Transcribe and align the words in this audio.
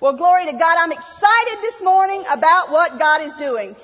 Well, 0.00 0.12
glory 0.12 0.46
to 0.46 0.52
God. 0.52 0.76
I'm 0.78 0.92
excited 0.92 1.58
this 1.60 1.82
morning 1.82 2.22
about 2.30 2.70
what 2.70 3.00
God 3.00 3.20
is 3.22 3.34
doing. 3.34 3.74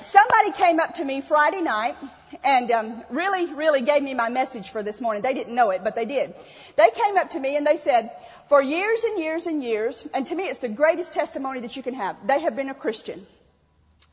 Somebody 0.00 0.52
came 0.52 0.78
up 0.78 0.94
to 0.94 1.04
me 1.04 1.20
Friday 1.20 1.62
night 1.62 1.96
and 2.44 2.70
um, 2.70 3.02
really, 3.10 3.52
really 3.52 3.82
gave 3.82 4.00
me 4.00 4.14
my 4.14 4.28
message 4.28 4.70
for 4.70 4.84
this 4.84 5.00
morning. 5.00 5.20
They 5.20 5.34
didn't 5.34 5.56
know 5.56 5.70
it, 5.70 5.82
but 5.82 5.96
they 5.96 6.04
did. 6.04 6.32
They 6.76 6.90
came 6.90 7.16
up 7.16 7.30
to 7.30 7.40
me 7.40 7.56
and 7.56 7.66
they 7.66 7.74
said, 7.74 8.08
for 8.48 8.62
years 8.62 9.02
and 9.02 9.18
years 9.18 9.46
and 9.46 9.64
years, 9.64 10.06
and 10.14 10.28
to 10.28 10.36
me 10.36 10.44
it's 10.44 10.60
the 10.60 10.68
greatest 10.68 11.12
testimony 11.12 11.58
that 11.62 11.74
you 11.74 11.82
can 11.82 11.94
have, 11.94 12.24
they 12.24 12.38
have 12.40 12.54
been 12.54 12.68
a 12.68 12.74
Christian. 12.74 13.26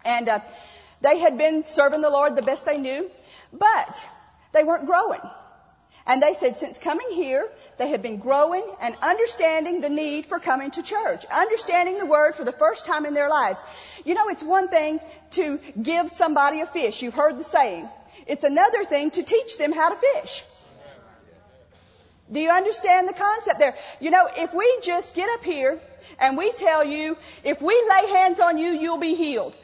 And 0.04 0.28
uh, 0.28 0.40
they 1.02 1.20
had 1.20 1.38
been 1.38 1.68
serving 1.68 2.02
the 2.02 2.10
Lord 2.10 2.36
the 2.36 2.42
best 2.42 2.66
they 2.66 2.80
knew, 2.80 3.12
but 3.54 4.06
they 4.52 4.64
weren't 4.64 4.88
growing. 4.88 5.22
And 6.08 6.24
they 6.24 6.34
said, 6.34 6.58
since 6.58 6.80
coming 6.80 7.08
here, 7.12 7.48
they 7.78 7.90
had 7.90 8.02
been 8.02 8.18
growing 8.18 8.64
and 8.82 8.96
understanding 9.02 9.82
the 9.82 9.90
need 9.90 10.26
for 10.26 10.40
coming 10.40 10.72
to 10.72 10.84
church, 10.84 11.26
understanding 11.34 11.98
the 11.98 12.06
word 12.06 12.36
for 12.36 12.46
the 12.46 12.52
first 12.52 12.86
time 12.86 13.06
in 13.06 13.14
their 13.14 13.30
lives. 13.30 13.62
You 14.06 14.14
know, 14.14 14.30
it's 14.30 14.44
one 14.44 14.70
thing 14.70 15.00
to 15.32 15.60
give 15.82 16.10
somebody 16.10 16.62
a 16.62 16.66
fish. 16.66 17.02
You've 17.02 17.14
heard 17.14 17.38
the 17.38 17.44
saying. 17.44 17.88
It's 18.28 18.44
another 18.44 18.84
thing 18.86 19.12
to 19.12 19.24
teach 19.24 19.58
them 19.58 19.72
how 19.72 19.90
to 19.90 19.96
fish. 19.96 20.44
Do 22.32 22.40
you 22.40 22.50
understand 22.50 23.08
the 23.08 23.14
concept 23.14 23.60
there? 23.60 23.76
You 24.00 24.10
know, 24.10 24.28
if 24.36 24.54
we 24.54 24.80
just 24.82 25.14
get 25.14 25.30
up 25.30 25.44
here 25.44 25.80
and 26.20 26.38
we 26.38 26.52
tell 26.54 26.84
you, 26.84 27.18
if 27.44 27.62
we 27.62 27.74
lay 27.90 28.08
hands 28.10 28.40
on 28.40 28.58
you, 28.58 28.70
you'll 28.70 29.00
be 29.00 29.16
healed. 29.16 29.56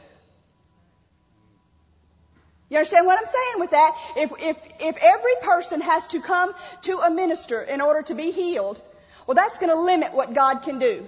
You 2.72 2.78
understand 2.78 3.06
what 3.06 3.20
I'm 3.20 3.26
saying 3.26 3.60
with 3.60 3.72
that? 3.72 3.98
If, 4.16 4.32
if, 4.40 4.58
if 4.80 4.98
every 5.02 5.34
person 5.42 5.82
has 5.82 6.08
to 6.08 6.22
come 6.22 6.54
to 6.84 7.00
a 7.00 7.12
minister 7.12 7.62
in 7.62 7.82
order 7.82 8.02
to 8.04 8.16
be 8.16 8.32
healed, 8.32 8.80
well, 9.28 9.36
that's 9.36 9.58
going 9.58 9.72
to 9.72 9.82
limit 9.82 10.14
what 10.14 10.34
God 10.34 10.60
can 10.64 10.80
do. 10.80 11.06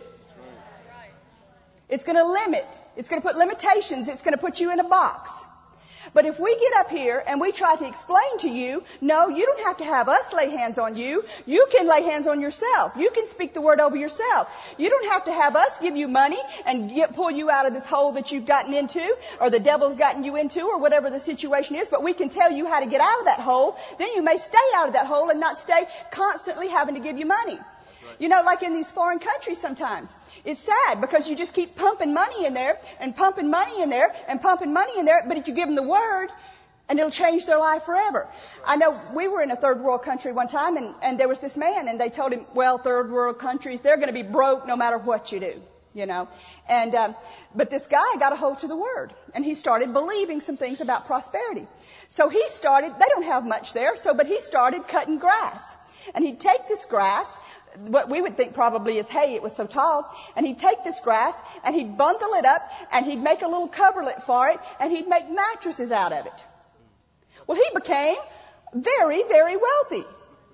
It's 1.87 2.03
going 2.03 2.17
to 2.17 2.25
limit. 2.25 2.67
It's 2.97 3.07
going 3.07 3.21
to 3.21 3.25
put 3.25 3.37
limitations. 3.37 4.09
It's 4.09 4.23
going 4.23 4.33
to 4.33 4.41
put 4.41 4.59
you 4.59 4.73
in 4.73 4.81
a 4.81 4.83
box. 4.83 5.45
But 6.13 6.25
if 6.25 6.39
we 6.39 6.57
get 6.59 6.73
up 6.77 6.91
here 6.91 7.23
and 7.27 7.41
we 7.41 7.51
try 7.51 7.75
to 7.75 7.87
explain 7.87 8.37
to 8.39 8.49
you, 8.49 8.83
no, 9.01 9.29
you 9.29 9.45
don't 9.45 9.65
have 9.65 9.77
to 9.77 9.83
have 9.83 10.09
us 10.09 10.33
lay 10.33 10.49
hands 10.49 10.77
on 10.77 10.95
you. 10.95 11.23
You 11.45 11.67
can 11.71 11.87
lay 11.87 12.03
hands 12.03 12.27
on 12.27 12.39
yourself. 12.39 12.93
You 12.95 13.09
can 13.09 13.25
speak 13.27 13.53
the 13.53 13.61
word 13.61 13.79
over 13.79 13.95
yourself. 13.95 14.75
You 14.77 14.89
don't 14.89 15.11
have 15.11 15.25
to 15.25 15.31
have 15.31 15.55
us 15.55 15.79
give 15.79 15.97
you 15.97 16.07
money 16.07 16.39
and 16.67 16.93
get, 16.93 17.15
pull 17.15 17.31
you 17.31 17.49
out 17.49 17.65
of 17.65 17.73
this 17.73 17.85
hole 17.85 18.11
that 18.13 18.31
you've 18.31 18.45
gotten 18.45 18.73
into 18.73 19.03
or 19.41 19.49
the 19.49 19.59
devil's 19.59 19.95
gotten 19.95 20.23
you 20.23 20.35
into 20.35 20.61
or 20.61 20.79
whatever 20.79 21.09
the 21.09 21.19
situation 21.19 21.75
is, 21.75 21.87
but 21.87 22.03
we 22.03 22.13
can 22.13 22.29
tell 22.29 22.51
you 22.51 22.67
how 22.67 22.79
to 22.79 22.85
get 22.85 23.01
out 23.01 23.19
of 23.19 23.25
that 23.25 23.39
hole. 23.39 23.75
Then 23.97 24.09
you 24.15 24.21
may 24.21 24.37
stay 24.37 24.57
out 24.75 24.87
of 24.87 24.93
that 24.93 25.07
hole 25.07 25.29
and 25.29 25.39
not 25.39 25.57
stay 25.57 25.85
constantly 26.11 26.67
having 26.67 26.95
to 26.95 27.01
give 27.01 27.17
you 27.17 27.25
money. 27.25 27.57
You 28.19 28.29
know, 28.29 28.43
like 28.43 28.63
in 28.63 28.73
these 28.73 28.91
foreign 28.91 29.19
countries 29.19 29.59
sometimes. 29.59 30.15
It's 30.45 30.59
sad 30.59 31.01
because 31.01 31.29
you 31.29 31.35
just 31.35 31.53
keep 31.53 31.75
pumping 31.75 32.13
money 32.13 32.45
in 32.45 32.53
there 32.53 32.79
and 32.99 33.15
pumping 33.15 33.49
money 33.49 33.81
in 33.81 33.89
there 33.89 34.13
and 34.27 34.41
pumping 34.41 34.73
money 34.73 34.99
in 34.99 35.05
there, 35.05 35.23
but 35.27 35.37
if 35.37 35.47
you 35.47 35.53
give 35.53 35.67
them 35.67 35.75
the 35.75 35.83
word, 35.83 36.29
and 36.89 36.99
it'll 36.99 37.11
change 37.11 37.45
their 37.45 37.57
life 37.57 37.83
forever. 37.83 38.27
I 38.65 38.75
know 38.75 38.99
we 39.15 39.27
were 39.27 39.41
in 39.41 39.51
a 39.51 39.55
third 39.55 39.81
world 39.81 40.03
country 40.03 40.31
one 40.31 40.47
time 40.47 40.77
and, 40.77 40.93
and 41.01 41.19
there 41.19 41.27
was 41.27 41.39
this 41.39 41.57
man 41.57 41.87
and 41.87 41.99
they 41.99 42.09
told 42.09 42.33
him, 42.33 42.45
well, 42.53 42.77
third 42.77 43.09
world 43.09 43.39
countries, 43.39 43.81
they're 43.81 43.97
going 43.97 44.07
to 44.07 44.13
be 44.13 44.23
broke 44.23 44.67
no 44.67 44.75
matter 44.75 44.97
what 44.97 45.31
you 45.31 45.39
do, 45.39 45.61
you 45.93 46.05
know. 46.05 46.27
And, 46.67 46.93
um, 46.93 47.15
but 47.55 47.69
this 47.69 47.87
guy 47.87 48.17
got 48.19 48.33
a 48.33 48.35
hold 48.35 48.59
to 48.59 48.67
the 48.67 48.75
word 48.75 49.13
and 49.33 49.45
he 49.45 49.55
started 49.55 49.93
believing 49.93 50.41
some 50.41 50.57
things 50.57 50.81
about 50.81 51.05
prosperity. 51.05 51.67
So 52.09 52.29
he 52.29 52.47
started, 52.49 52.93
they 52.99 53.07
don't 53.09 53.25
have 53.25 53.45
much 53.45 53.73
there, 53.73 53.95
so, 53.95 54.13
but 54.13 54.27
he 54.27 54.41
started 54.41 54.87
cutting 54.87 55.19
grass. 55.19 55.75
And 56.13 56.25
he'd 56.25 56.39
take 56.39 56.67
this 56.67 56.83
grass 56.83 57.37
what 57.79 58.09
we 58.09 58.21
would 58.21 58.37
think 58.37 58.53
probably 58.53 58.97
is 58.97 59.09
hay. 59.09 59.35
It 59.35 59.41
was 59.41 59.55
so 59.55 59.65
tall. 59.65 60.09
And 60.35 60.45
he'd 60.45 60.59
take 60.59 60.83
this 60.83 60.99
grass 60.99 61.39
and 61.63 61.75
he'd 61.75 61.97
bundle 61.97 62.33
it 62.33 62.45
up 62.45 62.61
and 62.91 63.05
he'd 63.05 63.21
make 63.21 63.41
a 63.41 63.47
little 63.47 63.67
coverlet 63.67 64.23
for 64.23 64.49
it 64.49 64.59
and 64.79 64.91
he'd 64.91 65.07
make 65.07 65.29
mattresses 65.29 65.91
out 65.91 66.13
of 66.13 66.25
it. 66.25 66.43
Well, 67.47 67.57
he 67.57 67.69
became 67.73 68.17
very, 68.73 69.23
very 69.23 69.57
wealthy 69.57 70.03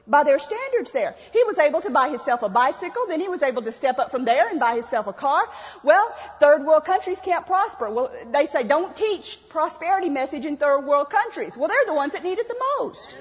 by 0.10 0.24
their 0.24 0.40
standards 0.40 0.92
there. 0.92 1.16
He 1.32 1.44
was 1.44 1.60
able 1.60 1.82
to 1.82 1.92
buy 1.92 2.10
himself 2.10 2.42
a 2.42 2.50
bicycle, 2.50 3.06
then 3.08 3.20
he 3.20 3.30
was 3.30 3.44
able 3.44 3.62
to 3.62 3.72
step 3.72 4.00
up 4.00 4.10
from 4.10 4.26
there 4.26 4.50
and 4.50 4.60
buy 4.60 4.74
himself 4.74 5.06
a 5.08 5.14
car. 5.14 5.42
Well, 5.84 6.16
third 6.40 6.66
world 6.66 6.86
countries 6.86 7.20
can't 7.20 7.46
prosper. 7.46 7.90
Well, 7.90 8.12
they 8.32 8.48
say 8.48 8.64
don't 8.64 8.96
teach 8.96 9.38
prosperity 9.50 10.10
message 10.10 10.46
in 10.46 10.58
third 10.58 10.82
world 10.82 11.12
countries. 11.12 11.56
Well, 11.56 11.68
they're 11.68 11.86
the 11.86 11.94
ones 11.94 12.14
that 12.14 12.24
need 12.24 12.40
it 12.40 12.48
the 12.48 12.62
most. 12.80 13.16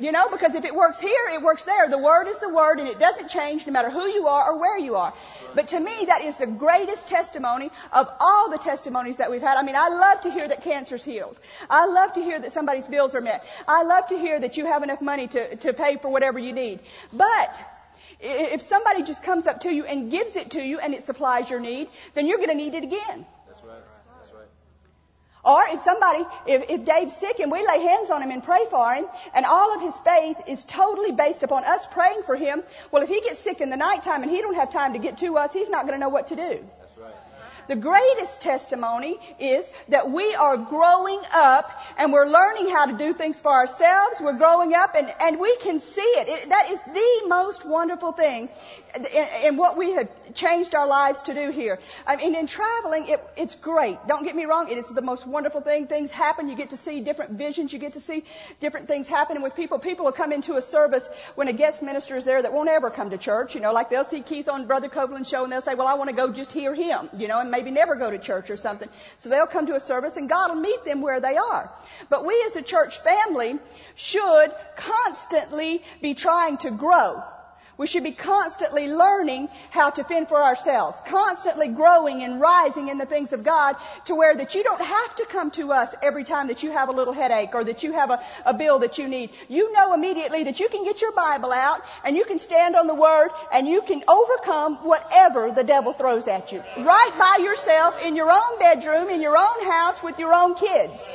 You 0.00 0.12
know, 0.12 0.30
because 0.30 0.54
if 0.54 0.64
it 0.64 0.74
works 0.74 0.98
here, 0.98 1.28
it 1.34 1.42
works 1.42 1.64
there. 1.64 1.86
The 1.90 1.98
word 1.98 2.26
is 2.26 2.38
the 2.38 2.48
word 2.48 2.80
and 2.80 2.88
it 2.88 2.98
doesn't 2.98 3.28
change 3.28 3.66
no 3.66 3.72
matter 3.74 3.90
who 3.90 4.06
you 4.06 4.28
are 4.28 4.52
or 4.52 4.58
where 4.58 4.78
you 4.78 4.96
are. 4.96 5.12
But 5.54 5.68
to 5.68 5.78
me, 5.78 6.06
that 6.06 6.24
is 6.24 6.38
the 6.38 6.46
greatest 6.46 7.08
testimony 7.08 7.70
of 7.92 8.10
all 8.18 8.50
the 8.50 8.56
testimonies 8.56 9.18
that 9.18 9.30
we've 9.30 9.42
had. 9.42 9.58
I 9.58 9.62
mean, 9.62 9.76
I 9.76 9.90
love 9.90 10.22
to 10.22 10.30
hear 10.30 10.48
that 10.48 10.64
cancer's 10.64 11.04
healed. 11.04 11.38
I 11.68 11.84
love 11.84 12.14
to 12.14 12.22
hear 12.22 12.38
that 12.38 12.50
somebody's 12.50 12.86
bills 12.86 13.14
are 13.14 13.20
met. 13.20 13.46
I 13.68 13.82
love 13.82 14.06
to 14.06 14.18
hear 14.18 14.40
that 14.40 14.56
you 14.56 14.64
have 14.64 14.82
enough 14.82 15.02
money 15.02 15.26
to, 15.28 15.56
to 15.56 15.74
pay 15.74 15.98
for 15.98 16.08
whatever 16.08 16.38
you 16.38 16.54
need. 16.54 16.80
But 17.12 17.62
if 18.20 18.62
somebody 18.62 19.02
just 19.02 19.22
comes 19.22 19.46
up 19.46 19.60
to 19.60 19.70
you 19.70 19.84
and 19.84 20.10
gives 20.10 20.36
it 20.36 20.52
to 20.52 20.62
you 20.62 20.78
and 20.78 20.94
it 20.94 21.04
supplies 21.04 21.50
your 21.50 21.60
need, 21.60 21.88
then 22.14 22.26
you're 22.26 22.38
going 22.38 22.50
to 22.50 22.54
need 22.54 22.74
it 22.74 22.84
again. 22.84 23.26
Or 25.44 25.62
if 25.68 25.80
somebody, 25.80 26.24
if, 26.46 26.68
if 26.68 26.84
Dave's 26.84 27.16
sick 27.16 27.38
and 27.38 27.50
we 27.50 27.66
lay 27.66 27.80
hands 27.80 28.10
on 28.10 28.22
him 28.22 28.30
and 28.30 28.42
pray 28.42 28.64
for 28.68 28.94
him, 28.94 29.06
and 29.34 29.46
all 29.46 29.74
of 29.74 29.80
his 29.80 29.98
faith 30.00 30.36
is 30.46 30.64
totally 30.64 31.12
based 31.12 31.42
upon 31.42 31.64
us 31.64 31.86
praying 31.86 32.22
for 32.24 32.36
him, 32.36 32.62
well, 32.90 33.02
if 33.02 33.08
he 33.08 33.20
gets 33.22 33.38
sick 33.38 33.60
in 33.60 33.70
the 33.70 33.76
nighttime 33.76 34.22
and 34.22 34.30
he 34.30 34.42
don't 34.42 34.56
have 34.56 34.70
time 34.70 34.92
to 34.92 34.98
get 34.98 35.18
to 35.18 35.38
us, 35.38 35.52
he's 35.52 35.70
not 35.70 35.86
going 35.86 35.94
to 35.94 36.00
know 36.00 36.10
what 36.10 36.28
to 36.28 36.36
do. 36.36 36.64
The 37.70 37.76
greatest 37.76 38.42
testimony 38.42 39.16
is 39.38 39.70
that 39.90 40.10
we 40.10 40.34
are 40.34 40.56
growing 40.56 41.20
up 41.32 41.70
and 41.98 42.12
we're 42.12 42.28
learning 42.28 42.68
how 42.68 42.86
to 42.86 42.98
do 42.98 43.12
things 43.12 43.40
for 43.40 43.52
ourselves. 43.52 44.20
We're 44.20 44.38
growing 44.38 44.74
up 44.74 44.96
and, 44.96 45.08
and 45.20 45.38
we 45.38 45.56
can 45.58 45.80
see 45.80 46.00
it. 46.00 46.28
it 46.28 46.48
that 46.48 46.68
is 46.72 46.82
the 46.82 47.28
most 47.28 47.64
wonderful 47.64 48.10
thing 48.10 48.48
in, 48.94 49.26
in, 49.44 49.56
what 49.56 49.76
we 49.76 49.92
have 49.92 50.08
changed 50.34 50.74
our 50.74 50.86
lives 50.86 51.22
to 51.22 51.34
do 51.34 51.50
here. 51.50 51.78
I 52.06 52.16
mean, 52.16 52.34
in 52.34 52.46
traveling, 52.46 53.08
it, 53.08 53.20
it's 53.36 53.54
great. 53.54 53.98
Don't 54.08 54.24
get 54.24 54.34
me 54.34 54.44
wrong. 54.44 54.68
It 54.70 54.78
is 54.78 54.88
the 54.88 55.02
most 55.02 55.26
wonderful 55.26 55.60
thing. 55.60 55.86
Things 55.86 56.10
happen. 56.10 56.48
You 56.48 56.56
get 56.56 56.70
to 56.70 56.76
see 56.76 57.00
different 57.00 57.32
visions. 57.32 57.72
You 57.72 57.78
get 57.78 57.92
to 57.94 58.00
see 58.00 58.24
different 58.58 58.88
things 58.88 59.06
happening 59.06 59.42
with 59.42 59.54
people. 59.54 59.78
People 59.78 60.06
will 60.06 60.12
come 60.12 60.32
into 60.32 60.56
a 60.56 60.62
service 60.62 61.08
when 61.34 61.48
a 61.48 61.52
guest 61.52 61.82
minister 61.82 62.16
is 62.16 62.24
there 62.24 62.42
that 62.42 62.52
won't 62.52 62.68
ever 62.68 62.90
come 62.90 63.10
to 63.10 63.18
church. 63.18 63.54
You 63.54 63.60
know, 63.60 63.72
like 63.72 63.90
they'll 63.90 64.04
see 64.04 64.22
Keith 64.22 64.48
on 64.48 64.66
Brother 64.66 64.88
Copeland's 64.88 65.28
show 65.28 65.44
and 65.44 65.52
they'll 65.52 65.60
say, 65.60 65.74
well, 65.74 65.86
I 65.86 65.94
want 65.94 66.10
to 66.10 66.16
go 66.16 66.32
just 66.32 66.52
hear 66.52 66.74
him, 66.74 67.08
you 67.16 67.28
know, 67.28 67.40
and 67.40 67.50
maybe 67.50 67.59
never 67.68 67.96
go 67.96 68.10
to 68.10 68.18
church 68.18 68.50
or 68.50 68.56
something. 68.56 68.88
So 69.18 69.28
they'll 69.28 69.46
come 69.46 69.66
to 69.66 69.74
a 69.74 69.80
service 69.80 70.16
and 70.16 70.28
God 70.28 70.54
will 70.54 70.60
meet 70.60 70.84
them 70.84 71.02
where 71.02 71.20
they 71.20 71.36
are. 71.36 71.70
But 72.08 72.24
we 72.24 72.42
as 72.46 72.56
a 72.56 72.62
church 72.62 72.98
family 73.00 73.58
should 73.96 74.54
constantly 74.76 75.82
be 76.00 76.14
trying 76.14 76.56
to 76.58 76.70
grow. 76.70 77.22
We 77.80 77.86
should 77.86 78.04
be 78.04 78.12
constantly 78.12 78.92
learning 78.92 79.48
how 79.70 79.88
to 79.88 80.04
fend 80.04 80.28
for 80.28 80.42
ourselves, 80.42 81.00
constantly 81.06 81.68
growing 81.68 82.22
and 82.22 82.38
rising 82.38 82.88
in 82.88 82.98
the 82.98 83.06
things 83.06 83.32
of 83.32 83.42
God 83.42 83.74
to 84.04 84.14
where 84.14 84.36
that 84.36 84.54
you 84.54 84.62
don't 84.62 84.82
have 84.82 85.16
to 85.16 85.24
come 85.24 85.50
to 85.52 85.72
us 85.72 85.94
every 86.02 86.24
time 86.24 86.48
that 86.48 86.62
you 86.62 86.72
have 86.72 86.90
a 86.90 86.92
little 86.92 87.14
headache 87.14 87.54
or 87.54 87.64
that 87.64 87.82
you 87.82 87.94
have 87.94 88.10
a, 88.10 88.20
a 88.44 88.52
bill 88.52 88.80
that 88.80 88.98
you 88.98 89.08
need. 89.08 89.30
You 89.48 89.72
know 89.72 89.94
immediately 89.94 90.44
that 90.44 90.60
you 90.60 90.68
can 90.68 90.84
get 90.84 91.00
your 91.00 91.12
Bible 91.12 91.52
out 91.52 91.80
and 92.04 92.14
you 92.14 92.26
can 92.26 92.38
stand 92.38 92.76
on 92.76 92.86
the 92.86 92.92
Word 92.92 93.30
and 93.50 93.66
you 93.66 93.80
can 93.80 94.04
overcome 94.06 94.76
whatever 94.84 95.50
the 95.50 95.64
devil 95.64 95.94
throws 95.94 96.28
at 96.28 96.52
you. 96.52 96.62
Right 96.76 97.12
by 97.18 97.42
yourself 97.42 98.04
in 98.04 98.14
your 98.14 98.30
own 98.30 98.58
bedroom, 98.58 99.08
in 99.08 99.22
your 99.22 99.38
own 99.38 99.64
house 99.64 100.02
with 100.02 100.18
your 100.18 100.34
own 100.34 100.54
kids. 100.54 101.08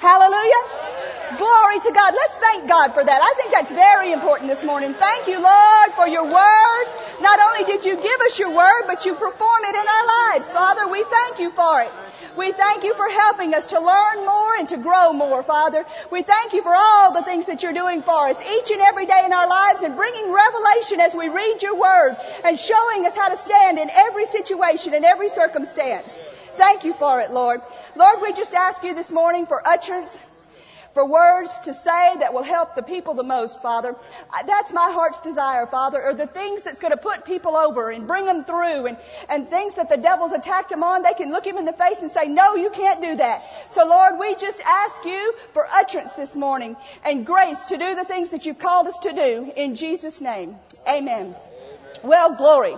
Hallelujah. 0.00 0.87
Glory 1.36 1.80
to 1.80 1.92
God. 1.92 2.14
Let's 2.14 2.36
thank 2.36 2.68
God 2.68 2.94
for 2.94 3.04
that. 3.04 3.20
I 3.22 3.34
think 3.36 3.52
that's 3.52 3.70
very 3.70 4.12
important 4.12 4.48
this 4.48 4.64
morning. 4.64 4.94
Thank 4.94 5.28
you, 5.28 5.42
Lord, 5.42 5.92
for 5.92 6.08
your 6.08 6.24
word. 6.24 6.86
Not 7.20 7.38
only 7.38 7.64
did 7.64 7.84
you 7.84 7.96
give 7.96 8.20
us 8.26 8.38
your 8.38 8.54
word, 8.54 8.84
but 8.86 9.04
you 9.04 9.14
perform 9.14 9.60
it 9.64 9.74
in 9.74 9.86
our 9.86 10.06
lives. 10.32 10.50
Father, 10.50 10.88
we 10.88 11.04
thank 11.04 11.38
you 11.38 11.50
for 11.50 11.82
it. 11.82 11.92
We 12.36 12.52
thank 12.52 12.84
you 12.84 12.94
for 12.94 13.08
helping 13.08 13.54
us 13.54 13.66
to 13.68 13.80
learn 13.80 14.24
more 14.24 14.54
and 14.58 14.68
to 14.70 14.76
grow 14.76 15.12
more, 15.12 15.42
Father. 15.42 15.84
We 16.10 16.22
thank 16.22 16.52
you 16.52 16.62
for 16.62 16.74
all 16.74 17.12
the 17.12 17.22
things 17.22 17.46
that 17.46 17.62
you're 17.62 17.72
doing 17.72 18.02
for 18.02 18.28
us 18.28 18.40
each 18.40 18.70
and 18.70 18.80
every 18.80 19.06
day 19.06 19.22
in 19.24 19.32
our 19.32 19.48
lives 19.48 19.82
and 19.82 19.96
bringing 19.96 20.32
revelation 20.32 21.00
as 21.00 21.14
we 21.14 21.28
read 21.28 21.62
your 21.62 21.76
word 21.76 22.16
and 22.44 22.58
showing 22.58 23.06
us 23.06 23.16
how 23.16 23.28
to 23.28 23.36
stand 23.36 23.78
in 23.78 23.90
every 23.90 24.26
situation, 24.26 24.94
and 24.94 25.04
every 25.04 25.28
circumstance. 25.28 26.18
Thank 26.56 26.84
you 26.84 26.92
for 26.92 27.20
it, 27.20 27.30
Lord. 27.30 27.60
Lord, 27.96 28.22
we 28.22 28.32
just 28.32 28.54
ask 28.54 28.82
you 28.82 28.94
this 28.94 29.10
morning 29.10 29.46
for 29.46 29.60
utterance, 29.66 30.22
for 30.98 31.06
words 31.06 31.56
to 31.60 31.72
say 31.72 32.16
that 32.18 32.34
will 32.34 32.42
help 32.42 32.74
the 32.74 32.82
people 32.82 33.14
the 33.14 33.22
most, 33.22 33.62
Father. 33.62 33.94
That's 34.48 34.72
my 34.72 34.90
heart's 34.92 35.20
desire, 35.20 35.64
Father, 35.64 36.02
are 36.02 36.12
the 36.12 36.26
things 36.26 36.64
that's 36.64 36.80
going 36.80 36.90
to 36.90 36.96
put 36.96 37.24
people 37.24 37.54
over 37.54 37.92
and 37.92 38.08
bring 38.08 38.26
them 38.26 38.42
through 38.42 38.88
and, 38.88 38.96
and 39.28 39.48
things 39.48 39.76
that 39.76 39.88
the 39.88 39.96
devil's 39.96 40.32
attacked 40.32 40.70
them 40.70 40.82
on, 40.82 41.04
they 41.04 41.14
can 41.14 41.30
look 41.30 41.46
him 41.46 41.56
in 41.56 41.66
the 41.66 41.72
face 41.72 42.02
and 42.02 42.10
say, 42.10 42.26
no, 42.26 42.56
you 42.56 42.70
can't 42.70 43.00
do 43.00 43.14
that. 43.14 43.70
So 43.70 43.86
Lord, 43.86 44.18
we 44.18 44.34
just 44.34 44.60
ask 44.60 45.04
you 45.04 45.34
for 45.52 45.64
utterance 45.70 46.14
this 46.14 46.34
morning 46.34 46.74
and 47.04 47.24
grace 47.24 47.66
to 47.66 47.76
do 47.76 47.94
the 47.94 48.04
things 48.04 48.30
that 48.30 48.44
you've 48.44 48.58
called 48.58 48.88
us 48.88 48.98
to 49.04 49.12
do 49.12 49.52
in 49.54 49.76
Jesus' 49.76 50.20
name. 50.20 50.56
Amen. 50.88 51.32
Well, 52.02 52.34
glory. 52.34 52.74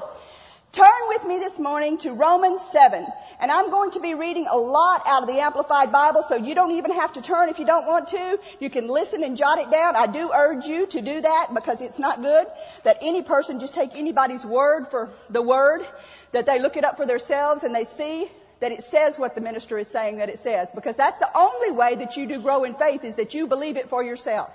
Turn 0.72 1.08
with 1.08 1.24
me 1.24 1.38
this 1.38 1.58
morning 1.58 1.96
to 1.98 2.12
Romans 2.12 2.62
7. 2.62 3.04
And 3.40 3.50
I'm 3.50 3.70
going 3.70 3.92
to 3.92 4.00
be 4.00 4.14
reading 4.14 4.46
a 4.50 4.56
lot 4.56 5.02
out 5.06 5.22
of 5.22 5.28
the 5.28 5.40
Amplified 5.40 5.90
Bible, 5.90 6.22
so 6.22 6.36
you 6.36 6.54
don't 6.54 6.72
even 6.72 6.92
have 6.92 7.14
to 7.14 7.22
turn 7.22 7.48
if 7.48 7.58
you 7.58 7.64
don't 7.64 7.86
want 7.86 8.08
to. 8.08 8.38
You 8.60 8.68
can 8.68 8.86
listen 8.86 9.24
and 9.24 9.36
jot 9.36 9.58
it 9.58 9.70
down. 9.70 9.96
I 9.96 10.06
do 10.06 10.30
urge 10.30 10.66
you 10.66 10.86
to 10.88 11.00
do 11.00 11.20
that 11.22 11.48
because 11.54 11.80
it's 11.80 11.98
not 11.98 12.20
good 12.20 12.46
that 12.84 12.98
any 13.00 13.22
person 13.22 13.58
just 13.58 13.74
take 13.74 13.96
anybody's 13.96 14.44
word 14.44 14.88
for 14.88 15.08
the 15.30 15.40
word, 15.40 15.86
that 16.32 16.44
they 16.44 16.60
look 16.60 16.76
it 16.76 16.84
up 16.84 16.98
for 16.98 17.06
themselves 17.06 17.64
and 17.64 17.74
they 17.74 17.84
see 17.84 18.30
that 18.60 18.72
it 18.72 18.82
says 18.82 19.18
what 19.18 19.34
the 19.34 19.40
minister 19.40 19.78
is 19.78 19.88
saying 19.88 20.18
that 20.18 20.28
it 20.28 20.38
says. 20.38 20.70
Because 20.70 20.96
that's 20.96 21.18
the 21.18 21.30
only 21.34 21.70
way 21.70 21.96
that 21.96 22.18
you 22.18 22.26
do 22.26 22.40
grow 22.40 22.64
in 22.64 22.74
faith 22.74 23.04
is 23.04 23.16
that 23.16 23.32
you 23.32 23.46
believe 23.46 23.78
it 23.78 23.88
for 23.88 24.02
yourself. 24.02 24.52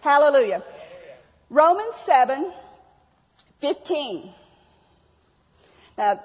Hallelujah. 0.00 0.64
Romans 1.48 1.94
7, 1.94 2.52
15. 3.60 4.28
Now, 5.96 6.20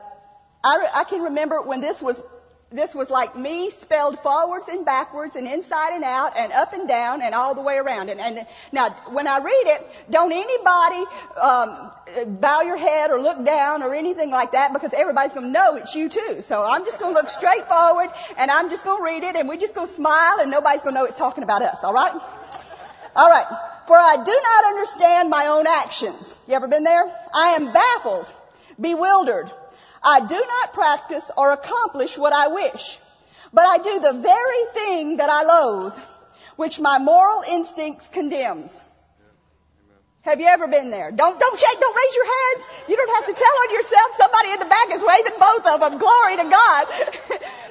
I, 0.63 0.88
I 0.96 1.04
can 1.06 1.22
remember 1.22 1.62
when 1.62 1.81
this 1.81 2.02
was 2.02 2.22
this 2.72 2.96
was 2.96 3.10
like 3.10 3.36
me 3.36 3.69
spelled 3.69 4.18
forwards 4.19 4.69
and 4.69 4.86
backwards 4.86 5.36
and 5.36 5.46
inside 5.46 5.94
and 5.94 6.04
out 6.06 6.38
and 6.38 6.54
up 6.54 6.72
and 6.72 6.88
down 6.88 7.22
and 7.22 7.36
all 7.36 7.54
the 7.54 7.62
way 7.62 7.75
around. 7.75 8.10
And, 8.10 8.19
and 8.19 8.48
now, 8.72 8.90
when 9.12 9.28
I 9.28 9.40
read 9.40 9.63
it, 9.66 10.06
don't 10.10 10.31
anybody 10.31 11.04
um, 11.42 11.92
bow 12.40 12.62
your 12.62 12.78
head 12.78 13.12
or 13.12 13.19
look 13.19 13.46
down 13.46 13.84
or 13.84 13.94
anything 13.94 14.31
like 14.31 14.54
that 14.54 14.72
because 14.72 14.94
everybody's 14.94 15.34
going 15.34 15.48
to 15.48 15.52
know 15.52 15.75
it's 15.75 15.96
you 15.96 16.08
too. 16.08 16.42
So 16.42 16.64
I'm 16.64 16.86
just 16.86 17.00
going 17.00 17.14
to 17.14 17.19
look 17.19 17.30
straight 17.30 17.68
forward 17.68 18.10
and 18.38 18.50
I'm 18.50 18.69
just 18.69 18.86
going 18.86 19.00
to 19.00 19.04
read 19.04 19.24
it 19.24 19.36
and 19.36 19.50
we're 19.50 19.60
just 19.60 19.75
going 19.75 19.88
to 19.88 19.94
smile 19.94 20.40
and 20.40 20.50
nobody's 20.50 20.81
going 20.81 20.96
to 20.96 21.02
know 21.02 21.06
it's 21.06 21.18
talking 21.18 21.44
about 21.44 21.62
us. 21.62 21.84
All 21.84 21.94
right? 21.94 22.14
All 23.18 23.30
right. 23.30 23.48
For 23.86 23.98
I 23.98 24.16
do 24.24 24.42
not 24.44 24.66
understand 24.66 25.30
my 25.30 25.48
own 25.48 25.68
actions. 25.68 26.38
You 26.48 26.54
ever 26.54 26.69
been 26.69 26.86
there? 26.86 27.04
I 27.36 27.57
am 27.60 27.74
baffled, 27.74 28.31
bewildered 28.80 29.52
I 30.03 30.25
do 30.25 30.36
not 30.36 30.74
practice 30.74 31.30
or 31.38 31.51
accomplish 31.51 32.18
what 32.18 32.33
I 32.33 32.48
wish, 32.48 33.00
but 33.53 33.65
I 33.65 33.77
do 33.77 34.00
the 34.00 34.13
very 34.13 34.65
thing 34.74 35.18
that 35.18 35.30
I 35.30 35.44
loathe, 35.44 35.94
which 36.56 36.80
my 36.80 36.98
moral 36.98 37.44
instincts 37.50 38.07
condemns. 38.07 38.81
Have 40.24 40.39
you 40.39 40.45
ever 40.45 40.68
been 40.68 40.92
there? 40.92 41.09
Don't, 41.09 41.39
don't 41.39 41.59
shake, 41.59 41.80
don't 41.80 41.95
raise 41.95 42.15
your 42.15 42.25
hands. 42.25 42.68
You 42.89 42.95
don't 42.95 43.15
have 43.15 43.25
to 43.25 43.33
tell 43.33 43.56
on 43.63 43.74
yourself. 43.74 44.12
Somebody 44.13 44.51
in 44.51 44.59
the 44.59 44.65
back 44.65 44.88
is 44.92 45.01
waving 45.01 45.39
both 45.39 45.65
of 45.65 45.80
them. 45.80 45.98
Glory 45.98 46.38
to 46.38 46.50
God. 46.50 46.88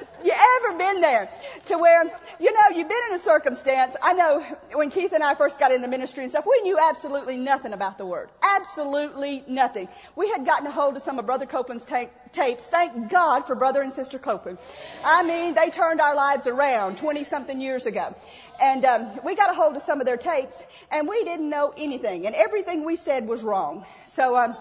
you 0.23 0.33
ever 0.33 0.77
been 0.77 1.01
there 1.01 1.29
to 1.65 1.77
where, 1.77 2.03
you 2.39 2.53
know, 2.53 2.75
you've 2.75 2.87
been 2.87 3.03
in 3.09 3.15
a 3.15 3.19
circumstance. 3.19 3.95
I 4.01 4.13
know 4.13 4.41
when 4.73 4.89
Keith 4.89 5.13
and 5.13 5.23
I 5.23 5.35
first 5.35 5.59
got 5.59 5.71
in 5.71 5.81
the 5.81 5.87
ministry 5.87 6.23
and 6.23 6.31
stuff, 6.31 6.45
we 6.45 6.61
knew 6.61 6.79
absolutely 6.89 7.37
nothing 7.37 7.73
about 7.73 7.97
the 7.97 8.05
Word. 8.05 8.29
Absolutely 8.43 9.43
nothing. 9.47 9.87
We 10.15 10.29
had 10.29 10.45
gotten 10.45 10.67
a 10.67 10.71
hold 10.71 10.95
of 10.95 11.01
some 11.01 11.19
of 11.19 11.25
Brother 11.25 11.45
Copeland's 11.45 11.85
ta- 11.85 12.09
tapes. 12.31 12.67
Thank 12.67 13.09
God 13.09 13.47
for 13.47 13.55
Brother 13.55 13.81
and 13.81 13.93
Sister 13.93 14.19
Copeland. 14.19 14.57
I 15.03 15.23
mean, 15.23 15.55
they 15.55 15.69
turned 15.69 16.01
our 16.01 16.15
lives 16.15 16.47
around 16.47 16.97
20 16.97 17.23
something 17.23 17.59
years 17.59 17.85
ago. 17.85 18.15
And 18.61 18.85
um, 18.85 19.19
we 19.25 19.35
got 19.35 19.49
a 19.49 19.53
hold 19.53 19.75
of 19.75 19.81
some 19.81 20.01
of 20.01 20.05
their 20.05 20.17
tapes, 20.17 20.61
and 20.91 21.07
we 21.07 21.23
didn't 21.23 21.49
know 21.49 21.73
anything, 21.75 22.27
and 22.27 22.35
everything 22.35 22.85
we 22.85 22.95
said 22.95 23.27
was 23.27 23.43
wrong. 23.43 23.85
So 24.05 24.37
um, 24.37 24.55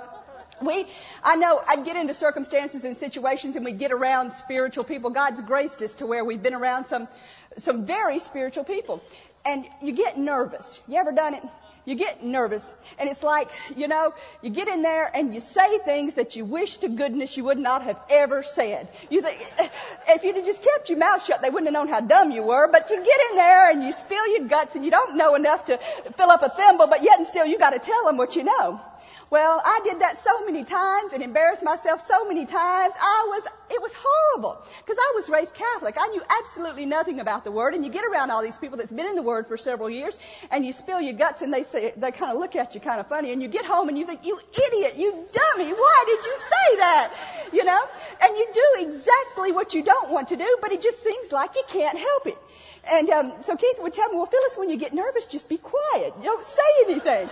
we, 0.63 0.87
I 1.23 1.37
know, 1.37 1.61
I'd 1.67 1.85
get 1.85 1.97
into 1.97 2.15
circumstances 2.15 2.85
and 2.85 2.97
situations, 2.97 3.57
and 3.57 3.65
we'd 3.65 3.79
get 3.79 3.93
around 3.93 4.33
spiritual 4.33 4.85
people. 4.85 5.11
God's 5.11 5.41
graced 5.41 5.83
us 5.83 5.97
to 5.97 6.07
where 6.07 6.25
we've 6.25 6.43
been 6.43 6.55
around 6.55 6.87
some, 6.87 7.09
some 7.57 7.87
very 7.87 8.19
spiritual 8.19 8.65
people, 8.65 9.03
and 9.45 9.65
you 9.83 9.93
get 9.93 10.19
nervous. 10.19 10.81
You 10.87 10.97
ever 10.97 11.13
done 11.13 11.35
it? 11.35 11.43
you 11.85 11.95
get 11.95 12.23
nervous. 12.25 12.73
And 12.99 13.09
it's 13.09 13.23
like, 13.23 13.49
you 13.77 13.89
know, 13.89 14.15
you 14.43 14.51
get 14.51 14.69
in 14.69 14.83
there 14.83 15.11
and 15.13 15.35
you 15.35 15.41
say 15.41 15.79
things 15.79 16.15
that 16.15 16.37
you 16.37 16.45
wish 16.45 16.79
to 16.79 16.89
goodness 16.89 17.37
you 17.37 17.45
would 17.45 17.59
not 17.59 17.83
have 17.83 17.99
ever 18.11 18.43
said. 18.43 18.89
You 19.09 19.23
think, 19.23 19.41
if 20.09 20.25
you'd 20.25 20.37
have 20.37 20.45
just 20.45 20.63
kept 20.63 20.89
your 20.89 20.99
mouth 20.99 21.25
shut, 21.25 21.43
they 21.43 21.51
wouldn't 21.51 21.75
have 21.75 21.75
known 21.75 21.93
how 21.93 22.01
dumb 22.01 22.31
you 22.31 22.43
were. 22.43 22.71
But 22.71 22.91
you 22.91 22.97
get 22.97 23.21
in 23.31 23.37
there 23.37 23.71
and 23.71 23.83
you 23.83 23.93
spill 23.93 24.27
your 24.37 24.47
guts 24.47 24.77
and 24.77 24.85
you 24.85 24.91
don't 24.91 25.17
know 25.17 25.35
enough 25.35 25.67
to 25.67 25.79
fill 26.17 26.31
up 26.31 26.43
a 26.43 26.49
thimble, 26.49 26.87
but 26.87 27.03
yet 27.03 27.19
and 27.19 27.27
still 27.27 27.47
you 27.47 27.59
gotta 27.59 27.79
tell 27.79 28.07
them 28.07 28.17
what 28.17 28.37
you 28.37 28.45
know. 28.45 28.81
Well, 29.31 29.63
I 29.65 29.81
did 29.85 30.01
that 30.01 30.19
so 30.19 30.45
many 30.45 30.65
times 30.65 31.13
and 31.13 31.23
embarrassed 31.23 31.63
myself 31.63 32.01
so 32.01 32.27
many 32.27 32.47
times. 32.47 32.95
I 33.01 33.27
was, 33.29 33.47
it 33.71 33.81
was 33.81 33.95
horrible. 33.97 34.61
Because 34.79 34.99
I 34.99 35.13
was 35.15 35.29
raised 35.29 35.55
Catholic. 35.55 35.95
I 36.01 36.09
knew 36.09 36.21
absolutely 36.41 36.85
nothing 36.85 37.21
about 37.21 37.45
the 37.45 37.53
Word. 37.53 37.75
And 37.75 37.85
you 37.85 37.93
get 37.93 38.05
around 38.05 38.33
all 38.33 38.43
these 38.43 38.59
people 38.59 38.77
that's 38.77 38.91
been 38.91 39.07
in 39.07 39.15
the 39.15 39.23
Word 39.23 39.47
for 39.47 39.57
several 39.57 39.89
years 39.89 40.19
and 40.51 40.67
you 40.67 40.73
spill 40.73 41.01
your 41.01 41.13
guts 41.13 41.43
and 41.43 41.55
they 41.55 41.63
say, 41.63 41.93
they 41.97 42.11
kind 42.11 42.33
of 42.33 42.39
look 42.39 42.57
at 42.57 42.75
you 42.75 42.81
kind 42.81 42.99
of 42.99 43.07
funny. 43.07 43.33
And 43.33 43.41
you 43.41 43.47
get 43.47 43.65
home 43.65 43.89
and 43.89 43.97
you 43.97 44.05
think, 44.05 44.27
you 44.27 44.41
idiot, 44.53 44.95
you 44.97 45.13
dummy, 45.13 45.73
why 45.75 46.05
did 46.07 46.25
you 46.25 46.37
say 46.39 46.77
that? 46.79 47.15
You 47.53 47.65
know? 47.65 47.83
And 48.23 48.37
you 48.37 48.49
do 48.53 48.89
exactly 48.89 49.53
what 49.53 49.75
you 49.75 49.85
don't 49.85 50.11
want 50.11 50.29
to 50.29 50.37
do, 50.37 50.59
but 50.61 50.73
it 50.73 50.83
just 50.83 51.05
seems 51.05 51.31
like 51.31 51.55
you 51.55 51.63
can't 51.69 51.97
help 51.97 52.27
it. 52.27 52.39
And 52.89 53.11
um, 53.11 53.33
so 53.43 53.57
Keith 53.57 53.79
would 53.81 53.93
tell 53.93 54.09
me, 54.09 54.17
well, 54.17 54.27
Phyllis, 54.27 54.57
when 54.57 54.71
you 54.71 54.79
get 54.79 54.95
nervous, 54.95 55.27
just 55.27 55.49
be 55.49 55.59
quiet. 55.59 56.15
Don't 56.23 56.45
say 56.45 56.63
anything. 56.87 57.29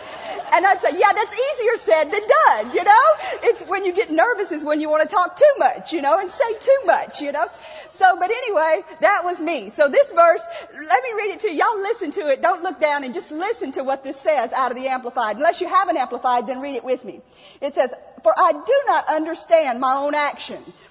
And 0.52 0.66
I'd 0.66 0.80
say, 0.80 0.90
yeah, 0.92 1.12
that's 1.12 1.34
easier 1.34 1.76
said 1.76 2.04
than 2.04 2.20
done, 2.20 2.74
you 2.74 2.84
know? 2.84 3.04
It's 3.42 3.62
when 3.62 3.84
you 3.84 3.94
get 3.94 4.10
nervous 4.10 4.52
is 4.52 4.62
when 4.62 4.80
you 4.80 4.90
want 4.90 5.08
to 5.08 5.14
talk 5.14 5.36
too 5.36 5.54
much, 5.58 5.92
you 5.92 6.02
know, 6.02 6.20
and 6.20 6.30
say 6.30 6.58
too 6.60 6.80
much, 6.84 7.22
you 7.22 7.32
know? 7.32 7.46
So, 7.90 8.18
but 8.18 8.30
anyway, 8.30 8.82
that 9.00 9.24
was 9.24 9.40
me. 9.40 9.70
So 9.70 9.88
this 9.88 10.12
verse, 10.12 10.44
let 10.74 11.02
me 11.02 11.10
read 11.16 11.30
it 11.30 11.40
to 11.40 11.48
you. 11.50 11.54
Y'all 11.54 11.80
listen 11.80 12.10
to 12.12 12.28
it. 12.28 12.42
Don't 12.42 12.62
look 12.62 12.78
down 12.78 13.04
and 13.04 13.14
just 13.14 13.32
listen 13.32 13.72
to 13.72 13.84
what 13.84 14.04
this 14.04 14.20
says 14.20 14.52
out 14.52 14.70
of 14.70 14.76
the 14.76 14.88
Amplified. 14.88 15.36
Unless 15.36 15.62
you 15.62 15.68
have 15.68 15.88
an 15.88 15.96
Amplified, 15.96 16.46
then 16.46 16.60
read 16.60 16.76
it 16.76 16.84
with 16.84 17.04
me. 17.04 17.22
It 17.62 17.74
says, 17.74 17.94
for 18.22 18.34
I 18.36 18.52
do 18.52 18.82
not 18.86 19.08
understand 19.08 19.80
my 19.80 19.94
own 19.94 20.14
actions. 20.14 20.88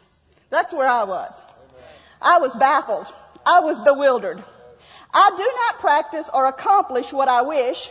That's 0.49 0.73
where 0.73 0.87
I 0.87 1.03
was. 1.03 1.43
I 2.21 2.39
was 2.39 2.55
baffled. 2.55 3.05
I 3.47 3.61
was 3.61 3.79
bewildered. 3.79 4.43
I 5.13 5.31
do 5.37 5.51
not 5.55 5.79
practice 5.79 6.29
or 6.33 6.47
accomplish 6.47 7.13
what 7.13 7.29
I 7.29 7.43
wish, 7.43 7.89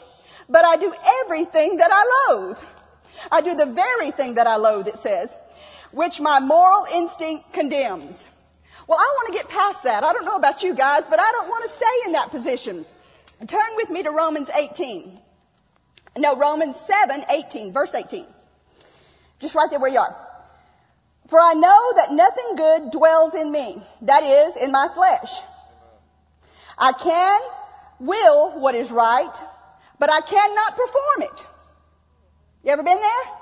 but 0.50 0.66
I 0.66 0.76
do 0.76 0.94
everything 1.22 1.78
that 1.78 1.90
I 1.90 2.28
loathe. 2.28 2.58
I 3.32 3.40
do 3.40 3.54
the 3.54 3.72
very 3.72 4.10
thing 4.10 4.34
that 4.34 4.46
I 4.46 4.56
loathe, 4.56 4.86
it 4.86 4.98
says, 4.98 5.34
which 5.92 6.20
my 6.20 6.40
moral 6.40 6.84
instinct 6.92 7.54
condemns. 7.54 8.28
Well, 8.86 8.98
I 8.98 9.14
want 9.16 9.28
to 9.28 9.32
get 9.32 9.48
past 9.48 9.84
that. 9.84 10.04
I 10.04 10.12
don't 10.12 10.26
know 10.26 10.36
about 10.36 10.62
you 10.62 10.74
guys, 10.74 11.06
but 11.06 11.18
I 11.18 11.32
don't 11.32 11.48
want 11.48 11.64
to 11.64 11.70
stay 11.70 11.96
in 12.04 12.12
that 12.12 12.30
position. 12.30 12.84
Turn 13.46 13.76
with 13.76 13.88
me 13.88 14.02
to 14.02 14.10
Romans 14.10 14.50
18. 14.54 15.18
No, 16.18 16.36
Romans 16.36 16.76
7, 16.76 17.24
18, 17.30 17.72
verse 17.72 17.94
18. 17.94 18.26
Just 19.40 19.54
right 19.54 19.70
there 19.70 19.80
where 19.80 19.90
you 19.90 20.00
are. 20.00 20.16
For 21.28 21.40
I 21.40 21.54
know 21.54 21.92
that 21.96 22.12
nothing 22.12 22.56
good 22.56 22.90
dwells 22.92 23.34
in 23.34 23.50
me, 23.50 23.82
that 24.02 24.22
is, 24.22 24.56
in 24.56 24.70
my 24.70 24.88
flesh. 24.94 25.30
I 26.78 26.92
can 26.92 27.40
will 27.98 28.60
what 28.60 28.74
is 28.74 28.90
right, 28.90 29.34
but 29.98 30.10
I 30.10 30.20
cannot 30.20 30.76
perform 30.76 31.22
it. 31.32 31.46
You 32.62 32.72
ever 32.72 32.82
been 32.82 33.00
there? 33.00 33.32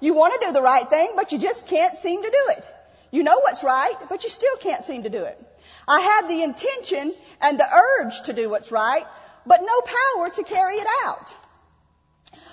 You 0.00 0.14
want 0.14 0.34
to 0.40 0.46
do 0.46 0.52
the 0.52 0.62
right 0.62 0.88
thing, 0.88 1.12
but 1.16 1.32
you 1.32 1.38
just 1.38 1.66
can't 1.66 1.96
seem 1.96 2.22
to 2.22 2.30
do 2.30 2.52
it. 2.56 2.74
You 3.10 3.22
know 3.22 3.40
what's 3.40 3.62
right, 3.62 3.94
but 4.08 4.24
you 4.24 4.30
still 4.30 4.56
can't 4.56 4.82
seem 4.82 5.02
to 5.04 5.10
do 5.10 5.24
it. 5.24 5.38
I 5.86 6.00
have 6.00 6.28
the 6.28 6.42
intention 6.42 7.12
and 7.40 7.58
the 7.58 7.66
urge 7.66 8.22
to 8.22 8.32
do 8.32 8.50
what's 8.50 8.70
right, 8.70 9.04
but 9.46 9.62
no 9.62 9.80
power 9.80 10.30
to 10.30 10.42
carry 10.44 10.74
it 10.74 10.86
out. 11.06 11.34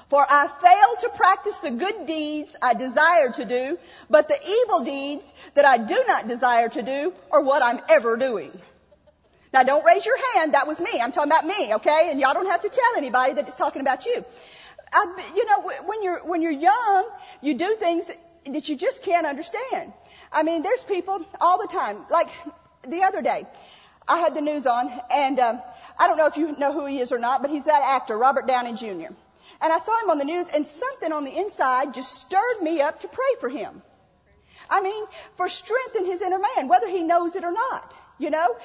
For 0.09 0.25
I 0.27 0.47
fail 0.47 1.09
to 1.09 1.15
practice 1.15 1.57
the 1.59 1.69
good 1.69 2.07
deeds 2.07 2.55
I 2.61 2.73
desire 2.73 3.29
to 3.29 3.45
do, 3.45 3.77
but 4.09 4.27
the 4.27 4.37
evil 4.63 4.83
deeds 4.83 5.31
that 5.53 5.65
I 5.65 5.77
do 5.77 6.03
not 6.07 6.27
desire 6.27 6.67
to 6.69 6.81
do 6.81 7.13
are 7.31 7.43
what 7.43 7.61
I'm 7.61 7.79
ever 7.89 8.17
doing. 8.17 8.51
Now 9.53 9.63
don't 9.63 9.85
raise 9.85 10.05
your 10.05 10.17
hand, 10.33 10.55
that 10.55 10.67
was 10.67 10.79
me. 10.79 10.99
I'm 10.99 11.11
talking 11.11 11.31
about 11.31 11.45
me, 11.45 11.75
okay? 11.75 12.09
And 12.09 12.19
y'all 12.19 12.33
don't 12.33 12.47
have 12.47 12.61
to 12.61 12.69
tell 12.69 12.97
anybody 12.97 13.33
that 13.33 13.47
it's 13.47 13.55
talking 13.55 13.81
about 13.81 14.05
you. 14.07 14.25
I, 14.91 15.31
you 15.35 15.45
know, 15.45 15.71
when 15.85 16.01
you're, 16.01 16.25
when 16.25 16.41
you're 16.41 16.51
young, 16.51 17.09
you 17.41 17.53
do 17.53 17.75
things 17.75 18.09
that 18.47 18.67
you 18.67 18.75
just 18.75 19.03
can't 19.03 19.27
understand. 19.27 19.93
I 20.31 20.41
mean, 20.41 20.63
there's 20.63 20.83
people 20.83 21.23
all 21.39 21.59
the 21.59 21.67
time. 21.67 22.05
Like 22.09 22.29
the 22.87 23.03
other 23.03 23.21
day, 23.21 23.45
I 24.07 24.17
had 24.17 24.33
the 24.33 24.41
news 24.41 24.65
on, 24.65 24.91
and 25.11 25.39
um, 25.39 25.61
I 25.99 26.07
don't 26.07 26.17
know 26.17 26.25
if 26.25 26.37
you 26.37 26.57
know 26.57 26.73
who 26.73 26.87
he 26.87 26.99
is 26.99 27.11
or 27.11 27.19
not, 27.19 27.43
but 27.43 27.51
he's 27.51 27.65
that 27.65 27.83
actor, 27.83 28.17
Robert 28.17 28.47
Downey 28.47 28.73
Jr. 28.73 29.13
And 29.61 29.73
I 29.73 29.77
saw 29.77 30.01
him 30.03 30.09
on 30.09 30.17
the 30.17 30.25
news 30.25 30.47
and 30.49 30.65
something 30.65 31.11
on 31.11 31.25
the 31.25 31.37
inside 31.37 31.93
just 31.93 32.13
stirred 32.13 32.61
me 32.61 32.81
up 32.81 33.01
to 33.01 33.07
pray 33.07 33.35
for 33.39 33.49
him. 33.49 33.81
I 34.69 34.81
mean, 34.81 35.03
for 35.35 35.49
strength 35.49 35.95
in 35.95 36.05
his 36.05 36.21
inner 36.21 36.39
man, 36.39 36.67
whether 36.67 36.87
he 36.87 37.03
knows 37.03 37.35
it 37.35 37.43
or 37.43 37.51
not. 37.51 37.95
You 38.17 38.29
know? 38.29 38.55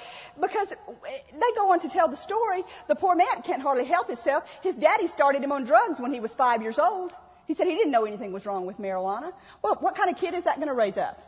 Because 0.40 0.70
they 0.70 1.52
go 1.56 1.72
on 1.72 1.80
to 1.80 1.88
tell 1.88 2.08
the 2.08 2.16
story. 2.16 2.64
The 2.88 2.96
poor 2.96 3.14
man 3.14 3.42
can't 3.44 3.62
hardly 3.62 3.84
help 3.84 4.08
himself. 4.08 4.44
His 4.62 4.74
daddy 4.76 5.06
started 5.06 5.42
him 5.42 5.52
on 5.52 5.64
drugs 5.64 6.00
when 6.00 6.12
he 6.12 6.20
was 6.20 6.34
five 6.34 6.62
years 6.62 6.78
old. 6.78 7.12
He 7.46 7.54
said 7.54 7.66
he 7.66 7.74
didn't 7.74 7.92
know 7.92 8.04
anything 8.04 8.32
was 8.32 8.46
wrong 8.46 8.66
with 8.66 8.78
marijuana. 8.78 9.32
Well, 9.62 9.76
what 9.80 9.94
kind 9.94 10.10
of 10.10 10.16
kid 10.16 10.34
is 10.34 10.44
that 10.44 10.56
going 10.56 10.68
to 10.68 10.74
raise 10.74 10.98
up? 10.98 11.18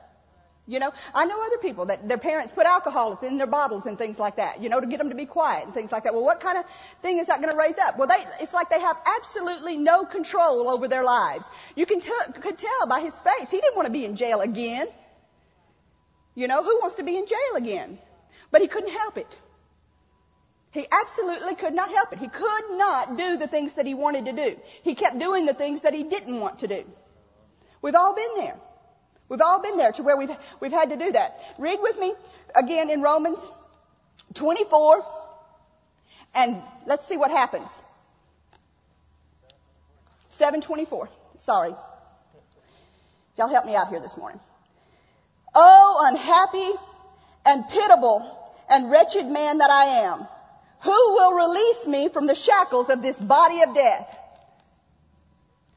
You 0.69 0.81
know, 0.81 0.93
I 1.15 1.27
know 1.27 1.41
other 1.47 1.59
people 1.59 1.87
that 1.87 2.09
their 2.09 2.19
parents 2.19 2.51
put 2.51 2.67
alcohol 2.67 3.17
in 3.23 3.39
their 3.39 3.47
bottles 3.47 3.87
and 3.87 3.97
things 3.97 4.19
like 4.19 4.37
that, 4.37 4.61
you 4.61 4.69
know, 4.69 4.81
to 4.81 4.87
get 4.89 4.99
them 4.99 5.11
to 5.11 5.15
be 5.15 5.25
quiet 5.25 5.65
and 5.65 5.73
things 5.73 5.93
like 5.93 6.03
that. 6.03 6.13
Well, 6.13 6.25
what 6.25 6.41
kind 6.41 6.59
of 6.59 6.65
thing 7.03 7.19
is 7.19 7.29
that 7.29 7.41
going 7.41 7.53
to 7.53 7.59
raise 7.59 7.79
up? 7.79 7.97
Well, 7.97 8.09
they, 8.09 8.25
it's 8.41 8.53
like 8.53 8.69
they 8.69 8.81
have 8.81 8.97
absolutely 9.19 9.77
no 9.77 10.05
control 10.05 10.69
over 10.69 10.89
their 10.89 11.05
lives. 11.05 11.49
You 11.77 11.87
can 11.87 12.01
t- 12.01 12.11
could 12.41 12.59
tell 12.59 12.87
by 12.89 12.99
his 12.99 13.21
face. 13.21 13.49
He 13.49 13.61
didn't 13.61 13.77
want 13.77 13.87
to 13.87 13.93
be 13.93 14.05
in 14.05 14.17
jail 14.17 14.41
again. 14.41 14.89
You 16.35 16.49
know, 16.49 16.65
who 16.65 16.81
wants 16.81 16.97
to 16.97 17.05
be 17.05 17.17
in 17.17 17.27
jail 17.27 17.57
again? 17.57 17.99
But 18.51 18.61
he 18.61 18.67
couldn't 18.67 18.93
help 18.93 19.19
it. 19.19 19.39
He 20.73 20.85
absolutely 20.91 21.55
could 21.55 21.75
not 21.75 21.91
help 21.91 22.13
it. 22.13 22.19
He 22.19 22.29
could 22.29 22.71
not 22.73 23.17
do 23.17 23.37
the 23.39 23.47
things 23.47 23.75
that 23.75 23.87
he 23.87 23.95
wanted 23.95 24.27
to 24.27 24.33
do. 24.33 24.61
He 24.83 24.97
kept 24.97 25.19
doing 25.19 25.47
the 25.47 25.55
things 25.55 25.83
that 25.83 25.95
he 25.95 26.03
didn't 26.03 26.41
want 26.41 26.59
to 26.59 26.67
do. 26.67 26.85
We've 27.83 27.95
all 27.95 28.17
been 28.17 28.35
there. 28.37 28.57
We've 29.29 29.41
all 29.41 29.61
been 29.61 29.77
there 29.77 29.93
to 29.93 30.03
where 30.03 30.17
we've, 30.17 30.31
we've 30.61 30.73
had 30.73 30.91
to 30.91 30.97
do 30.97 31.13
that. 31.13 31.39
Read 31.59 31.79
with 31.81 31.99
me 31.99 32.15
again 32.55 32.91
in 32.91 33.03
Romans 33.03 33.51
24 34.35 35.05
and 36.35 36.63
let's 36.87 37.07
see 37.07 37.17
what 37.17 37.31
happens. 37.31 37.83
724. 40.31 41.09
Sorry. 41.39 41.75
Y'all 43.37 43.49
help 43.49 43.67
me 43.67 43.75
out 43.75 43.89
here 43.89 44.01
this 44.01 44.17
morning. 44.17 44.41
Oh, 45.55 46.05
unhappy 46.09 46.79
and 47.47 47.65
pitiable 47.71 48.53
and 48.69 48.91
wretched 48.91 49.27
man 49.27 49.59
that 49.59 49.71
I 49.71 49.85
am. 50.05 50.27
Who 50.81 50.91
will 50.91 51.33
release 51.33 51.87
me 51.87 52.09
from 52.09 52.27
the 52.27 52.35
shackles 52.35 52.91
of 52.91 53.01
this 53.01 53.19
body 53.19 53.63
of 53.63 53.75
death? 53.75 54.19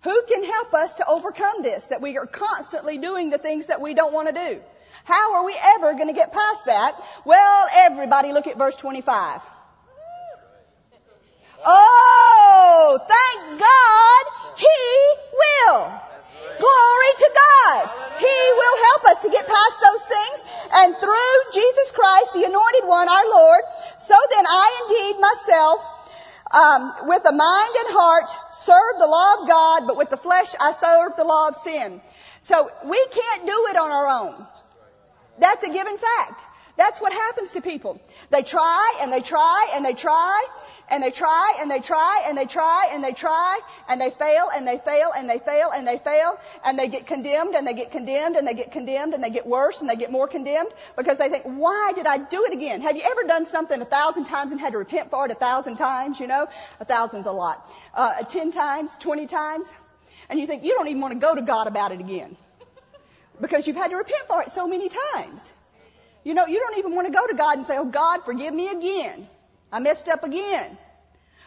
Who 0.01 0.21
can 0.27 0.43
help 0.43 0.73
us 0.73 0.95
to 0.95 1.05
overcome 1.07 1.61
this? 1.61 1.87
That 1.87 2.01
we 2.01 2.17
are 2.17 2.25
constantly 2.25 2.97
doing 2.97 3.29
the 3.29 3.37
things 3.37 3.67
that 3.67 3.81
we 3.81 3.93
don't 3.93 4.13
want 4.13 4.27
to 4.27 4.33
do. 4.33 4.61
How 5.03 5.35
are 5.35 5.45
we 5.45 5.55
ever 5.75 5.93
going 5.93 6.07
to 6.07 6.13
get 6.13 6.31
past 6.31 6.65
that? 6.65 6.95
Well, 7.25 7.67
everybody 7.73 8.31
look 8.31 8.47
at 8.47 8.57
verse 8.57 8.75
25. 8.75 9.41
Oh, 11.65 12.99
thank 13.07 13.59
God 13.59 14.23
He 14.57 14.79
will. 15.33 15.91
Glory 16.59 17.11
to 17.17 17.29
God. 17.35 17.89
He 18.19 18.39
will 18.55 18.83
help 18.83 19.05
us 19.05 19.21
to 19.23 19.29
get 19.29 19.47
past 19.47 19.81
those 19.81 20.05
things. 20.05 20.43
And 20.73 20.95
through 20.97 21.35
Jesus 21.53 21.91
Christ, 21.91 22.33
the 22.33 22.43
anointed 22.45 22.83
one, 22.85 23.09
our 23.09 23.29
Lord, 23.29 23.61
so 23.97 24.15
then 24.31 24.45
I 24.47 24.67
indeed 24.87 25.21
myself 25.21 25.98
um, 26.51 26.93
with 27.03 27.23
the 27.23 27.31
mind 27.31 27.75
and 27.79 27.95
heart 27.95 28.29
serve 28.53 28.99
the 28.99 29.07
law 29.07 29.41
of 29.41 29.47
God, 29.47 29.87
but 29.87 29.97
with 29.97 30.09
the 30.09 30.17
flesh 30.17 30.53
I 30.59 30.71
serve 30.71 31.15
the 31.15 31.23
law 31.23 31.49
of 31.49 31.55
sin. 31.55 32.01
So 32.41 32.69
we 32.85 33.07
can't 33.11 33.45
do 33.45 33.67
it 33.69 33.77
on 33.77 33.91
our 33.91 34.07
own. 34.07 34.47
That's 35.39 35.63
a 35.63 35.71
given 35.71 35.97
fact. 35.97 36.41
That's 36.77 37.01
what 37.01 37.11
happens 37.11 37.51
to 37.51 37.61
people. 37.61 38.01
They 38.29 38.41
try 38.41 38.99
and 39.01 39.11
they 39.11 39.19
try 39.19 39.71
and 39.75 39.85
they 39.85 39.93
try 39.93 40.45
and 40.91 41.03
they 41.03 41.11
try 41.11 41.57
and 41.59 41.69
they 41.69 41.79
try 41.79 42.25
and 42.27 42.37
they 42.37 42.45
try 42.45 42.89
and 42.91 43.03
they 43.03 43.13
try 43.13 43.59
and 43.87 44.01
they 44.01 44.09
fail 44.09 44.49
and 44.55 44.67
they 44.67 44.77
fail 44.77 45.11
and 45.15 45.29
they 45.29 45.39
fail 45.39 45.71
and 45.73 45.87
they 45.87 45.97
fail 45.97 46.39
and 46.65 46.77
they 46.77 46.87
get 46.87 47.07
condemned 47.07 47.55
and 47.55 47.65
they 47.65 47.73
get 47.73 47.91
condemned 47.91 48.35
and 48.35 48.47
they 48.47 48.53
get 48.53 48.71
condemned 48.71 49.13
and 49.13 49.23
they 49.23 49.29
get 49.29 49.45
worse 49.45 49.81
and 49.81 49.89
they 49.89 49.95
get 49.95 50.11
more 50.11 50.27
condemned 50.27 50.71
because 50.97 51.17
they 51.17 51.29
think, 51.29 51.43
why 51.43 51.93
did 51.95 52.05
I 52.05 52.17
do 52.17 52.45
it 52.45 52.53
again? 52.53 52.81
Have 52.81 52.95
you 52.95 53.03
ever 53.03 53.23
done 53.23 53.45
something 53.45 53.81
a 53.81 53.85
thousand 53.85 54.25
times 54.25 54.51
and 54.51 54.59
had 54.59 54.73
to 54.73 54.77
repent 54.77 55.11
for 55.11 55.25
it 55.25 55.31
a 55.31 55.35
thousand 55.35 55.77
times? 55.77 56.19
You 56.19 56.27
know, 56.27 56.47
a 56.79 56.85
thousand's 56.85 57.27
a 57.27 57.31
lot. 57.31 57.65
Uh, 57.93 58.23
ten 58.23 58.51
times, 58.51 58.97
twenty 58.97 59.27
times, 59.27 59.71
and 60.29 60.39
you 60.39 60.47
think 60.47 60.63
you 60.63 60.73
don't 60.75 60.87
even 60.87 61.01
want 61.01 61.13
to 61.13 61.19
go 61.19 61.35
to 61.35 61.41
God 61.41 61.67
about 61.67 61.91
it 61.91 61.99
again 61.99 62.35
because 63.41 63.67
you've 63.67 63.77
had 63.77 63.89
to 63.91 63.97
repent 63.97 64.27
for 64.27 64.41
it 64.41 64.51
so 64.51 64.67
many 64.67 64.89
times. 65.13 65.53
You 66.23 66.33
know, 66.33 66.45
you 66.45 66.59
don't 66.59 66.77
even 66.77 66.95
want 66.95 67.07
to 67.07 67.13
go 67.13 67.25
to 67.27 67.33
God 67.33 67.57
and 67.57 67.65
say, 67.65 67.77
oh 67.77 67.85
God, 67.85 68.25
forgive 68.25 68.53
me 68.53 68.67
again. 68.67 69.27
I 69.71 69.79
messed 69.79 70.09
up 70.09 70.23
again. 70.23 70.77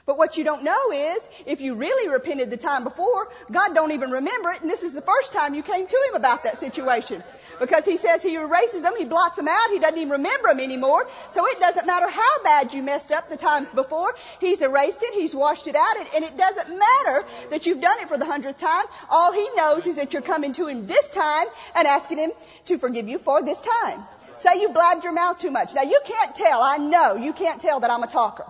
But 0.04 0.18
what 0.18 0.36
you 0.36 0.42
don't 0.42 0.64
know 0.64 0.90
is, 0.90 1.28
if 1.46 1.60
you 1.60 1.76
really 1.76 2.08
repented 2.08 2.50
the 2.50 2.56
time 2.56 2.82
before, 2.82 3.28
God 3.52 3.72
don't 3.72 3.92
even 3.92 4.10
remember 4.10 4.50
it, 4.50 4.60
and 4.60 4.68
this 4.68 4.82
is 4.82 4.94
the 4.94 5.00
first 5.00 5.32
time 5.32 5.54
you 5.54 5.62
came 5.62 5.86
to 5.86 6.04
Him 6.08 6.16
about 6.16 6.42
that 6.42 6.58
situation. 6.58 7.22
Because 7.60 7.84
He 7.84 7.96
says 7.96 8.20
He 8.20 8.34
erases 8.34 8.82
them, 8.82 8.94
He 8.98 9.04
blots 9.04 9.36
them 9.36 9.46
out, 9.46 9.70
He 9.70 9.78
doesn't 9.78 9.98
even 9.98 10.10
remember 10.10 10.48
them 10.48 10.58
anymore. 10.58 11.06
So 11.30 11.46
it 11.46 11.60
doesn't 11.60 11.86
matter 11.86 12.08
how 12.08 12.42
bad 12.42 12.74
you 12.74 12.82
messed 12.82 13.12
up 13.12 13.30
the 13.30 13.36
times 13.36 13.70
before, 13.70 14.12
He's 14.40 14.60
erased 14.60 15.04
it, 15.04 15.14
He's 15.14 15.36
washed 15.36 15.68
it 15.68 15.76
out, 15.76 15.96
and 16.16 16.24
it 16.24 16.36
doesn't 16.36 16.68
matter 16.68 17.24
that 17.50 17.66
you've 17.66 17.80
done 17.80 18.00
it 18.00 18.08
for 18.08 18.18
the 18.18 18.26
hundredth 18.26 18.58
time. 18.58 18.86
All 19.08 19.32
He 19.32 19.48
knows 19.54 19.86
is 19.86 19.96
that 19.96 20.12
you're 20.12 20.22
coming 20.22 20.52
to 20.54 20.66
Him 20.66 20.88
this 20.88 21.10
time 21.10 21.46
and 21.76 21.86
asking 21.86 22.18
Him 22.18 22.32
to 22.64 22.76
forgive 22.76 23.08
you 23.08 23.20
for 23.20 23.40
this 23.40 23.62
time. 23.62 24.02
Say 24.36 24.60
you 24.60 24.70
blabbed 24.70 25.04
your 25.04 25.12
mouth 25.12 25.38
too 25.38 25.50
much. 25.50 25.74
Now 25.74 25.82
you 25.82 26.00
can't 26.04 26.34
tell, 26.34 26.62
I 26.62 26.76
know, 26.78 27.16
you 27.16 27.32
can't 27.32 27.60
tell 27.60 27.80
that 27.80 27.90
I'm 27.90 28.02
a 28.02 28.06
talker. 28.06 28.46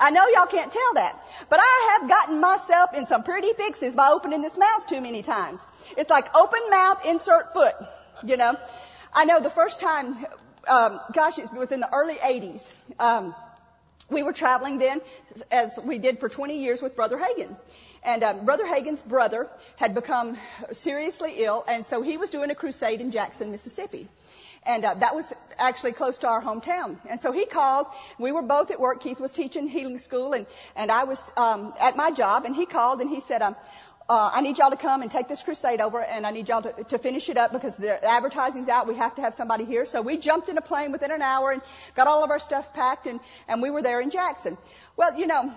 I 0.00 0.10
know 0.10 0.26
y'all 0.28 0.46
can't 0.46 0.72
tell 0.72 0.94
that. 0.94 1.22
But 1.50 1.60
I 1.60 1.98
have 1.98 2.08
gotten 2.08 2.40
myself 2.40 2.94
in 2.94 3.04
some 3.06 3.22
pretty 3.22 3.52
fixes 3.52 3.94
by 3.94 4.08
opening 4.08 4.40
this 4.40 4.56
mouth 4.56 4.86
too 4.86 5.00
many 5.00 5.22
times. 5.22 5.64
It's 5.96 6.08
like 6.08 6.34
open 6.34 6.60
mouth, 6.70 7.04
insert 7.04 7.52
foot, 7.52 7.74
you 8.24 8.36
know. 8.36 8.56
I 9.12 9.26
know 9.26 9.40
the 9.40 9.50
first 9.50 9.80
time, 9.80 10.24
um, 10.66 11.00
gosh, 11.12 11.38
it 11.38 11.52
was 11.52 11.72
in 11.72 11.80
the 11.80 11.92
early 11.92 12.14
80s. 12.14 12.72
Um, 12.98 13.34
we 14.08 14.22
were 14.22 14.32
traveling 14.32 14.78
then, 14.78 15.00
as 15.50 15.78
we 15.84 15.98
did 15.98 16.18
for 16.18 16.28
20 16.28 16.62
years 16.62 16.80
with 16.80 16.96
Brother 16.96 17.18
Hagin. 17.18 17.54
And 18.02 18.22
um, 18.22 18.44
Brother 18.44 18.66
Hagin's 18.66 19.02
brother 19.02 19.48
had 19.76 19.94
become 19.94 20.36
seriously 20.72 21.34
ill, 21.44 21.64
and 21.68 21.84
so 21.84 22.00
he 22.02 22.16
was 22.16 22.30
doing 22.30 22.50
a 22.50 22.54
crusade 22.54 23.00
in 23.00 23.10
Jackson, 23.10 23.50
Mississippi. 23.50 24.08
And 24.64 24.84
uh, 24.84 24.94
that 24.94 25.14
was 25.14 25.32
actually 25.58 25.92
close 25.92 26.18
to 26.18 26.28
our 26.28 26.42
hometown. 26.42 26.98
And 27.08 27.20
so 27.20 27.32
he 27.32 27.46
called. 27.46 27.86
We 28.18 28.30
were 28.30 28.42
both 28.42 28.70
at 28.70 28.78
work. 28.78 29.02
Keith 29.02 29.20
was 29.20 29.32
teaching 29.32 29.68
healing 29.68 29.98
school, 29.98 30.34
and 30.34 30.46
and 30.76 30.92
I 30.92 31.04
was 31.04 31.30
um, 31.36 31.72
at 31.80 31.96
my 31.96 32.10
job. 32.10 32.44
And 32.44 32.54
he 32.54 32.66
called 32.66 33.00
and 33.00 33.08
he 33.08 33.20
said, 33.20 33.40
um, 33.40 33.56
uh, 34.10 34.30
"I 34.34 34.42
need 34.42 34.58
y'all 34.58 34.70
to 34.70 34.76
come 34.76 35.00
and 35.00 35.10
take 35.10 35.28
this 35.28 35.42
crusade 35.42 35.80
over, 35.80 36.02
and 36.02 36.26
I 36.26 36.30
need 36.30 36.48
y'all 36.50 36.60
to, 36.60 36.84
to 36.84 36.98
finish 36.98 37.30
it 37.30 37.38
up 37.38 37.52
because 37.52 37.74
the 37.76 38.04
advertising's 38.04 38.68
out. 38.68 38.86
We 38.86 38.96
have 38.96 39.14
to 39.14 39.22
have 39.22 39.34
somebody 39.34 39.64
here." 39.64 39.86
So 39.86 40.02
we 40.02 40.18
jumped 40.18 40.50
in 40.50 40.58
a 40.58 40.62
plane 40.62 40.92
within 40.92 41.10
an 41.10 41.22
hour 41.22 41.52
and 41.52 41.62
got 41.94 42.06
all 42.06 42.22
of 42.22 42.30
our 42.30 42.38
stuff 42.38 42.74
packed, 42.74 43.06
and 43.06 43.20
and 43.48 43.62
we 43.62 43.70
were 43.70 43.82
there 43.82 44.00
in 44.00 44.10
Jackson. 44.10 44.58
Well, 44.96 45.18
you 45.18 45.26
know, 45.26 45.54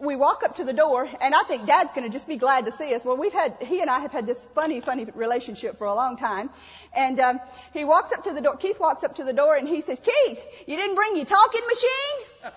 we 0.00 0.16
walk 0.16 0.42
up 0.42 0.56
to 0.56 0.64
the 0.64 0.72
door, 0.72 1.08
and 1.20 1.34
I 1.34 1.42
think 1.42 1.66
Dad's 1.66 1.92
going 1.92 2.04
to 2.04 2.10
just 2.10 2.26
be 2.26 2.36
glad 2.36 2.64
to 2.64 2.70
see 2.70 2.94
us. 2.94 3.04
Well, 3.04 3.16
we've 3.16 3.32
had 3.32 3.56
he 3.60 3.80
and 3.80 3.90
I 3.90 4.00
have 4.00 4.12
had 4.12 4.26
this 4.26 4.44
funny, 4.44 4.80
funny 4.80 5.04
relationship 5.14 5.78
for 5.78 5.86
a 5.86 5.94
long 5.94 6.16
time, 6.16 6.48
and 6.96 7.20
um, 7.20 7.40
he 7.72 7.84
walks 7.84 8.12
up 8.12 8.24
to 8.24 8.32
the 8.32 8.40
door. 8.40 8.56
Keith 8.56 8.80
walks 8.80 9.04
up 9.04 9.16
to 9.16 9.24
the 9.24 9.32
door, 9.32 9.56
and 9.56 9.68
he 9.68 9.80
says, 9.82 10.00
"Keith, 10.00 10.42
you 10.66 10.76
didn't 10.76 10.96
bring 10.96 11.16
your 11.16 11.26
talking 11.26 11.60
machine." 11.66 12.26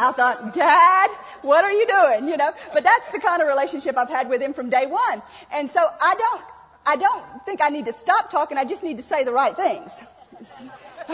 I 0.00 0.12
thought, 0.12 0.54
Dad, 0.54 1.10
what 1.42 1.64
are 1.64 1.72
you 1.72 1.86
doing? 1.86 2.28
You 2.28 2.36
know, 2.36 2.52
but 2.72 2.84
that's 2.84 3.10
the 3.10 3.20
kind 3.20 3.40
of 3.40 3.48
relationship 3.48 3.96
I've 3.96 4.08
had 4.08 4.28
with 4.28 4.42
him 4.42 4.54
from 4.54 4.70
day 4.70 4.86
one, 4.86 5.22
and 5.52 5.70
so 5.70 5.80
I 5.80 6.14
don't, 6.14 6.42
I 6.86 6.96
don't 6.96 7.46
think 7.46 7.60
I 7.62 7.68
need 7.68 7.84
to 7.86 7.92
stop 7.92 8.30
talking. 8.30 8.58
I 8.58 8.64
just 8.64 8.82
need 8.82 8.96
to 8.96 9.04
say 9.04 9.24
the 9.24 9.32
right 9.32 9.54
things. 9.54 10.00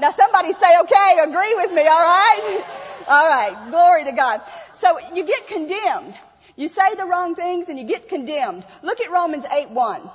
now, 0.00 0.10
somebody 0.12 0.52
say, 0.52 0.80
"Okay, 0.84 1.18
agree 1.24 1.54
with 1.56 1.72
me." 1.72 1.86
All 1.88 2.02
right. 2.02 2.64
All 3.08 3.28
right. 3.28 3.70
Glory 3.70 4.04
to 4.04 4.12
God. 4.12 4.40
So 4.74 4.98
you 5.14 5.24
get 5.24 5.48
condemned. 5.48 6.14
You 6.56 6.68
say 6.68 6.94
the 6.94 7.06
wrong 7.06 7.34
things 7.34 7.68
and 7.68 7.78
you 7.78 7.86
get 7.86 8.08
condemned. 8.08 8.64
Look 8.82 9.00
at 9.00 9.10
Romans 9.10 9.44
8 9.50 9.70
1. 9.70 10.10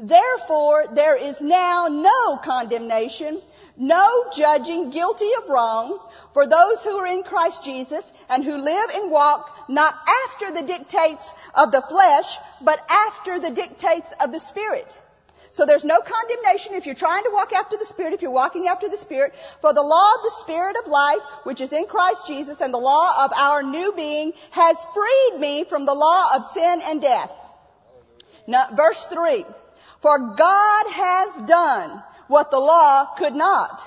Therefore, 0.00 0.86
there 0.92 1.16
is 1.16 1.40
now 1.40 1.88
no 1.90 2.36
condemnation, 2.36 3.40
no 3.76 4.30
judging 4.36 4.90
guilty 4.90 5.28
of 5.42 5.48
wrong 5.48 5.98
for 6.32 6.46
those 6.46 6.84
who 6.84 6.96
are 6.98 7.06
in 7.06 7.24
Christ 7.24 7.64
Jesus 7.64 8.12
and 8.28 8.44
who 8.44 8.62
live 8.62 8.90
and 8.94 9.10
walk 9.10 9.68
not 9.68 9.96
after 10.26 10.52
the 10.52 10.62
dictates 10.62 11.30
of 11.54 11.72
the 11.72 11.82
flesh, 11.82 12.38
but 12.60 12.80
after 12.88 13.40
the 13.40 13.50
dictates 13.50 14.12
of 14.20 14.30
the 14.30 14.38
Spirit. 14.38 15.00
So 15.58 15.66
there's 15.66 15.84
no 15.84 16.00
condemnation 16.00 16.74
if 16.74 16.86
you're 16.86 16.94
trying 16.94 17.24
to 17.24 17.30
walk 17.32 17.52
after 17.52 17.76
the 17.76 17.84
Spirit, 17.84 18.12
if 18.12 18.22
you're 18.22 18.30
walking 18.30 18.68
after 18.68 18.88
the 18.88 18.96
Spirit. 18.96 19.34
For 19.60 19.74
the 19.74 19.82
law 19.82 20.14
of 20.14 20.22
the 20.22 20.30
Spirit 20.36 20.76
of 20.80 20.88
life, 20.88 21.18
which 21.42 21.60
is 21.60 21.72
in 21.72 21.86
Christ 21.86 22.28
Jesus, 22.28 22.60
and 22.60 22.72
the 22.72 22.78
law 22.78 23.24
of 23.24 23.32
our 23.32 23.64
new 23.64 23.92
being 23.96 24.34
has 24.52 24.86
freed 24.94 25.40
me 25.40 25.64
from 25.64 25.84
the 25.84 25.94
law 25.94 26.36
of 26.36 26.44
sin 26.44 26.80
and 26.84 27.02
death. 27.02 27.32
Now, 28.46 28.68
verse 28.72 29.04
3. 29.06 29.44
For 30.00 30.36
God 30.36 30.86
has 30.92 31.36
done 31.48 32.04
what 32.28 32.52
the 32.52 32.60
law 32.60 33.06
could 33.16 33.34
not. 33.34 33.82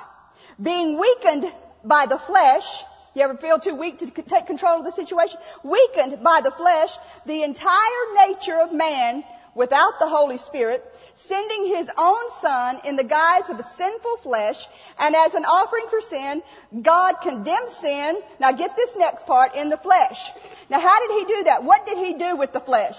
Being 0.61 0.99
weakened 0.99 1.49
by 1.85 2.05
the 2.05 2.17
flesh, 2.17 2.83
you 3.15 3.21
ever 3.21 3.37
feel 3.37 3.59
too 3.59 3.75
weak 3.75 3.99
to 3.99 4.07
take 4.07 4.45
control 4.45 4.79
of 4.79 4.83
the 4.83 4.91
situation? 4.91 5.39
Weakened 5.63 6.21
by 6.21 6.41
the 6.43 6.51
flesh, 6.51 6.97
the 7.25 7.43
entire 7.43 8.27
nature 8.27 8.59
of 8.59 8.73
man 8.73 9.23
without 9.55 9.99
the 9.99 10.07
Holy 10.07 10.37
Spirit, 10.37 10.83
sending 11.15 11.67
his 11.67 11.89
own 11.97 12.31
son 12.31 12.79
in 12.85 12.95
the 12.95 13.03
guise 13.03 13.49
of 13.49 13.59
a 13.59 13.63
sinful 13.63 14.17
flesh, 14.17 14.65
and 14.99 15.15
as 15.15 15.35
an 15.35 15.45
offering 15.45 15.87
for 15.89 16.01
sin, 16.01 16.41
God 16.81 17.15
condemned 17.21 17.69
sin, 17.69 18.19
now 18.39 18.51
get 18.51 18.75
this 18.75 18.95
next 18.97 19.27
part, 19.27 19.55
in 19.55 19.69
the 19.69 19.77
flesh. 19.77 20.31
Now 20.69 20.79
how 20.79 21.07
did 21.07 21.19
he 21.19 21.35
do 21.35 21.43
that? 21.45 21.63
What 21.63 21.85
did 21.85 21.97
he 21.97 22.13
do 22.13 22.37
with 22.37 22.53
the 22.53 22.59
flesh? 22.59 22.95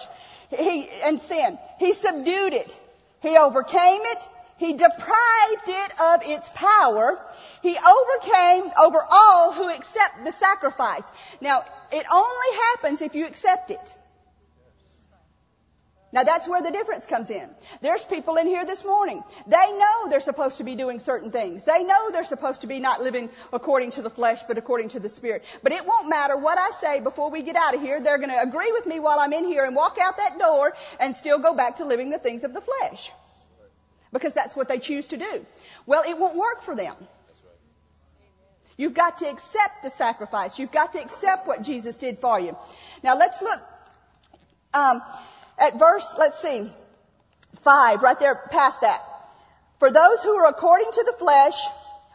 He, 0.50 0.88
and 1.04 1.18
sin. 1.18 1.58
He 1.78 1.92
subdued 1.94 2.52
it. 2.52 2.70
He 3.22 3.36
overcame 3.38 4.00
it. 4.04 4.28
He 4.58 4.74
deprived 4.74 5.68
it 5.68 6.00
of 6.00 6.20
its 6.24 6.48
power. 6.50 7.18
He 7.62 7.76
overcame 7.76 8.70
over 8.78 8.98
all 9.10 9.52
who 9.52 9.70
accept 9.70 10.24
the 10.24 10.32
sacrifice. 10.32 11.04
Now, 11.40 11.64
it 11.90 12.06
only 12.12 12.58
happens 12.70 13.02
if 13.02 13.14
you 13.14 13.26
accept 13.26 13.70
it. 13.70 13.80
Now 16.12 16.24
that's 16.24 16.46
where 16.46 16.60
the 16.60 16.70
difference 16.70 17.06
comes 17.06 17.30
in. 17.30 17.48
There's 17.80 18.04
people 18.04 18.36
in 18.36 18.46
here 18.46 18.66
this 18.66 18.84
morning. 18.84 19.24
They 19.46 19.72
know 19.72 20.08
they're 20.10 20.20
supposed 20.20 20.58
to 20.58 20.64
be 20.64 20.74
doing 20.74 21.00
certain 21.00 21.30
things. 21.30 21.64
They 21.64 21.84
know 21.84 22.10
they're 22.10 22.22
supposed 22.22 22.60
to 22.60 22.66
be 22.66 22.80
not 22.80 23.00
living 23.00 23.30
according 23.50 23.92
to 23.92 24.02
the 24.02 24.10
flesh, 24.10 24.42
but 24.42 24.58
according 24.58 24.90
to 24.90 25.00
the 25.00 25.08
spirit. 25.08 25.42
But 25.62 25.72
it 25.72 25.86
won't 25.86 26.10
matter 26.10 26.36
what 26.36 26.58
I 26.58 26.70
say 26.72 27.00
before 27.00 27.30
we 27.30 27.42
get 27.42 27.56
out 27.56 27.74
of 27.74 27.80
here. 27.80 27.98
They're 27.98 28.18
going 28.18 28.28
to 28.28 28.42
agree 28.42 28.72
with 28.72 28.86
me 28.86 29.00
while 29.00 29.18
I'm 29.18 29.32
in 29.32 29.46
here 29.46 29.64
and 29.64 29.74
walk 29.74 29.96
out 29.98 30.18
that 30.18 30.38
door 30.38 30.74
and 31.00 31.16
still 31.16 31.38
go 31.38 31.54
back 31.54 31.76
to 31.76 31.86
living 31.86 32.10
the 32.10 32.18
things 32.18 32.44
of 32.44 32.52
the 32.52 32.60
flesh. 32.60 33.10
Because 34.12 34.34
that's 34.34 34.54
what 34.54 34.68
they 34.68 34.78
choose 34.78 35.08
to 35.08 35.16
do. 35.16 35.46
Well, 35.86 36.02
it 36.06 36.18
won't 36.18 36.36
work 36.36 36.60
for 36.60 36.76
them. 36.76 36.94
You've 38.76 38.94
got 38.94 39.18
to 39.18 39.30
accept 39.30 39.82
the 39.82 39.90
sacrifice. 39.90 40.58
You've 40.58 40.72
got 40.72 40.92
to 40.92 41.00
accept 41.00 41.46
what 41.46 41.62
Jesus 41.62 41.96
did 41.96 42.18
for 42.18 42.38
you. 42.38 42.54
Now 43.02 43.16
let's 43.16 43.40
look. 43.40 43.60
Um, 44.74 45.02
at 45.58 45.78
verse, 45.78 46.14
let's 46.18 46.40
see, 46.40 46.70
five, 47.56 48.02
right 48.02 48.18
there 48.18 48.34
past 48.50 48.80
that. 48.80 49.02
For 49.78 49.90
those 49.90 50.22
who 50.22 50.34
are 50.36 50.48
according 50.48 50.90
to 50.92 51.04
the 51.04 51.16
flesh 51.18 51.60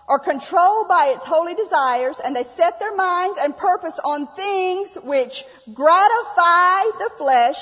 are 0.08 0.20
controlled 0.20 0.88
by 0.88 1.14
its 1.16 1.26
holy 1.26 1.54
desires 1.54 2.20
and 2.20 2.36
they 2.36 2.44
set 2.44 2.80
their 2.80 2.96
minds 2.96 3.38
and 3.38 3.56
purpose 3.56 4.00
on 4.00 4.28
things 4.28 4.96
which 5.04 5.44
gratify 5.74 6.84
the 6.98 7.12
flesh, 7.18 7.62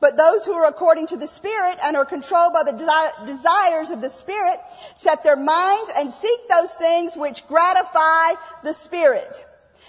but 0.00 0.16
those 0.16 0.44
who 0.44 0.52
are 0.52 0.68
according 0.68 1.08
to 1.08 1.16
the 1.16 1.26
Spirit 1.26 1.78
and 1.82 1.96
are 1.96 2.04
controlled 2.04 2.52
by 2.52 2.62
the 2.62 2.72
de- 2.72 3.26
desires 3.26 3.90
of 3.90 4.00
the 4.00 4.08
Spirit 4.08 4.60
set 4.94 5.24
their 5.24 5.36
minds 5.36 5.90
and 5.96 6.12
seek 6.12 6.40
those 6.48 6.72
things 6.74 7.16
which 7.16 7.46
gratify 7.48 8.34
the 8.62 8.72
Spirit. 8.72 9.44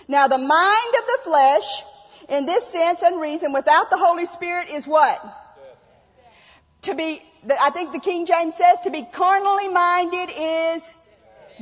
Now 0.07 0.27
the 0.27 0.37
mind 0.37 0.95
of 0.97 1.05
the 1.05 1.19
flesh 1.23 1.83
in 2.29 2.45
this 2.45 2.67
sense 2.67 3.01
and 3.01 3.19
reason 3.19 3.53
without 3.53 3.89
the 3.89 3.97
Holy 3.97 4.25
Spirit 4.25 4.69
is 4.69 4.87
what? 4.87 5.19
To 6.83 6.95
be, 6.95 7.21
I 7.49 7.71
think 7.71 7.91
the 7.91 7.99
King 7.99 8.25
James 8.25 8.55
says 8.55 8.81
to 8.81 8.91
be 8.91 9.05
carnally 9.11 9.67
minded 9.69 10.29
is 10.37 10.89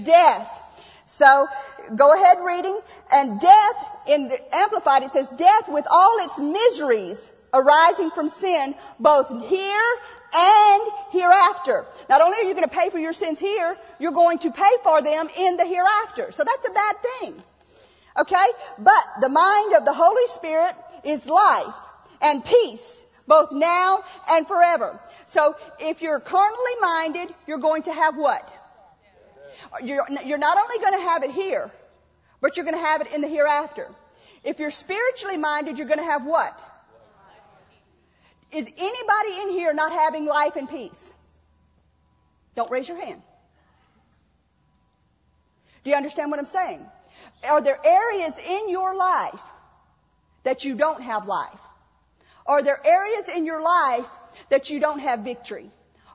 death. 0.01 0.59
So, 1.07 1.47
go 1.95 2.13
ahead 2.13 2.37
reading. 2.45 2.79
And 3.11 3.39
death, 3.39 3.87
in 4.07 4.27
the 4.27 4.55
Amplified, 4.55 5.03
it 5.03 5.11
says 5.11 5.27
death 5.29 5.69
with 5.69 5.85
all 5.89 6.25
its 6.25 6.39
miseries 6.39 7.31
arising 7.53 8.09
from 8.11 8.29
sin, 8.29 8.73
both 8.99 9.29
here 9.47 9.95
and 10.35 10.81
hereafter. 11.11 11.85
Not 12.09 12.21
only 12.21 12.39
are 12.39 12.43
you 12.43 12.53
going 12.53 12.67
to 12.67 12.75
pay 12.75 12.89
for 12.89 12.99
your 12.99 13.13
sins 13.13 13.39
here, 13.39 13.77
you're 13.99 14.11
going 14.11 14.39
to 14.39 14.51
pay 14.51 14.71
for 14.81 15.01
them 15.01 15.29
in 15.37 15.57
the 15.57 15.65
hereafter. 15.65 16.31
So 16.31 16.43
that's 16.43 16.67
a 16.67 16.71
bad 16.71 16.95
thing. 16.97 17.43
Okay? 18.17 18.45
But 18.77 19.03
the 19.21 19.29
mind 19.29 19.75
of 19.75 19.85
the 19.85 19.93
Holy 19.93 20.27
Spirit 20.27 20.75
is 21.03 21.27
life 21.27 21.73
and 22.21 22.43
peace, 22.43 23.05
both 23.27 23.51
now 23.51 24.03
and 24.29 24.47
forever. 24.47 24.99
So 25.25 25.55
if 25.79 26.01
you're 26.01 26.19
carnally 26.19 26.75
minded, 26.81 27.33
you're 27.47 27.57
going 27.59 27.83
to 27.83 27.93
have 27.93 28.15
what? 28.15 28.53
You're, 29.83 30.05
you're 30.25 30.37
not 30.37 30.57
only 30.57 30.77
going 30.79 30.93
to 30.93 31.09
have 31.09 31.23
it 31.23 31.31
here, 31.31 31.71
but 32.41 32.57
you're 32.57 32.65
going 32.65 32.77
to 32.77 32.83
have 32.83 33.01
it 33.01 33.07
in 33.13 33.21
the 33.21 33.27
hereafter. 33.27 33.87
If 34.43 34.59
you're 34.59 34.71
spiritually 34.71 35.37
minded, 35.37 35.77
you're 35.77 35.87
going 35.87 35.99
to 35.99 36.05
have 36.05 36.25
what? 36.25 36.61
Is 38.51 38.67
anybody 38.67 39.41
in 39.41 39.49
here 39.49 39.73
not 39.73 39.91
having 39.91 40.25
life 40.25 40.55
and 40.55 40.69
peace? 40.69 41.11
Don't 42.55 42.69
raise 42.69 42.87
your 42.87 43.03
hand. 43.03 43.21
Do 45.83 45.89
you 45.89 45.95
understand 45.95 46.29
what 46.29 46.39
I'm 46.39 46.45
saying? 46.45 46.85
Are 47.43 47.61
there 47.61 47.79
areas 47.83 48.37
in 48.37 48.69
your 48.69 48.95
life 48.95 49.41
that 50.43 50.65
you 50.65 50.75
don't 50.75 51.01
have 51.01 51.27
life? 51.27 51.59
Are 52.45 52.61
there 52.61 52.79
areas 52.85 53.29
in 53.29 53.45
your 53.45 53.61
life 53.61 54.09
that 54.49 54.69
you 54.69 54.79
don't 54.79 54.99
have 54.99 55.19
victory? 55.19 55.69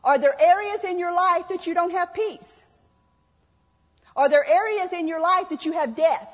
Are 0.05 0.19
there 0.19 0.39
areas 0.41 0.85
in 0.85 0.99
your 0.99 1.15
life 1.15 1.49
that 1.49 1.67
you 1.67 1.75
don't 1.75 1.93
have 1.93 2.15
peace? 2.15 2.65
Are 4.15 4.29
there 4.29 4.45
areas 4.45 4.93
in 4.93 5.09
your 5.09 5.21
life 5.21 5.51
that 5.51 5.65
you 5.65 5.73
have 5.73 5.95
death? 5.95 6.29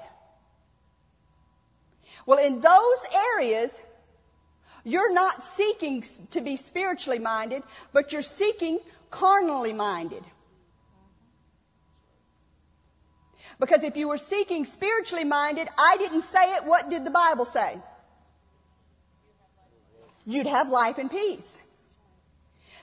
Well, 2.27 2.39
in 2.39 2.61
those 2.61 3.05
areas, 3.35 3.81
you're 4.85 5.13
not 5.13 5.43
seeking 5.43 6.05
to 6.31 6.41
be 6.41 6.57
spiritually 6.57 7.19
minded, 7.19 7.63
but 7.93 8.13
you're 8.13 8.23
seeking 8.23 8.79
carnally 9.11 9.73
minded. 9.73 10.25
Because 13.65 13.83
if 13.83 13.97
you 13.97 14.09
were 14.09 14.19
seeking 14.19 14.67
spiritually 14.67 15.25
minded, 15.25 15.69
I 15.79 15.97
didn't 15.97 16.21
say 16.21 16.57
it, 16.57 16.67
what 16.67 16.91
did 16.91 17.07
the 17.07 17.11
Bible 17.11 17.47
say? 17.47 17.79
You'd 20.27 20.47
have 20.47 20.69
life 20.69 20.99
and 20.99 21.11
peace. 21.11 21.59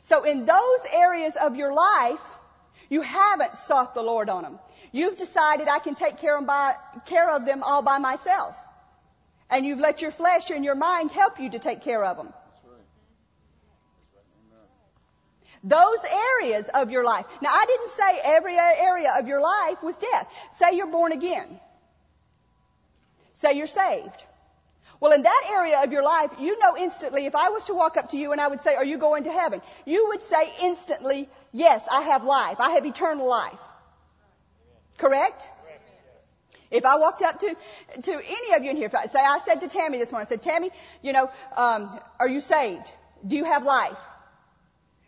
So 0.01 0.23
in 0.23 0.45
those 0.45 0.85
areas 0.91 1.35
of 1.35 1.55
your 1.55 1.71
life, 1.71 2.23
you 2.89 3.03
haven't 3.03 3.57
sought 3.57 3.93
the 3.93 4.01
Lord 4.01 4.27
on 4.27 4.41
them. 4.41 4.59
You've 4.91 5.17
decided 5.17 5.67
I 5.67 5.77
can 5.77 5.93
take 5.93 6.17
care 6.17 6.35
of, 6.35 6.47
by, 6.47 6.73
care 7.05 7.29
of 7.35 7.45
them 7.45 7.61
all 7.61 7.83
by 7.83 7.99
myself. 7.99 8.55
And 9.51 9.67
you've 9.67 9.79
let 9.79 10.01
your 10.01 10.09
flesh 10.09 10.49
and 10.49 10.65
your 10.65 10.73
mind 10.73 11.11
help 11.11 11.39
you 11.39 11.51
to 11.51 11.59
take 11.59 11.83
care 11.83 12.03
of 12.03 12.17
them. 12.17 12.33
Those 15.63 16.03
areas 16.39 16.69
of 16.73 16.91
your 16.91 17.03
life. 17.03 17.25
Now 17.41 17.49
I 17.51 17.65
didn't 17.65 17.91
say 17.91 18.19
every 18.23 18.55
area 18.57 19.13
of 19.19 19.27
your 19.27 19.41
life 19.41 19.83
was 19.83 19.95
death. 19.97 20.27
Say 20.51 20.75
you're 20.75 20.91
born 20.91 21.11
again. 21.11 21.59
Say 23.33 23.53
you're 23.53 23.67
saved. 23.67 24.23
Well, 24.99 25.13
in 25.13 25.23
that 25.23 25.43
area 25.51 25.83
of 25.83 25.91
your 25.91 26.03
life, 26.03 26.31
you 26.39 26.59
know 26.59 26.77
instantly, 26.77 27.25
if 27.25 27.35
I 27.35 27.49
was 27.49 27.65
to 27.65 27.73
walk 27.73 27.97
up 27.97 28.09
to 28.09 28.17
you 28.17 28.31
and 28.31 28.39
I 28.39 28.47
would 28.47 28.61
say, 28.61 28.75
are 28.75 28.85
you 28.85 28.99
going 28.99 29.23
to 29.23 29.31
heaven? 29.31 29.61
You 29.85 30.09
would 30.09 30.21
say 30.21 30.51
instantly, 30.61 31.27
yes, 31.51 31.87
I 31.91 32.01
have 32.01 32.23
life. 32.23 32.59
I 32.59 32.71
have 32.71 32.85
eternal 32.85 33.27
life. 33.27 33.59
Correct? 34.97 35.43
If 36.69 36.85
I 36.85 36.97
walked 36.97 37.21
up 37.21 37.39
to, 37.39 37.55
to 38.03 38.11
any 38.11 38.53
of 38.55 38.63
you 38.63 38.69
in 38.69 38.77
here, 38.77 38.85
if 38.85 38.95
I, 38.95 39.05
say 39.05 39.19
I 39.19 39.39
said 39.39 39.61
to 39.61 39.67
Tammy 39.67 39.97
this 39.97 40.11
morning, 40.11 40.27
I 40.27 40.29
said, 40.29 40.41
Tammy, 40.41 40.69
you 41.01 41.11
know, 41.11 41.29
um, 41.57 41.99
are 42.19 42.29
you 42.29 42.39
saved? 42.39 42.85
Do 43.27 43.35
you 43.35 43.43
have 43.43 43.65
life? 43.65 43.97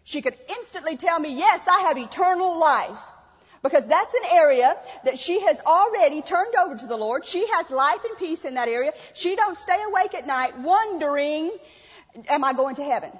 She 0.04 0.22
could 0.22 0.36
instantly 0.50 0.98
tell 0.98 1.20
me, 1.20 1.36
yes, 1.36 1.68
I 1.68 1.82
have 1.88 1.98
eternal 1.98 2.60
life. 2.60 2.98
Because 3.62 3.88
that's 3.88 4.13
an 4.13 4.24
area 4.34 4.76
that 5.06 5.18
she 5.18 5.39
has 5.39 5.62
already 5.62 6.22
turned 6.22 6.54
over 6.56 6.76
to 6.76 6.88
the 6.88 6.98
Lord. 6.98 7.24
She 7.26 7.48
has 7.48 7.72
life 7.72 8.04
and 8.04 8.18
peace 8.18 8.44
in 8.44 8.56
that 8.56 8.68
area. 8.68 8.92
She 9.13 9.38
don't 9.38 9.58
stay 9.58 9.82
awake 9.82 10.13
at 10.13 10.28
night 10.28 10.60
wondering, 10.60 11.50
am 12.28 12.44
I 12.44 12.52
going 12.52 12.76
to 12.76 12.84
heaven? 12.84 13.12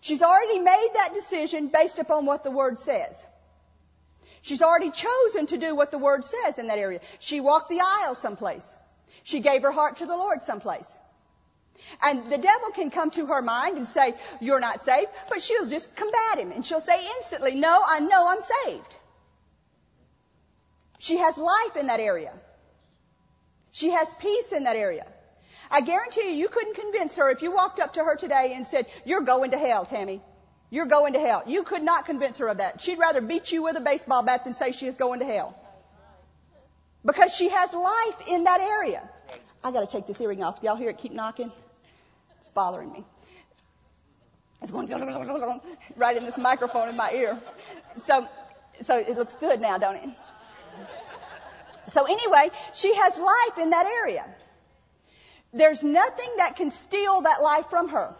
She's 0.00 0.22
already 0.22 0.58
made 0.58 0.88
that 0.94 1.14
decision 1.14 1.68
based 1.68 2.00
upon 2.00 2.26
what 2.26 2.42
the 2.42 2.50
Word 2.50 2.80
says. 2.80 3.24
She's 4.42 4.60
already 4.60 4.90
chosen 4.90 5.46
to 5.46 5.58
do 5.58 5.76
what 5.76 5.92
the 5.92 5.98
Word 5.98 6.24
says 6.24 6.58
in 6.58 6.66
that 6.66 6.78
area. 6.78 7.00
She 7.20 7.40
walked 7.40 7.70
the 7.70 7.80
aisle 7.80 8.16
someplace. 8.16 8.76
She 9.22 9.40
gave 9.40 9.62
her 9.62 9.70
heart 9.70 9.98
to 9.98 10.06
the 10.06 10.16
Lord 10.16 10.42
someplace. 10.42 10.94
And 12.02 12.30
the 12.30 12.38
devil 12.38 12.70
can 12.74 12.90
come 12.90 13.10
to 13.12 13.26
her 13.26 13.42
mind 13.42 13.76
and 13.76 13.86
say, 13.86 14.14
you're 14.40 14.60
not 14.60 14.80
saved, 14.80 15.10
but 15.28 15.42
she'll 15.42 15.66
just 15.66 15.94
combat 15.96 16.38
him 16.38 16.52
and 16.52 16.64
she'll 16.64 16.80
say 16.80 17.06
instantly, 17.16 17.54
no, 17.54 17.82
I 17.86 18.00
know 18.00 18.26
I'm 18.28 18.40
saved. 18.40 18.96
She 20.98 21.18
has 21.18 21.36
life 21.36 21.76
in 21.78 21.88
that 21.88 22.00
area. 22.00 22.32
She 23.72 23.90
has 23.90 24.12
peace 24.14 24.52
in 24.52 24.64
that 24.64 24.76
area. 24.76 25.06
I 25.70 25.80
guarantee 25.80 26.30
you, 26.30 26.36
you 26.36 26.48
couldn't 26.48 26.74
convince 26.74 27.16
her 27.16 27.30
if 27.30 27.42
you 27.42 27.52
walked 27.52 27.80
up 27.80 27.94
to 27.94 28.04
her 28.04 28.16
today 28.16 28.52
and 28.54 28.66
said, 28.66 28.86
you're 29.04 29.22
going 29.22 29.50
to 29.50 29.58
hell, 29.58 29.84
Tammy. 29.84 30.22
You're 30.70 30.86
going 30.86 31.12
to 31.14 31.20
hell. 31.20 31.42
You 31.46 31.62
could 31.62 31.82
not 31.82 32.06
convince 32.06 32.38
her 32.38 32.48
of 32.48 32.58
that. 32.58 32.80
She'd 32.80 32.98
rather 32.98 33.20
beat 33.20 33.52
you 33.52 33.62
with 33.62 33.76
a 33.76 33.80
baseball 33.80 34.22
bat 34.22 34.44
than 34.44 34.54
say 34.54 34.72
she 34.72 34.86
is 34.86 34.96
going 34.96 35.20
to 35.20 35.26
hell. 35.26 35.56
Because 37.04 37.34
she 37.34 37.48
has 37.48 37.72
life 37.72 38.28
in 38.28 38.44
that 38.44 38.60
area. 38.60 39.08
I 39.62 39.70
gotta 39.70 39.86
take 39.86 40.06
this 40.06 40.20
earring 40.20 40.42
off. 40.42 40.58
Y'all 40.62 40.76
hear 40.76 40.90
it 40.90 40.98
keep 40.98 41.12
knocking? 41.12 41.52
It's 42.44 42.52
bothering 42.52 42.92
me. 42.92 43.02
It's 44.60 44.70
going 44.70 44.86
right 45.96 46.14
in 46.14 46.26
this 46.26 46.36
microphone 46.36 46.90
in 46.90 46.96
my 46.96 47.10
ear. 47.10 47.38
So, 48.02 48.28
so 48.82 48.98
it 48.98 49.16
looks 49.16 49.32
good 49.36 49.62
now, 49.62 49.78
don't 49.78 49.96
it? 49.96 50.10
So 51.86 52.04
anyway, 52.04 52.50
she 52.74 52.94
has 52.94 53.16
life 53.16 53.58
in 53.62 53.70
that 53.70 53.86
area. 53.86 54.26
There's 55.54 55.82
nothing 55.82 56.28
that 56.36 56.56
can 56.56 56.70
steal 56.70 57.22
that 57.22 57.40
life 57.40 57.68
from 57.70 57.88
her. 57.88 58.14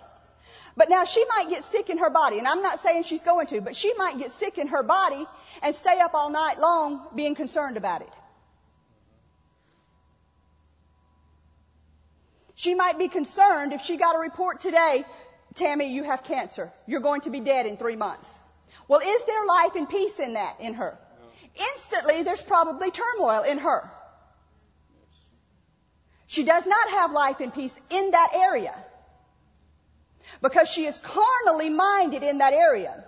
But 0.75 0.89
now 0.89 1.05
she 1.05 1.23
might 1.37 1.51
get 1.51 1.63
sick 1.63 1.91
in 1.91 1.99
her 1.99 2.09
body, 2.09 2.39
and 2.39 2.49
I'm 2.49 2.63
not 2.63 2.79
saying 2.79 3.03
she's 3.03 3.25
going 3.25 3.49
to, 3.49 3.61
but 3.61 3.77
she 3.77 3.93
might 3.99 4.19
get 4.19 4.31
sick 4.31 4.57
in 4.57 4.69
her 4.69 4.83
body 4.83 5.27
and 5.63 5.75
stay 5.75 6.01
up 6.01 6.15
all 6.15 6.31
night 6.31 6.59
long 6.59 7.03
being 7.15 7.35
concerned 7.35 7.77
about 7.77 8.01
it. 8.01 8.13
She 12.55 12.75
might 12.75 12.99
be 12.99 13.09
concerned 13.09 13.73
if 13.73 13.83
she 13.83 13.97
got 13.97 14.17
a 14.17 14.19
report 14.19 14.61
today, 14.61 15.05
Tammy, 15.55 15.93
you 15.93 16.05
have 16.05 16.25
cancer. 16.25 16.73
You're 16.87 17.01
going 17.01 17.23
to 17.23 17.31
be 17.31 17.40
dead 17.40 17.67
in 17.67 17.77
three 17.77 17.97
months. 17.97 18.38
Well, 18.88 19.01
is 19.01 19.25
there 19.25 19.47
life 19.47 19.77
and 19.77 19.88
peace 19.88 20.21
in 20.21 20.35
that, 20.35 20.61
in 20.61 20.75
her? 20.75 20.99
No. 21.21 21.64
Instantly, 21.75 22.23
there's 22.23 22.43
probably 22.43 22.90
turmoil 22.90 23.43
in 23.43 23.59
her. 23.59 23.90
She 26.27 26.45
does 26.45 26.67
not 26.67 26.88
have 26.90 27.12
life 27.12 27.40
and 27.40 27.55
peace 27.55 27.81
in 27.90 28.11
that 28.11 28.31
area 28.35 28.75
because 30.43 30.69
she 30.69 30.85
is 30.87 30.99
carnally 30.99 31.71
minded 31.71 32.23
in 32.23 32.38
that 32.38 32.53
area. 32.53 33.05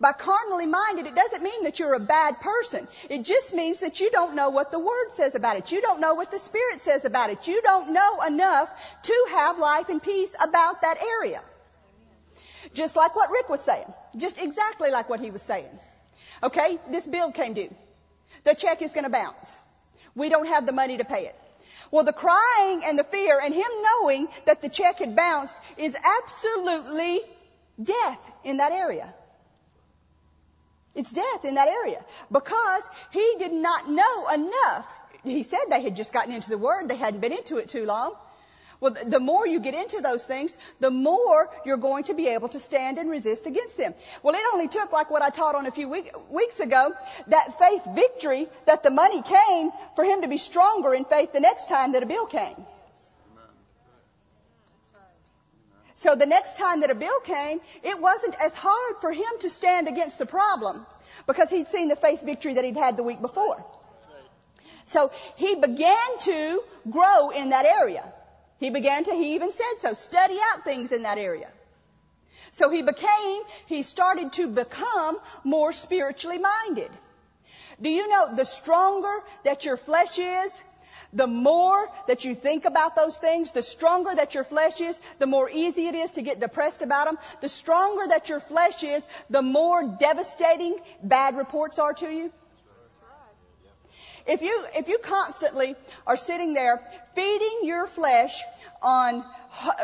By 0.00 0.12
carnally 0.12 0.66
minded, 0.66 1.06
it 1.06 1.16
doesn't 1.16 1.42
mean 1.42 1.64
that 1.64 1.80
you're 1.80 1.94
a 1.94 2.00
bad 2.00 2.40
person. 2.40 2.86
It 3.10 3.24
just 3.24 3.52
means 3.52 3.80
that 3.80 3.98
you 3.98 4.10
don't 4.12 4.36
know 4.36 4.50
what 4.50 4.70
the 4.70 4.78
Word 4.78 5.10
says 5.10 5.34
about 5.34 5.56
it. 5.56 5.72
You 5.72 5.80
don't 5.80 5.98
know 6.00 6.14
what 6.14 6.30
the 6.30 6.38
Spirit 6.38 6.80
says 6.80 7.04
about 7.04 7.30
it. 7.30 7.48
You 7.48 7.60
don't 7.62 7.92
know 7.92 8.22
enough 8.22 8.70
to 9.02 9.26
have 9.30 9.58
life 9.58 9.88
and 9.88 10.00
peace 10.00 10.36
about 10.40 10.82
that 10.82 11.02
area. 11.02 11.42
Just 12.74 12.94
like 12.94 13.16
what 13.16 13.30
Rick 13.30 13.48
was 13.48 13.60
saying. 13.60 13.92
Just 14.16 14.38
exactly 14.38 14.90
like 14.90 15.08
what 15.08 15.18
he 15.18 15.32
was 15.32 15.42
saying. 15.42 15.70
Okay, 16.44 16.78
this 16.90 17.06
bill 17.06 17.32
came 17.32 17.54
due. 17.54 17.74
The 18.44 18.54
check 18.54 18.82
is 18.82 18.92
going 18.92 19.04
to 19.04 19.10
bounce. 19.10 19.56
We 20.14 20.28
don't 20.28 20.46
have 20.46 20.64
the 20.64 20.72
money 20.72 20.98
to 20.98 21.04
pay 21.04 21.26
it. 21.26 21.34
Well, 21.90 22.04
the 22.04 22.12
crying 22.12 22.82
and 22.84 22.96
the 22.98 23.04
fear 23.04 23.40
and 23.40 23.52
him 23.52 23.70
knowing 23.82 24.28
that 24.46 24.62
the 24.62 24.68
check 24.68 24.98
had 24.98 25.16
bounced 25.16 25.56
is 25.76 25.96
absolutely 25.96 27.20
death 27.82 28.30
in 28.44 28.58
that 28.58 28.70
area. 28.70 29.12
It's 30.94 31.12
death 31.12 31.44
in 31.44 31.54
that 31.54 31.68
area 31.68 32.04
because 32.32 32.88
he 33.10 33.34
did 33.38 33.52
not 33.52 33.90
know 33.90 34.28
enough. 34.28 34.92
He 35.24 35.42
said 35.42 35.60
they 35.68 35.82
had 35.82 35.96
just 35.96 36.12
gotten 36.12 36.32
into 36.32 36.50
the 36.50 36.58
Word. 36.58 36.88
They 36.88 36.96
hadn't 36.96 37.20
been 37.20 37.32
into 37.32 37.58
it 37.58 37.68
too 37.68 37.84
long. 37.84 38.14
Well, 38.80 38.96
the 39.04 39.18
more 39.18 39.44
you 39.44 39.58
get 39.58 39.74
into 39.74 40.00
those 40.00 40.24
things, 40.24 40.56
the 40.78 40.90
more 40.90 41.50
you're 41.64 41.78
going 41.78 42.04
to 42.04 42.14
be 42.14 42.28
able 42.28 42.48
to 42.50 42.60
stand 42.60 42.98
and 42.98 43.10
resist 43.10 43.48
against 43.48 43.76
them. 43.76 43.92
Well, 44.22 44.36
it 44.36 44.42
only 44.52 44.68
took, 44.68 44.92
like 44.92 45.10
what 45.10 45.20
I 45.20 45.30
taught 45.30 45.56
on 45.56 45.66
a 45.66 45.72
few 45.72 45.88
week, 45.88 46.12
weeks 46.30 46.60
ago, 46.60 46.92
that 47.26 47.58
faith 47.58 47.82
victory, 47.92 48.46
that 48.66 48.84
the 48.84 48.90
money 48.90 49.20
came, 49.22 49.72
for 49.96 50.04
him 50.04 50.22
to 50.22 50.28
be 50.28 50.38
stronger 50.38 50.94
in 50.94 51.04
faith 51.04 51.32
the 51.32 51.40
next 51.40 51.68
time 51.68 51.92
that 51.92 52.04
a 52.04 52.06
bill 52.06 52.26
came. 52.26 52.54
So 55.98 56.14
the 56.14 56.26
next 56.26 56.56
time 56.56 56.82
that 56.82 56.90
a 56.90 56.94
bill 56.94 57.18
came, 57.18 57.60
it 57.82 58.00
wasn't 58.00 58.36
as 58.40 58.54
hard 58.54 59.00
for 59.00 59.10
him 59.10 59.32
to 59.40 59.50
stand 59.50 59.88
against 59.88 60.20
the 60.20 60.26
problem 60.26 60.86
because 61.26 61.50
he'd 61.50 61.66
seen 61.66 61.88
the 61.88 61.96
faith 61.96 62.22
victory 62.22 62.54
that 62.54 62.64
he'd 62.64 62.76
had 62.76 62.96
the 62.96 63.02
week 63.02 63.20
before. 63.20 63.64
So 64.84 65.10
he 65.34 65.56
began 65.56 66.18
to 66.20 66.62
grow 66.88 67.30
in 67.30 67.48
that 67.48 67.64
area. 67.64 68.04
He 68.60 68.70
began 68.70 69.02
to, 69.06 69.12
he 69.12 69.34
even 69.34 69.50
said 69.50 69.74
so, 69.78 69.92
study 69.92 70.38
out 70.52 70.62
things 70.62 70.92
in 70.92 71.02
that 71.02 71.18
area. 71.18 71.48
So 72.52 72.70
he 72.70 72.82
became, 72.82 73.42
he 73.66 73.82
started 73.82 74.32
to 74.34 74.46
become 74.46 75.18
more 75.42 75.72
spiritually 75.72 76.38
minded. 76.38 76.92
Do 77.82 77.90
you 77.90 78.08
know 78.08 78.36
the 78.36 78.44
stronger 78.44 79.24
that 79.42 79.64
your 79.64 79.76
flesh 79.76 80.16
is, 80.16 80.62
the 81.12 81.26
more 81.26 81.88
that 82.06 82.24
you 82.24 82.34
think 82.34 82.64
about 82.64 82.94
those 82.94 83.18
things, 83.18 83.50
the 83.50 83.62
stronger 83.62 84.14
that 84.14 84.34
your 84.34 84.44
flesh 84.44 84.80
is, 84.80 85.00
the 85.18 85.26
more 85.26 85.48
easy 85.48 85.86
it 85.86 85.94
is 85.94 86.12
to 86.12 86.22
get 86.22 86.40
depressed 86.40 86.82
about 86.82 87.06
them. 87.06 87.18
The 87.40 87.48
stronger 87.48 88.06
that 88.08 88.28
your 88.28 88.40
flesh 88.40 88.82
is, 88.82 89.06
the 89.30 89.42
more 89.42 89.96
devastating 89.98 90.76
bad 91.02 91.36
reports 91.36 91.78
are 91.78 91.94
to 91.94 92.06
you. 92.06 92.32
If 94.26 94.42
you, 94.42 94.62
if 94.76 94.88
you 94.88 94.98
constantly 94.98 95.74
are 96.06 96.16
sitting 96.18 96.52
there 96.52 96.82
feeding 97.14 97.60
your 97.62 97.86
flesh 97.86 98.42
on 98.82 99.24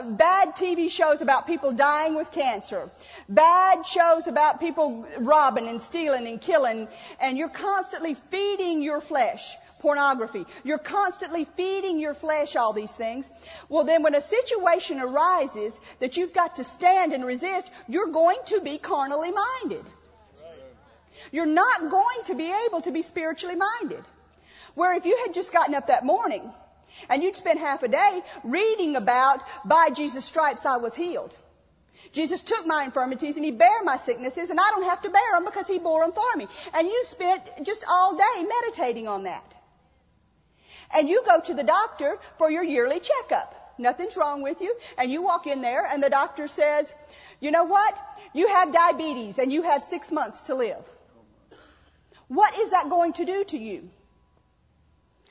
bad 0.04 0.54
TV 0.54 0.90
shows 0.90 1.22
about 1.22 1.46
people 1.46 1.72
dying 1.72 2.14
with 2.14 2.30
cancer, 2.30 2.90
bad 3.26 3.86
shows 3.86 4.26
about 4.26 4.60
people 4.60 5.06
robbing 5.18 5.70
and 5.70 5.80
stealing 5.80 6.28
and 6.28 6.38
killing, 6.38 6.88
and 7.20 7.38
you're 7.38 7.48
constantly 7.48 8.12
feeding 8.12 8.82
your 8.82 9.00
flesh 9.00 9.56
pornography. 9.84 10.46
You're 10.64 10.78
constantly 10.78 11.44
feeding 11.44 12.00
your 12.00 12.14
flesh 12.14 12.56
all 12.56 12.72
these 12.72 12.96
things. 12.96 13.30
Well, 13.68 13.84
then 13.84 14.02
when 14.02 14.14
a 14.14 14.20
situation 14.22 14.98
arises 14.98 15.78
that 16.00 16.16
you've 16.16 16.32
got 16.32 16.56
to 16.56 16.64
stand 16.64 17.12
and 17.12 17.22
resist, 17.22 17.70
you're 17.86 18.10
going 18.10 18.38
to 18.46 18.62
be 18.62 18.78
carnally 18.78 19.30
minded. 19.30 19.84
You're 21.30 21.54
not 21.62 21.90
going 21.90 22.24
to 22.26 22.34
be 22.34 22.50
able 22.66 22.80
to 22.82 22.92
be 22.92 23.02
spiritually 23.02 23.56
minded. 23.56 24.02
Where 24.74 24.94
if 24.94 25.04
you 25.04 25.18
had 25.24 25.34
just 25.34 25.52
gotten 25.52 25.74
up 25.74 25.88
that 25.88 26.04
morning 26.04 26.50
and 27.10 27.22
you'd 27.22 27.36
spent 27.36 27.58
half 27.58 27.82
a 27.82 27.88
day 27.88 28.22
reading 28.42 28.96
about 28.96 29.40
by 29.66 29.90
Jesus' 29.90 30.24
stripes 30.24 30.64
I 30.64 30.78
was 30.78 30.94
healed. 30.94 31.36
Jesus 32.12 32.42
took 32.42 32.66
my 32.66 32.84
infirmities 32.84 33.36
and 33.36 33.44
He 33.44 33.50
bare 33.50 33.82
my 33.84 33.98
sicknesses 33.98 34.48
and 34.48 34.58
I 34.58 34.70
don't 34.70 34.84
have 34.84 35.02
to 35.02 35.10
bear 35.10 35.32
them 35.34 35.44
because 35.44 35.66
He 35.66 35.78
bore 35.78 36.06
them 36.06 36.12
for 36.12 36.36
me. 36.36 36.46
And 36.72 36.88
you 36.88 37.04
spent 37.04 37.42
just 37.64 37.84
all 37.86 38.16
day 38.16 38.48
meditating 38.54 39.08
on 39.08 39.24
that 39.24 39.54
and 40.94 41.08
you 41.08 41.22
go 41.24 41.40
to 41.40 41.54
the 41.54 41.62
doctor 41.62 42.18
for 42.38 42.50
your 42.50 42.64
yearly 42.64 43.00
checkup. 43.00 43.74
Nothing's 43.78 44.16
wrong 44.16 44.42
with 44.42 44.60
you. 44.60 44.74
And 44.98 45.10
you 45.10 45.22
walk 45.22 45.46
in 45.46 45.60
there 45.60 45.86
and 45.86 46.02
the 46.02 46.10
doctor 46.10 46.48
says, 46.48 46.92
you 47.40 47.50
know 47.50 47.64
what? 47.64 47.98
You 48.32 48.48
have 48.48 48.72
diabetes 48.72 49.38
and 49.38 49.52
you 49.52 49.62
have 49.62 49.82
six 49.82 50.10
months 50.10 50.44
to 50.44 50.54
live. 50.54 50.84
What 52.28 52.58
is 52.58 52.70
that 52.70 52.88
going 52.88 53.12
to 53.14 53.24
do 53.24 53.44
to 53.44 53.58
you? 53.58 53.90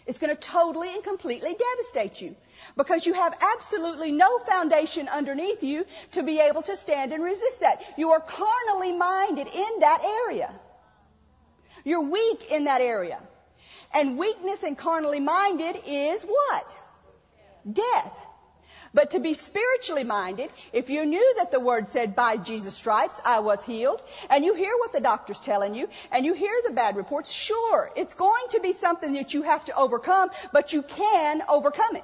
It's 0.05 0.19
going 0.19 0.35
to 0.35 0.39
totally 0.39 0.93
and 0.93 1.03
completely 1.03 1.55
devastate 1.55 2.21
you 2.21 2.35
because 2.75 3.05
you 3.05 3.13
have 3.13 3.37
absolutely 3.55 4.11
no 4.11 4.39
foundation 4.39 5.07
underneath 5.07 5.63
you 5.63 5.85
to 6.11 6.23
be 6.23 6.39
able 6.39 6.61
to 6.63 6.75
stand 6.75 7.13
and 7.13 7.23
resist 7.23 7.61
that. 7.61 7.81
You 7.97 8.11
are 8.11 8.19
carnally 8.19 8.91
minded 8.91 9.47
in 9.47 9.79
that 9.79 10.03
area. 10.25 10.51
You're 11.85 12.01
weak 12.01 12.51
in 12.51 12.65
that 12.65 12.81
area. 12.81 13.19
And 13.93 14.17
weakness 14.17 14.63
and 14.63 14.77
carnally 14.77 15.19
minded 15.19 15.77
is 15.86 16.23
what? 16.23 16.77
Death. 17.71 18.19
But 18.93 19.12
to 19.12 19.19
be 19.19 19.34
spiritually 19.34 20.03
minded, 20.03 20.51
if 20.71 20.91
you 20.91 21.06
knew 21.06 21.36
that 21.38 21.51
the 21.51 21.60
word 21.60 21.89
said, 21.89 22.15
by 22.15 22.38
Jesus' 22.38 22.75
stripes, 22.75 23.19
I 23.25 23.39
was 23.39 23.63
healed, 23.63 24.03
and 24.29 24.45
you 24.45 24.53
hear 24.53 24.75
what 24.77 24.93
the 24.93 24.99
doctor's 24.99 25.39
telling 25.39 25.73
you, 25.73 25.89
and 26.12 26.25
you 26.25 26.34
hear 26.34 26.53
the 26.65 26.73
bad 26.73 26.95
reports, 26.95 27.32
sure, 27.32 27.91
it's 27.95 28.13
going 28.13 28.43
to 28.51 28.60
be 28.60 28.71
something 28.71 29.13
that 29.13 29.34
you 29.34 29.41
have 29.41 29.65
to 29.65 29.75
overcome, 29.75 30.29
but 30.51 30.73
you 30.73 30.84
can 30.84 31.41
overcome 31.49 31.95
it. 31.95 32.03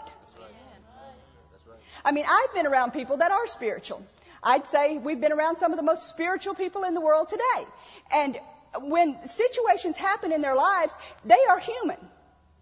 I 2.03 2.11
mean, 2.11 2.25
I've 2.27 2.53
been 2.55 2.65
around 2.65 2.91
people 2.91 3.17
that 3.17 3.31
are 3.31 3.45
spiritual. 3.45 4.03
I'd 4.41 4.65
say 4.65 4.97
we've 4.97 5.19
been 5.19 5.33
around 5.33 5.57
some 5.57 5.71
of 5.71 5.77
the 5.77 5.83
most 5.83 6.09
spiritual 6.09 6.55
people 6.55 6.85
in 6.85 6.93
the 6.93 7.01
world 7.01 7.29
today. 7.29 7.67
And 8.11 8.37
when 8.81 9.25
situations 9.25 9.97
happen 9.97 10.31
in 10.31 10.41
their 10.41 10.55
lives, 10.55 10.93
they 11.25 11.39
are 11.49 11.59
human. 11.59 11.97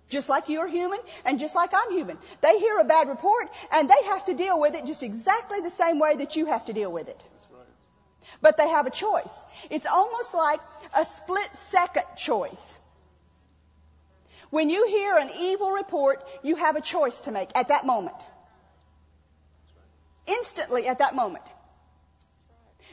Just 0.09 0.29
like 0.29 0.47
you're 0.47 0.67
human 0.67 0.99
and 1.25 1.39
just 1.39 1.53
like 1.55 1.71
I'm 1.73 1.91
human. 1.91 2.17
They 2.41 2.59
hear 2.59 2.79
a 2.79 2.85
bad 2.85 3.09
report 3.09 3.49
and 3.71 3.89
they 3.89 4.07
have 4.07 4.25
to 4.25 4.33
deal 4.33 4.59
with 4.59 4.73
it 4.73 4.85
just 4.85 5.03
exactly 5.03 5.59
the 5.59 5.69
same 5.69 5.99
way 5.99 6.15
that 6.17 6.35
you 6.35 6.45
have 6.45 6.65
to 6.65 6.73
deal 6.73 6.91
with 6.91 7.09
it. 7.09 7.21
But 8.41 8.55
they 8.57 8.69
have 8.69 8.87
a 8.87 8.89
choice. 8.91 9.43
It's 9.69 9.85
almost 9.85 10.33
like 10.33 10.61
a 10.95 11.03
split 11.03 11.55
second 11.55 12.05
choice. 12.15 12.77
When 14.49 14.69
you 14.69 14.87
hear 14.87 15.17
an 15.17 15.29
evil 15.37 15.71
report, 15.71 16.23
you 16.41 16.55
have 16.55 16.77
a 16.77 16.81
choice 16.81 17.21
to 17.21 17.31
make 17.31 17.49
at 17.55 17.67
that 17.67 17.85
moment. 17.85 18.15
Instantly 20.25 20.87
at 20.87 20.99
that 20.99 21.15
moment. 21.15 21.43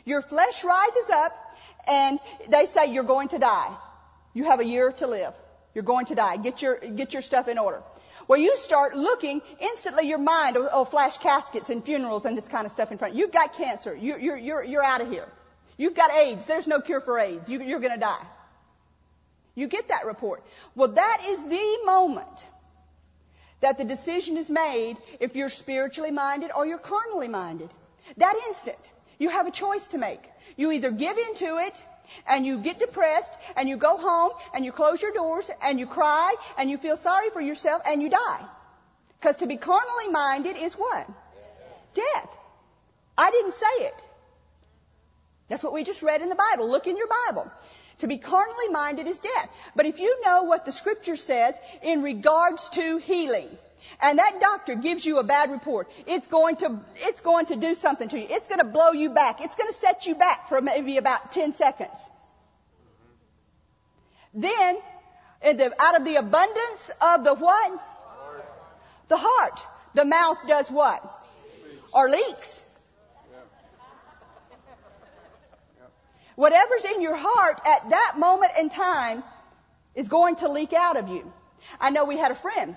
Your 0.04 0.20
flesh 0.20 0.64
rises 0.64 1.10
up 1.10 1.43
and 1.88 2.18
they 2.48 2.66
say 2.66 2.92
you're 2.92 3.04
going 3.04 3.28
to 3.28 3.38
die. 3.38 3.74
You 4.32 4.44
have 4.44 4.60
a 4.60 4.64
year 4.64 4.92
to 4.92 5.06
live. 5.06 5.34
You're 5.74 5.84
going 5.84 6.06
to 6.06 6.14
die. 6.14 6.36
Get 6.36 6.62
your, 6.62 6.76
get 6.76 7.12
your 7.12 7.22
stuff 7.22 7.48
in 7.48 7.58
order. 7.58 7.82
Well, 8.26 8.40
you 8.40 8.56
start 8.56 8.96
looking, 8.96 9.42
instantly 9.60 10.08
your 10.08 10.18
mind 10.18 10.56
will, 10.56 10.70
will 10.72 10.84
flash 10.84 11.18
caskets 11.18 11.68
and 11.70 11.84
funerals 11.84 12.24
and 12.24 12.36
this 12.38 12.48
kind 12.48 12.64
of 12.64 12.72
stuff 12.72 12.90
in 12.90 12.98
front. 12.98 13.14
You've 13.14 13.32
got 13.32 13.54
cancer. 13.54 13.94
You, 13.94 14.18
you're, 14.18 14.36
you're, 14.36 14.64
you're 14.64 14.84
out 14.84 15.00
of 15.00 15.10
here. 15.10 15.28
You've 15.76 15.94
got 15.94 16.12
AIDS. 16.12 16.46
There's 16.46 16.66
no 16.66 16.80
cure 16.80 17.00
for 17.00 17.18
AIDS. 17.18 17.50
You, 17.50 17.62
you're 17.62 17.80
going 17.80 17.92
to 17.92 18.00
die. 18.00 18.26
You 19.54 19.68
get 19.68 19.88
that 19.88 20.06
report. 20.06 20.42
Well, 20.74 20.88
that 20.88 21.26
is 21.28 21.42
the 21.42 21.78
moment 21.84 22.46
that 23.60 23.78
the 23.78 23.84
decision 23.84 24.36
is 24.36 24.50
made 24.50 24.96
if 25.20 25.36
you're 25.36 25.48
spiritually 25.48 26.10
minded 26.10 26.50
or 26.56 26.66
you're 26.66 26.78
carnally 26.78 27.28
minded. 27.28 27.70
That 28.16 28.34
instant, 28.48 28.78
you 29.18 29.30
have 29.30 29.46
a 29.46 29.50
choice 29.50 29.88
to 29.88 29.98
make. 29.98 30.20
You 30.56 30.72
either 30.72 30.90
give 30.90 31.16
into 31.18 31.58
it 31.58 31.82
and 32.28 32.46
you 32.46 32.58
get 32.58 32.78
depressed 32.78 33.34
and 33.56 33.68
you 33.68 33.76
go 33.76 33.96
home 33.96 34.30
and 34.54 34.64
you 34.64 34.72
close 34.72 35.02
your 35.02 35.12
doors 35.12 35.50
and 35.62 35.78
you 35.78 35.86
cry 35.86 36.34
and 36.58 36.70
you 36.70 36.78
feel 36.78 36.96
sorry 36.96 37.30
for 37.30 37.40
yourself 37.40 37.82
and 37.86 38.02
you 38.02 38.10
die. 38.10 38.40
Because 39.20 39.38
to 39.38 39.46
be 39.46 39.56
carnally 39.56 40.08
minded 40.10 40.56
is 40.56 40.74
what? 40.74 41.08
Death. 41.94 42.36
I 43.16 43.30
didn't 43.30 43.54
say 43.54 43.84
it. 43.86 43.94
That's 45.48 45.62
what 45.62 45.72
we 45.72 45.84
just 45.84 46.02
read 46.02 46.22
in 46.22 46.28
the 46.28 46.34
Bible. 46.34 46.70
Look 46.70 46.86
in 46.86 46.96
your 46.96 47.08
Bible. 47.26 47.50
To 47.98 48.06
be 48.06 48.18
carnally 48.18 48.68
minded 48.70 49.06
is 49.06 49.18
death. 49.18 49.48
But 49.76 49.86
if 49.86 49.98
you 49.98 50.20
know 50.24 50.44
what 50.44 50.64
the 50.64 50.72
scripture 50.72 51.16
says 51.16 51.58
in 51.82 52.02
regards 52.02 52.68
to 52.70 52.98
healing, 52.98 53.48
and 54.00 54.18
that 54.18 54.40
doctor 54.40 54.74
gives 54.74 55.04
you 55.04 55.18
a 55.18 55.24
bad 55.24 55.50
report, 55.50 55.90
it's 56.06 56.26
going 56.26 56.56
to, 56.56 56.80
it's 56.96 57.20
going 57.20 57.46
to 57.46 57.56
do 57.56 57.74
something 57.74 58.08
to 58.08 58.18
you. 58.18 58.26
It's 58.28 58.48
going 58.48 58.60
to 58.60 58.66
blow 58.66 58.92
you 58.92 59.10
back. 59.10 59.40
It's 59.40 59.54
going 59.54 59.70
to 59.70 59.76
set 59.76 60.06
you 60.06 60.14
back 60.14 60.48
for 60.48 60.60
maybe 60.60 60.96
about 60.96 61.32
10 61.32 61.52
seconds. 61.52 62.10
Then, 64.32 64.78
the, 65.42 65.72
out 65.78 65.96
of 65.96 66.04
the 66.04 66.16
abundance 66.16 66.90
of 67.00 67.24
the 67.24 67.34
what? 67.34 67.80
The 69.08 69.16
heart. 69.18 69.60
The 69.94 70.04
mouth 70.04 70.46
does 70.48 70.70
what? 70.70 71.02
Or 71.92 72.08
leaks. 72.10 72.62
Whatever's 76.34 76.84
in 76.84 77.00
your 77.00 77.16
heart 77.16 77.60
at 77.64 77.90
that 77.90 78.14
moment 78.18 78.52
in 78.58 78.68
time 78.68 79.22
is 79.94 80.08
going 80.08 80.36
to 80.36 80.48
leak 80.48 80.72
out 80.72 80.96
of 80.96 81.08
you. 81.08 81.32
I 81.80 81.90
know 81.90 82.04
we 82.04 82.18
had 82.18 82.32
a 82.32 82.34
friend, 82.34 82.76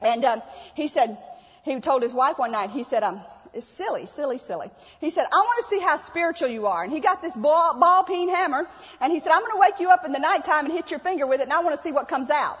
and 0.00 0.24
um, 0.24 0.42
he 0.74 0.88
said 0.88 1.16
he 1.64 1.80
told 1.80 2.02
his 2.02 2.14
wife 2.14 2.38
one 2.38 2.52
night. 2.52 2.70
He 2.70 2.84
said, 2.84 3.02
um, 3.02 3.20
"It's 3.52 3.66
silly, 3.66 4.06
silly, 4.06 4.38
silly." 4.38 4.70
He 5.00 5.10
said, 5.10 5.26
"I 5.32 5.36
want 5.36 5.64
to 5.64 5.68
see 5.68 5.80
how 5.80 5.96
spiritual 5.96 6.48
you 6.48 6.66
are." 6.66 6.82
And 6.82 6.92
he 6.92 7.00
got 7.00 7.22
this 7.22 7.36
ball, 7.36 7.78
ball 7.78 8.04
peen 8.04 8.28
hammer, 8.28 8.66
and 9.00 9.12
he 9.12 9.18
said, 9.18 9.32
"I'm 9.32 9.40
going 9.40 9.52
to 9.52 9.60
wake 9.60 9.80
you 9.80 9.90
up 9.90 10.04
in 10.04 10.12
the 10.12 10.18
nighttime 10.18 10.66
and 10.66 10.74
hit 10.74 10.90
your 10.90 11.00
finger 11.00 11.26
with 11.26 11.40
it, 11.40 11.44
and 11.44 11.52
I 11.52 11.60
want 11.60 11.76
to 11.76 11.82
see 11.82 11.92
what 11.92 12.08
comes 12.08 12.30
out." 12.30 12.58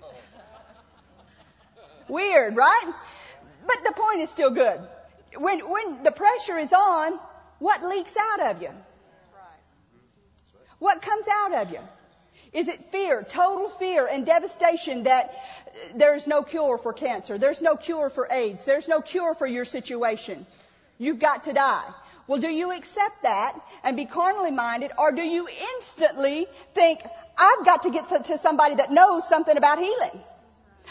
Weird, 2.08 2.56
right? 2.56 2.92
But 3.66 3.84
the 3.84 3.92
point 3.92 4.20
is 4.20 4.30
still 4.30 4.50
good. 4.50 4.80
When 5.36 5.70
when 5.70 6.02
the 6.02 6.10
pressure 6.10 6.58
is 6.58 6.72
on, 6.72 7.18
what 7.58 7.84
leaks 7.84 8.16
out 8.16 8.50
of 8.50 8.62
you? 8.62 8.70
What 10.78 11.00
comes 11.00 11.26
out 11.28 11.54
of 11.54 11.70
you? 11.70 11.78
Is 12.52 12.68
it 12.68 12.92
fear, 12.92 13.22
total 13.22 13.70
fear 13.70 14.06
and 14.06 14.26
devastation 14.26 15.04
that 15.04 15.34
there's 15.94 16.26
no 16.26 16.42
cure 16.42 16.76
for 16.76 16.92
cancer, 16.92 17.38
there's 17.38 17.62
no 17.62 17.76
cure 17.76 18.10
for 18.10 18.30
AIDS, 18.30 18.64
there's 18.64 18.88
no 18.88 19.00
cure 19.00 19.34
for 19.34 19.46
your 19.46 19.64
situation? 19.64 20.44
You've 20.98 21.18
got 21.18 21.44
to 21.44 21.54
die. 21.54 21.84
Well, 22.26 22.40
do 22.40 22.48
you 22.48 22.72
accept 22.72 23.22
that 23.22 23.58
and 23.82 23.96
be 23.96 24.04
carnally 24.04 24.50
minded, 24.50 24.90
or 24.98 25.12
do 25.12 25.22
you 25.22 25.48
instantly 25.76 26.46
think, 26.74 27.00
I've 27.36 27.64
got 27.64 27.82
to 27.84 27.90
get 27.90 28.06
to 28.24 28.38
somebody 28.38 28.76
that 28.76 28.92
knows 28.92 29.26
something 29.28 29.56
about 29.56 29.78
healing? 29.78 30.20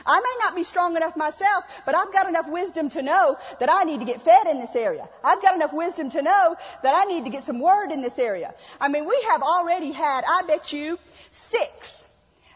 I 0.06 0.20
may 0.20 0.46
not 0.46 0.56
be 0.56 0.64
strong 0.64 0.96
enough 0.96 1.16
myself, 1.16 1.82
but 1.86 1.96
I've 1.96 2.12
got 2.14 2.28
enough 2.28 2.48
wisdom 2.48 2.90
to 2.90 3.02
know 3.02 3.38
that 3.60 3.70
I 3.72 3.84
need 3.84 4.00
to 4.00 4.06
get 4.06 4.22
fed 4.22 4.48
in 4.48 4.60
this 4.60 4.76
area. 4.76 5.08
I've 5.24 5.42
got 5.42 5.56
enough 5.56 5.74
wisdom 5.74 6.10
to 6.12 6.22
know 6.22 6.56
that 6.84 6.96
I 6.96 7.06
need 7.06 7.26
to 7.26 7.30
get 7.30 7.44
some 7.44 7.60
word 7.60 7.92
in 7.92 8.02
this 8.02 8.20
area. 8.20 8.54
I 8.80 8.88
mean, 8.88 9.06
we 9.06 9.26
have 9.30 9.42
already 9.42 9.92
had, 9.92 10.24
I 10.28 10.44
bet 10.48 10.74
you, 10.74 11.00
six 11.30 12.06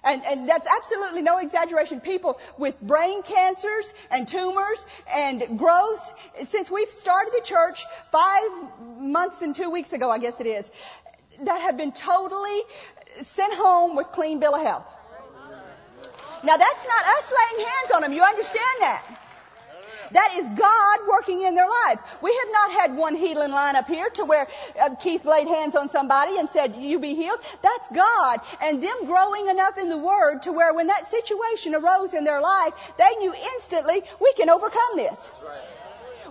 and, 0.05 0.21
and, 0.23 0.47
that's 0.47 0.67
absolutely 0.67 1.23
no 1.23 1.39
exaggeration. 1.39 1.99
People 1.99 2.37
with 2.59 2.79
brain 2.79 3.23
cancers 3.23 3.91
and 4.11 4.27
tumors 4.27 4.85
and 5.11 5.57
growths, 5.57 6.13
since 6.43 6.69
we've 6.69 6.91
started 6.91 7.33
the 7.33 7.41
church 7.43 7.83
five 8.11 8.43
months 8.99 9.41
and 9.41 9.55
two 9.55 9.71
weeks 9.71 9.93
ago, 9.93 10.11
I 10.11 10.19
guess 10.19 10.39
it 10.41 10.47
is, 10.47 10.69
that 11.41 11.61
have 11.61 11.75
been 11.75 11.91
totally 11.91 12.61
sent 13.21 13.53
home 13.53 13.95
with 13.95 14.11
clean 14.11 14.39
bill 14.39 14.53
of 14.53 14.61
health. 14.61 14.85
Now 16.45 16.57
that's 16.57 16.87
not 16.87 17.05
us 17.17 17.33
laying 17.33 17.67
hands 17.67 17.91
on 17.95 18.01
them. 18.01 18.13
You 18.13 18.23
understand 18.23 18.77
that? 18.81 19.03
That 20.11 20.35
is 20.37 20.47
God 20.49 20.99
working 21.09 21.41
in 21.41 21.55
their 21.55 21.67
lives. 21.67 22.03
We 22.21 22.29
have 22.39 22.49
not 22.51 22.71
had 22.79 22.97
one 22.97 23.15
healing 23.15 23.51
line 23.51 23.75
up 23.75 23.87
here 23.87 24.09
to 24.11 24.25
where 24.25 24.47
uh, 24.79 24.95
Keith 24.95 25.25
laid 25.25 25.47
hands 25.47 25.75
on 25.75 25.89
somebody 25.89 26.37
and 26.37 26.47
said, 26.49 26.75
you 26.75 26.99
be 26.99 27.15
healed. 27.15 27.39
That's 27.63 27.87
God 27.89 28.39
and 28.61 28.81
them 28.81 29.05
growing 29.05 29.47
enough 29.47 29.77
in 29.79 29.89
the 29.89 29.97
Word 29.97 30.43
to 30.43 30.51
where 30.51 30.73
when 30.73 30.87
that 30.87 31.07
situation 31.07 31.73
arose 31.73 32.13
in 32.13 32.23
their 32.23 32.41
life, 32.41 32.73
they 32.97 33.09
knew 33.19 33.33
instantly, 33.55 34.03
we 34.21 34.33
can 34.33 34.49
overcome 34.49 34.95
this. 34.95 35.31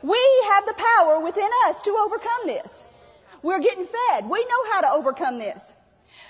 We 0.03 0.20
have 0.50 0.66
the 0.66 0.74
power 0.74 1.20
within 1.20 1.50
us 1.66 1.83
to 1.83 1.90
overcome 1.90 2.46
this. 2.46 2.87
We're 3.42 3.61
getting 3.61 3.85
fed. 3.85 4.31
We 4.31 4.44
know 4.44 4.72
how 4.72 4.81
to 4.83 4.90
overcome 4.90 5.38
this. 5.38 5.72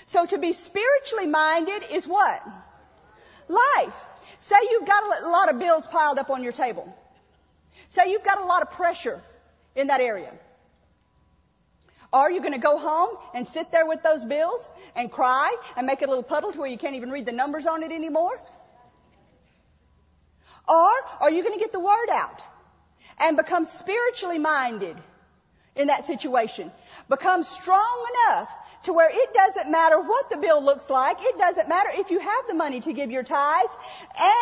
So 0.05 0.25
to 0.25 0.37
be 0.37 0.53
spiritually 0.53 1.27
minded 1.27 1.83
is 1.91 2.07
what? 2.07 2.41
Life. 3.47 4.05
Say 4.39 4.55
you've 4.69 4.85
got 4.85 5.23
a 5.23 5.29
lot 5.29 5.49
of 5.49 5.59
bills 5.59 5.87
piled 5.87 6.19
up 6.19 6.29
on 6.29 6.43
your 6.43 6.51
table. 6.51 6.93
Say 7.87 8.11
you've 8.11 8.23
got 8.23 8.41
a 8.41 8.45
lot 8.45 8.61
of 8.61 8.71
pressure 8.71 9.21
in 9.75 9.87
that 9.87 10.01
area. 10.01 10.31
Are 12.13 12.31
you 12.31 12.39
going 12.39 12.53
to 12.53 12.59
go 12.59 12.77
home 12.77 13.17
and 13.33 13.47
sit 13.47 13.71
there 13.71 13.85
with 13.85 14.01
those 14.01 14.23
bills 14.23 14.67
and 14.95 15.11
cry 15.11 15.55
and 15.75 15.85
make 15.85 16.01
a 16.01 16.05
little 16.05 16.23
puddle 16.23 16.51
to 16.51 16.59
where 16.59 16.69
you 16.69 16.77
can't 16.77 16.95
even 16.95 17.11
read 17.11 17.25
the 17.25 17.33
numbers 17.33 17.65
on 17.65 17.83
it 17.83 17.91
anymore? 17.91 18.39
Or 20.67 20.91
are 21.19 21.29
you 21.29 21.43
going 21.43 21.53
to 21.55 21.59
get 21.59 21.71
the 21.71 21.79
word 21.79 22.09
out 22.11 22.41
and 23.19 23.37
become 23.37 23.65
spiritually 23.65 24.39
minded 24.39 24.95
in 25.75 25.87
that 25.87 26.05
situation? 26.05 26.71
Become 27.09 27.43
strong 27.43 28.07
enough 28.13 28.49
to 28.85 28.93
where 28.93 29.09
it 29.11 29.33
doesn't 29.33 29.69
matter 29.69 29.99
what 29.99 30.29
the 30.29 30.37
bill 30.37 30.63
looks 30.63 30.89
like. 30.89 31.17
It 31.19 31.37
doesn't 31.37 31.67
matter 31.67 31.89
if 31.93 32.11
you 32.11 32.19
have 32.19 32.47
the 32.47 32.53
money 32.53 32.79
to 32.81 32.93
give 32.93 33.11
your 33.11 33.23
tithes 33.23 33.77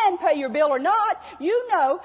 and 0.06 0.18
pay 0.18 0.38
your 0.38 0.48
bill 0.48 0.68
or 0.68 0.78
not. 0.78 1.22
You 1.40 1.68
know, 1.70 2.00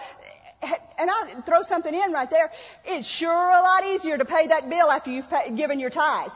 and 0.98 1.10
I'll 1.10 1.42
throw 1.42 1.62
something 1.62 1.94
in 1.94 2.12
right 2.12 2.30
there. 2.30 2.52
It's 2.86 3.08
sure 3.08 3.32
a 3.32 3.62
lot 3.62 3.86
easier 3.86 4.18
to 4.18 4.26
pay 4.26 4.48
that 4.48 4.70
bill 4.70 4.90
after 4.90 5.12
you've 5.12 5.30
pay, 5.30 5.52
given 5.52 5.80
your 5.80 5.90
tithes. 5.90 6.36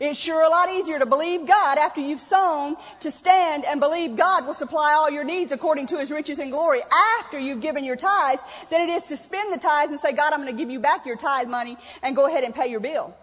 It's 0.00 0.18
sure 0.18 0.40
a 0.40 0.48
lot 0.48 0.72
easier 0.72 0.98
to 0.98 1.04
believe 1.04 1.46
God 1.46 1.76
after 1.76 2.00
you've 2.00 2.20
sown 2.20 2.76
to 3.00 3.10
stand 3.10 3.66
and 3.66 3.80
believe 3.80 4.16
God 4.16 4.46
will 4.46 4.54
supply 4.54 4.94
all 4.94 5.10
your 5.10 5.24
needs 5.24 5.52
according 5.52 5.88
to 5.88 5.98
His 5.98 6.10
riches 6.10 6.38
and 6.38 6.50
glory 6.50 6.80
after 7.18 7.38
you've 7.38 7.60
given 7.60 7.84
your 7.84 7.96
tithes 7.96 8.42
than 8.70 8.80
it 8.80 8.88
is 8.88 9.04
to 9.06 9.18
spend 9.18 9.52
the 9.52 9.58
tithes 9.58 9.90
and 9.90 10.00
say, 10.00 10.12
God, 10.12 10.32
I'm 10.32 10.40
going 10.40 10.56
to 10.56 10.58
give 10.58 10.70
you 10.70 10.80
back 10.80 11.04
your 11.04 11.16
tithe 11.16 11.48
money 11.48 11.76
and 12.02 12.16
go 12.16 12.26
ahead 12.26 12.44
and 12.44 12.54
pay 12.54 12.68
your 12.68 12.80
bill 12.80 13.14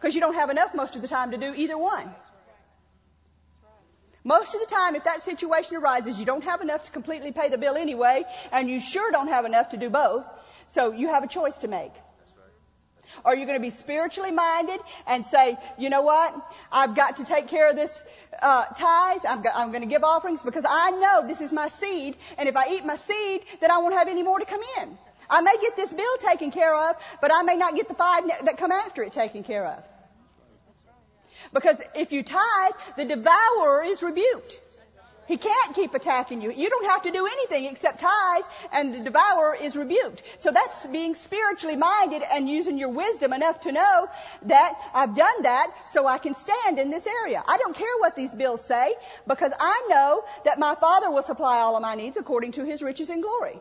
because 0.00 0.14
you 0.14 0.20
don't 0.20 0.34
have 0.34 0.50
enough 0.50 0.74
most 0.74 0.96
of 0.96 1.02
the 1.02 1.08
time 1.08 1.32
to 1.32 1.36
do 1.36 1.52
either 1.54 1.76
one. 1.76 2.08
Most 4.24 4.54
of 4.54 4.60
the 4.60 4.66
time, 4.66 4.94
if 4.94 5.04
that 5.04 5.22
situation 5.22 5.76
arises, 5.76 6.18
you 6.18 6.26
don't 6.26 6.44
have 6.44 6.60
enough 6.60 6.84
to 6.84 6.90
completely 6.90 7.32
pay 7.32 7.48
the 7.48 7.58
bill 7.58 7.76
anyway, 7.76 8.24
and 8.52 8.68
you 8.68 8.80
sure 8.80 9.10
don't 9.10 9.28
have 9.28 9.44
enough 9.44 9.70
to 9.70 9.76
do 9.76 9.88
both. 9.90 10.26
So 10.66 10.92
you 10.92 11.08
have 11.08 11.24
a 11.24 11.28
choice 11.28 11.58
to 11.60 11.68
make. 11.68 11.92
Are 13.24 13.34
you 13.34 13.46
going 13.46 13.56
to 13.56 13.62
be 13.62 13.70
spiritually 13.70 14.30
minded 14.30 14.80
and 15.06 15.24
say, 15.24 15.56
you 15.78 15.90
know 15.90 16.02
what? 16.02 16.34
I've 16.70 16.94
got 16.94 17.16
to 17.16 17.24
take 17.24 17.48
care 17.48 17.70
of 17.70 17.76
this 17.76 18.02
uh, 18.40 18.66
tithes. 18.66 19.24
I'm, 19.24 19.42
go- 19.42 19.50
I'm 19.54 19.70
going 19.70 19.82
to 19.82 19.88
give 19.88 20.04
offerings 20.04 20.42
because 20.42 20.64
I 20.68 20.90
know 20.90 21.26
this 21.26 21.40
is 21.40 21.52
my 21.52 21.68
seed, 21.68 22.16
and 22.36 22.48
if 22.48 22.56
I 22.56 22.74
eat 22.74 22.84
my 22.84 22.96
seed, 22.96 23.42
then 23.60 23.70
I 23.70 23.78
won't 23.78 23.94
have 23.94 24.08
any 24.08 24.22
more 24.22 24.38
to 24.38 24.44
come 24.44 24.60
in. 24.80 24.98
I 25.30 25.40
may 25.40 25.56
get 25.60 25.76
this 25.76 25.92
bill 25.92 26.16
taken 26.20 26.50
care 26.50 26.90
of, 26.90 26.96
but 27.20 27.32
I 27.32 27.42
may 27.42 27.56
not 27.56 27.74
get 27.74 27.88
the 27.88 27.94
five 27.94 28.24
that 28.44 28.58
come 28.58 28.72
after 28.72 29.02
it 29.02 29.12
taken 29.12 29.42
care 29.44 29.66
of. 29.66 29.84
Because 31.52 31.80
if 31.94 32.12
you 32.12 32.22
tithe, 32.22 32.72
the 32.96 33.04
devourer 33.04 33.84
is 33.84 34.02
rebuked. 34.02 34.60
He 35.28 35.36
can't 35.36 35.74
keep 35.74 35.92
attacking 35.92 36.40
you. 36.40 36.50
You 36.50 36.70
don't 36.70 36.86
have 36.86 37.02
to 37.02 37.10
do 37.10 37.26
anything 37.26 37.66
except 37.66 38.00
tithe, 38.00 38.44
and 38.72 38.94
the 38.94 39.00
devourer 39.00 39.54
is 39.54 39.76
rebuked. 39.76 40.22
So 40.38 40.50
that's 40.50 40.86
being 40.86 41.14
spiritually 41.14 41.76
minded 41.76 42.22
and 42.32 42.48
using 42.48 42.78
your 42.78 42.88
wisdom 42.88 43.34
enough 43.34 43.60
to 43.60 43.72
know 43.72 44.08
that 44.46 44.74
I've 44.94 45.14
done 45.14 45.42
that 45.42 45.70
so 45.88 46.06
I 46.06 46.16
can 46.16 46.32
stand 46.32 46.78
in 46.78 46.88
this 46.88 47.06
area. 47.06 47.42
I 47.46 47.58
don't 47.58 47.76
care 47.76 47.98
what 47.98 48.16
these 48.16 48.32
bills 48.32 48.64
say 48.64 48.94
because 49.26 49.52
I 49.60 49.86
know 49.90 50.24
that 50.46 50.58
my 50.58 50.74
Father 50.76 51.10
will 51.10 51.22
supply 51.22 51.58
all 51.58 51.76
of 51.76 51.82
my 51.82 51.94
needs 51.94 52.16
according 52.16 52.52
to 52.52 52.64
His 52.64 52.80
riches 52.80 53.10
and 53.10 53.22
glory. 53.22 53.60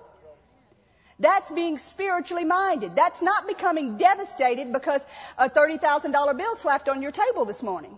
That's 1.20 1.50
being 1.50 1.78
spiritually 1.78 2.46
minded. 2.46 2.96
That's 2.96 3.22
not 3.22 3.48
becoming 3.48 3.98
devastated 3.98 4.72
because 4.72 5.06
a 5.38 5.50
$30,000 5.50 6.38
bill 6.38 6.56
slapped 6.56 6.90
on 6.90 7.02
your 7.02 7.12
table 7.12 7.46
this 7.46 7.64
morning, 7.64 7.98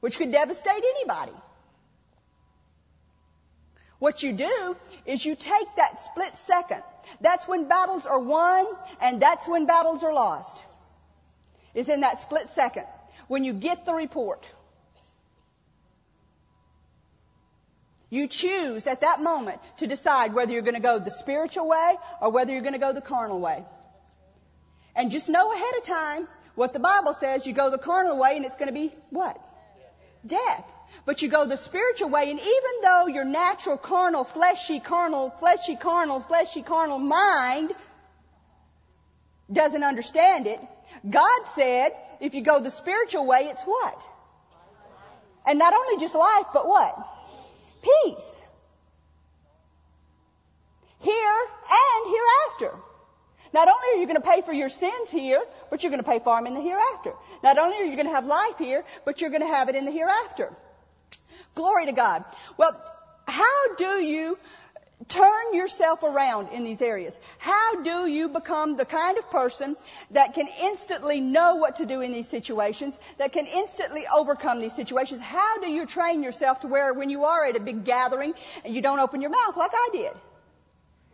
which 0.00 0.16
could 0.16 0.32
devastate 0.32 0.82
anybody. 0.96 1.32
What 3.98 4.22
you 4.22 4.32
do 4.32 4.76
is 5.06 5.24
you 5.24 5.36
take 5.36 5.76
that 5.76 6.00
split 6.00 6.36
second. 6.36 6.82
That's 7.20 7.46
when 7.46 7.68
battles 7.68 8.06
are 8.06 8.18
won 8.18 8.66
and 9.00 9.20
that's 9.20 9.46
when 9.46 9.66
battles 9.66 10.02
are 10.02 10.12
lost. 10.12 10.60
Is 11.74 11.88
in 11.88 12.00
that 12.00 12.18
split 12.18 12.48
second. 12.48 12.86
When 13.28 13.44
you 13.44 13.52
get 13.52 13.86
the 13.86 13.94
report. 13.94 14.44
You 18.12 18.28
choose 18.28 18.86
at 18.86 19.00
that 19.00 19.22
moment 19.22 19.58
to 19.78 19.86
decide 19.86 20.34
whether 20.34 20.52
you're 20.52 20.60
going 20.60 20.74
to 20.74 20.80
go 20.80 20.98
the 20.98 21.10
spiritual 21.10 21.66
way 21.66 21.94
or 22.20 22.30
whether 22.30 22.52
you're 22.52 22.60
going 22.60 22.74
to 22.74 22.78
go 22.78 22.92
the 22.92 23.00
carnal 23.00 23.40
way. 23.40 23.64
And 24.94 25.10
just 25.10 25.30
know 25.30 25.50
ahead 25.50 25.76
of 25.78 25.84
time 25.84 26.28
what 26.54 26.74
the 26.74 26.78
Bible 26.78 27.14
says. 27.14 27.46
You 27.46 27.54
go 27.54 27.70
the 27.70 27.78
carnal 27.78 28.18
way 28.18 28.36
and 28.36 28.44
it's 28.44 28.56
going 28.56 28.66
to 28.66 28.74
be 28.74 28.94
what? 29.08 29.40
Death. 30.26 30.70
But 31.06 31.22
you 31.22 31.30
go 31.30 31.46
the 31.46 31.56
spiritual 31.56 32.10
way, 32.10 32.30
and 32.30 32.38
even 32.38 32.72
though 32.82 33.06
your 33.06 33.24
natural 33.24 33.78
carnal, 33.78 34.24
fleshy 34.24 34.78
carnal, 34.78 35.30
fleshy 35.30 35.76
carnal, 35.76 36.20
fleshy 36.20 36.60
carnal 36.60 36.98
mind 36.98 37.72
doesn't 39.50 39.82
understand 39.82 40.46
it, 40.46 40.60
God 41.08 41.46
said, 41.46 41.92
if 42.20 42.34
you 42.34 42.42
go 42.42 42.60
the 42.60 42.70
spiritual 42.70 43.24
way, 43.24 43.44
it's 43.44 43.62
what? 43.62 44.06
And 45.46 45.58
not 45.58 45.72
only 45.72 45.98
just 45.98 46.14
life, 46.14 46.48
but 46.52 46.68
what? 46.68 47.08
Peace. 47.82 48.42
Here 51.00 51.38
and 51.70 52.14
hereafter. 52.14 52.78
Not 53.52 53.68
only 53.68 53.86
are 53.94 54.00
you 54.00 54.06
going 54.06 54.20
to 54.20 54.26
pay 54.26 54.40
for 54.40 54.52
your 54.52 54.68
sins 54.68 55.10
here, 55.10 55.42
but 55.68 55.82
you're 55.82 55.90
going 55.90 56.02
to 56.02 56.08
pay 56.08 56.20
for 56.20 56.36
them 56.36 56.46
in 56.46 56.54
the 56.54 56.62
hereafter. 56.62 57.12
Not 57.42 57.58
only 57.58 57.76
are 57.78 57.84
you 57.84 57.96
going 57.96 58.06
to 58.06 58.12
have 58.12 58.24
life 58.24 58.56
here, 58.58 58.84
but 59.04 59.20
you're 59.20 59.30
going 59.30 59.42
to 59.42 59.48
have 59.48 59.68
it 59.68 59.74
in 59.74 59.84
the 59.84 59.90
hereafter. 59.90 60.52
Glory 61.54 61.86
to 61.86 61.92
God. 61.92 62.24
Well, 62.56 62.80
how 63.26 63.74
do 63.76 64.00
you 64.02 64.38
turn 65.08 65.54
yourself 65.54 66.02
around 66.02 66.48
in 66.52 66.64
these 66.64 66.82
areas? 66.82 67.18
How 67.38 67.82
do 67.82 68.06
you 68.06 68.28
become 68.28 68.76
the 68.76 68.84
kind 68.84 69.18
of 69.18 69.30
person 69.30 69.76
that 70.10 70.34
can 70.34 70.48
instantly 70.62 71.20
know 71.20 71.56
what 71.56 71.76
to 71.76 71.86
do 71.86 72.00
in 72.00 72.12
these 72.12 72.28
situations, 72.28 72.98
that 73.18 73.32
can 73.32 73.46
instantly 73.46 74.04
overcome 74.12 74.60
these 74.60 74.74
situations? 74.74 75.20
How 75.20 75.58
do 75.58 75.70
you 75.70 75.86
train 75.86 76.22
yourself 76.22 76.60
to 76.60 76.68
where 76.68 76.92
when 76.92 77.10
you 77.10 77.24
are 77.24 77.44
at 77.44 77.56
a 77.56 77.60
big 77.60 77.84
gathering 77.84 78.34
and 78.64 78.74
you 78.74 78.82
don't 78.82 78.98
open 78.98 79.20
your 79.20 79.30
mouth 79.30 79.56
like 79.56 79.72
I 79.74 79.88
did? 79.92 80.12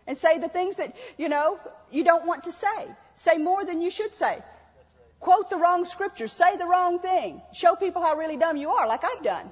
And 0.07 0.17
say 0.17 0.39
the 0.39 0.49
things 0.49 0.77
that, 0.77 0.97
you 1.19 1.29
know, 1.29 1.61
you 1.91 2.03
don't 2.03 2.27
want 2.27 2.45
to 2.45 2.53
say. 2.53 2.87
Say 3.15 3.37
more 3.37 3.65
than 3.65 3.83
you 3.83 3.91
should 3.91 4.15
say. 4.15 4.39
Quote 5.21 5.51
the 5.51 5.57
wrong 5.57 5.85
scriptures. 5.85 6.33
Say 6.33 6.57
the 6.57 6.65
wrong 6.65 6.99
thing. 6.99 7.43
Show 7.53 7.75
people 7.75 8.03
how 8.03 8.17
really 8.17 8.37
dumb 8.37 8.57
you 8.57 8.71
are, 8.71 8.89
like 8.89 9.05
I've 9.05 9.23
done. 9.23 9.51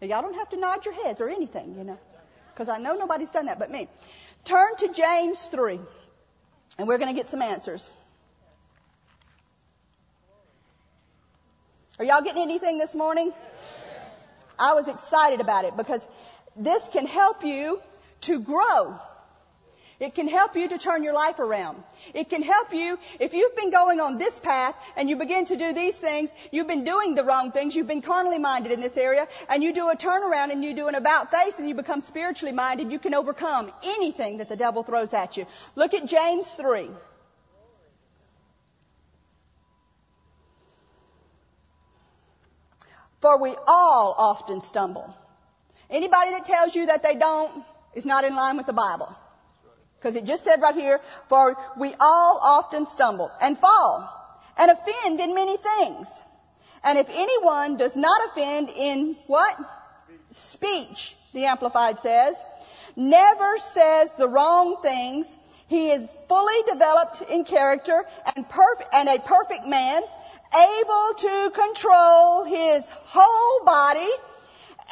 Y'all 0.00 0.20
don't 0.20 0.34
have 0.34 0.50
to 0.50 0.56
nod 0.56 0.84
your 0.84 0.94
heads 0.94 1.20
or 1.20 1.28
anything, 1.28 1.76
you 1.78 1.84
know, 1.84 1.98
because 2.52 2.68
I 2.68 2.78
know 2.78 2.94
nobody's 2.94 3.30
done 3.30 3.46
that 3.46 3.58
but 3.58 3.70
me. 3.70 3.88
Turn 4.44 4.76
to 4.76 4.92
James 4.92 5.46
3, 5.46 5.80
and 6.78 6.88
we're 6.88 6.98
going 6.98 7.10
to 7.10 7.14
get 7.14 7.28
some 7.28 7.42
answers. 7.42 7.90
Are 11.98 12.04
y'all 12.04 12.22
getting 12.22 12.42
anything 12.42 12.78
this 12.78 12.94
morning? 12.94 13.32
I 14.58 14.72
was 14.74 14.88
excited 14.88 15.40
about 15.40 15.64
it 15.64 15.76
because 15.76 16.06
this 16.56 16.88
can 16.88 17.06
help 17.06 17.44
you 17.44 17.80
to 18.22 18.40
grow. 18.40 18.98
It 20.00 20.14
can 20.14 20.28
help 20.28 20.56
you 20.56 20.68
to 20.68 20.78
turn 20.78 21.02
your 21.02 21.12
life 21.12 21.38
around. 21.38 21.82
It 22.14 22.30
can 22.30 22.42
help 22.42 22.72
you 22.72 22.98
if 23.20 23.34
you've 23.34 23.54
been 23.56 23.70
going 23.70 24.00
on 24.00 24.18
this 24.18 24.38
path 24.38 24.74
and 24.96 25.08
you 25.08 25.16
begin 25.16 25.44
to 25.46 25.56
do 25.56 25.72
these 25.72 25.98
things, 25.98 26.32
you've 26.50 26.66
been 26.66 26.84
doing 26.84 27.14
the 27.14 27.24
wrong 27.24 27.52
things, 27.52 27.76
you've 27.76 27.86
been 27.86 28.02
carnally 28.02 28.38
minded 28.38 28.72
in 28.72 28.80
this 28.80 28.96
area, 28.96 29.28
and 29.48 29.62
you 29.62 29.72
do 29.72 29.90
a 29.90 29.96
turnaround 29.96 30.50
and 30.50 30.64
you 30.64 30.74
do 30.74 30.88
an 30.88 30.94
about 30.94 31.30
face 31.30 31.58
and 31.58 31.68
you 31.68 31.74
become 31.74 32.00
spiritually 32.00 32.52
minded, 32.52 32.90
you 32.90 32.98
can 32.98 33.14
overcome 33.14 33.70
anything 33.84 34.38
that 34.38 34.48
the 34.48 34.56
devil 34.56 34.82
throws 34.82 35.14
at 35.14 35.36
you. 35.36 35.46
Look 35.76 35.94
at 35.94 36.06
James 36.06 36.52
3. 36.54 36.88
For 43.20 43.38
we 43.38 43.54
all 43.68 44.14
often 44.18 44.60
stumble. 44.62 45.14
Anybody 45.88 46.30
that 46.30 46.44
tells 46.44 46.74
you 46.74 46.86
that 46.86 47.04
they 47.04 47.14
don't 47.14 47.64
is 47.94 48.04
not 48.04 48.24
in 48.24 48.34
line 48.34 48.56
with 48.56 48.66
the 48.66 48.72
Bible. 48.72 49.16
Because 50.02 50.16
it 50.16 50.24
just 50.24 50.42
said 50.42 50.60
right 50.60 50.74
here, 50.74 51.00
for 51.28 51.56
we 51.76 51.94
all 52.00 52.40
often 52.42 52.86
stumble 52.86 53.30
and 53.40 53.56
fall 53.56 54.10
and 54.58 54.68
offend 54.68 55.20
in 55.20 55.32
many 55.32 55.56
things. 55.56 56.20
And 56.82 56.98
if 56.98 57.08
anyone 57.08 57.76
does 57.76 57.94
not 57.94 58.20
offend 58.28 58.68
in 58.70 59.14
what? 59.28 59.56
Speech, 60.32 61.14
the 61.34 61.44
Amplified 61.44 62.00
says, 62.00 62.42
never 62.96 63.58
says 63.58 64.16
the 64.16 64.26
wrong 64.26 64.78
things, 64.82 65.36
he 65.68 65.92
is 65.92 66.12
fully 66.28 66.62
developed 66.66 67.22
in 67.22 67.44
character 67.44 68.04
and, 68.34 68.44
and 68.92 69.08
a 69.08 69.18
perfect 69.20 69.66
man, 69.68 70.02
able 70.52 71.14
to 71.18 71.52
control 71.54 72.44
his 72.44 72.90
whole 72.90 73.64
body 73.64 74.10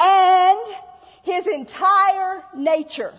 and 0.01 0.77
his 1.25 1.49
entire 1.49 2.45
nature. 2.55 3.13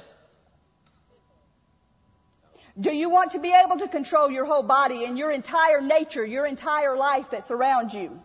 Do 2.79 2.93
you 2.95 3.09
want 3.09 3.31
to 3.31 3.39
be 3.39 3.53
able 3.53 3.77
to 3.79 3.87
control 3.87 4.31
your 4.31 4.45
whole 4.45 4.63
body 4.63 5.03
and 5.03 5.17
your 5.17 5.31
entire 5.31 5.81
nature, 5.81 6.25
your 6.25 6.45
entire 6.45 6.95
life 6.95 7.29
that's 7.29 7.51
around 7.51 7.93
you? 7.93 8.19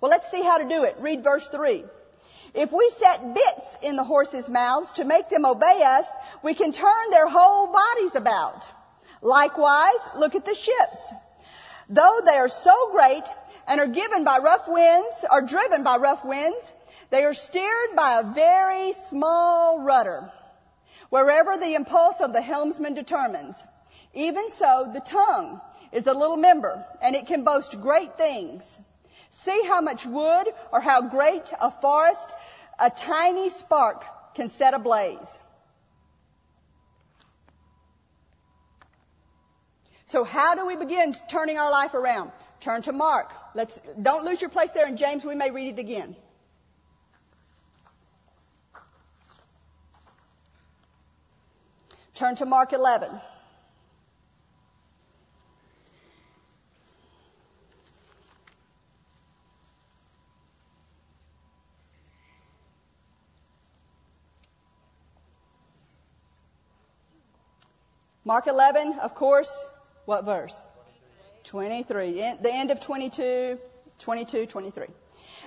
Well, 0.00 0.10
let's 0.10 0.30
see 0.30 0.42
how 0.42 0.58
to 0.58 0.68
do 0.68 0.84
it. 0.84 0.96
Read 0.98 1.22
verse 1.22 1.46
3. 1.48 1.84
If 2.54 2.72
we 2.72 2.90
set 2.90 3.34
bits 3.34 3.78
in 3.82 3.94
the 3.94 4.02
horses' 4.02 4.48
mouths 4.48 4.92
to 4.92 5.04
make 5.04 5.28
them 5.28 5.46
obey 5.46 5.82
us, 5.84 6.10
we 6.42 6.54
can 6.54 6.72
turn 6.72 7.10
their 7.10 7.28
whole 7.28 7.72
bodies 7.72 8.16
about. 8.16 8.68
Likewise, 9.22 10.08
look 10.16 10.34
at 10.34 10.44
the 10.44 10.54
ships. 10.54 11.12
Though 11.88 12.20
they 12.24 12.36
are 12.36 12.48
so 12.48 12.90
great 12.90 13.24
and 13.68 13.80
are 13.80 13.86
given 13.86 14.24
by 14.24 14.38
rough 14.38 14.66
winds, 14.66 15.24
are 15.30 15.42
driven 15.42 15.84
by 15.84 15.98
rough 15.98 16.24
winds, 16.24 16.72
they 17.10 17.22
are 17.22 17.34
steered 17.34 17.94
by 17.94 18.20
a 18.20 18.32
very 18.32 18.92
small 18.92 19.82
rudder 19.82 20.32
wherever 21.10 21.56
the 21.56 21.74
impulse 21.74 22.20
of 22.20 22.32
the 22.32 22.40
helmsman 22.40 22.94
determines. 22.94 23.64
Even 24.14 24.48
so, 24.48 24.88
the 24.92 25.00
tongue 25.00 25.60
is 25.92 26.06
a 26.06 26.14
little 26.14 26.36
member, 26.36 26.84
and 27.02 27.14
it 27.14 27.26
can 27.26 27.44
boast 27.44 27.80
great 27.80 28.16
things. 28.16 28.78
See 29.30 29.62
how 29.66 29.80
much 29.80 30.06
wood 30.06 30.48
or 30.72 30.80
how 30.80 31.02
great 31.02 31.52
a 31.60 31.70
forest 31.70 32.32
a 32.78 32.90
tiny 32.90 33.50
spark 33.50 34.04
can 34.34 34.48
set 34.48 34.74
ablaze. 34.74 35.40
So 40.06 40.24
how 40.24 40.56
do 40.56 40.66
we 40.66 40.74
begin 40.74 41.14
turning 41.28 41.58
our 41.58 41.70
life 41.70 41.94
around? 41.94 42.32
Turn 42.58 42.82
to 42.82 42.92
Mark. 42.92 43.30
Let's, 43.54 43.78
don't 44.02 44.24
lose 44.24 44.40
your 44.40 44.50
place 44.50 44.72
there 44.72 44.88
in 44.88 44.96
James. 44.96 45.24
We 45.24 45.36
may 45.36 45.50
read 45.50 45.78
it 45.78 45.80
again. 45.80 46.16
Turn 52.20 52.36
to 52.36 52.44
Mark 52.44 52.74
11. 52.74 53.08
Mark 68.22 68.46
11, 68.48 68.98
of 69.00 69.14
course, 69.14 69.64
what 70.04 70.26
verse? 70.26 70.62
23. 71.44 72.12
The 72.42 72.52
end 72.52 72.70
of 72.70 72.80
22, 72.80 73.58
22, 73.98 74.44
23. 74.44 74.86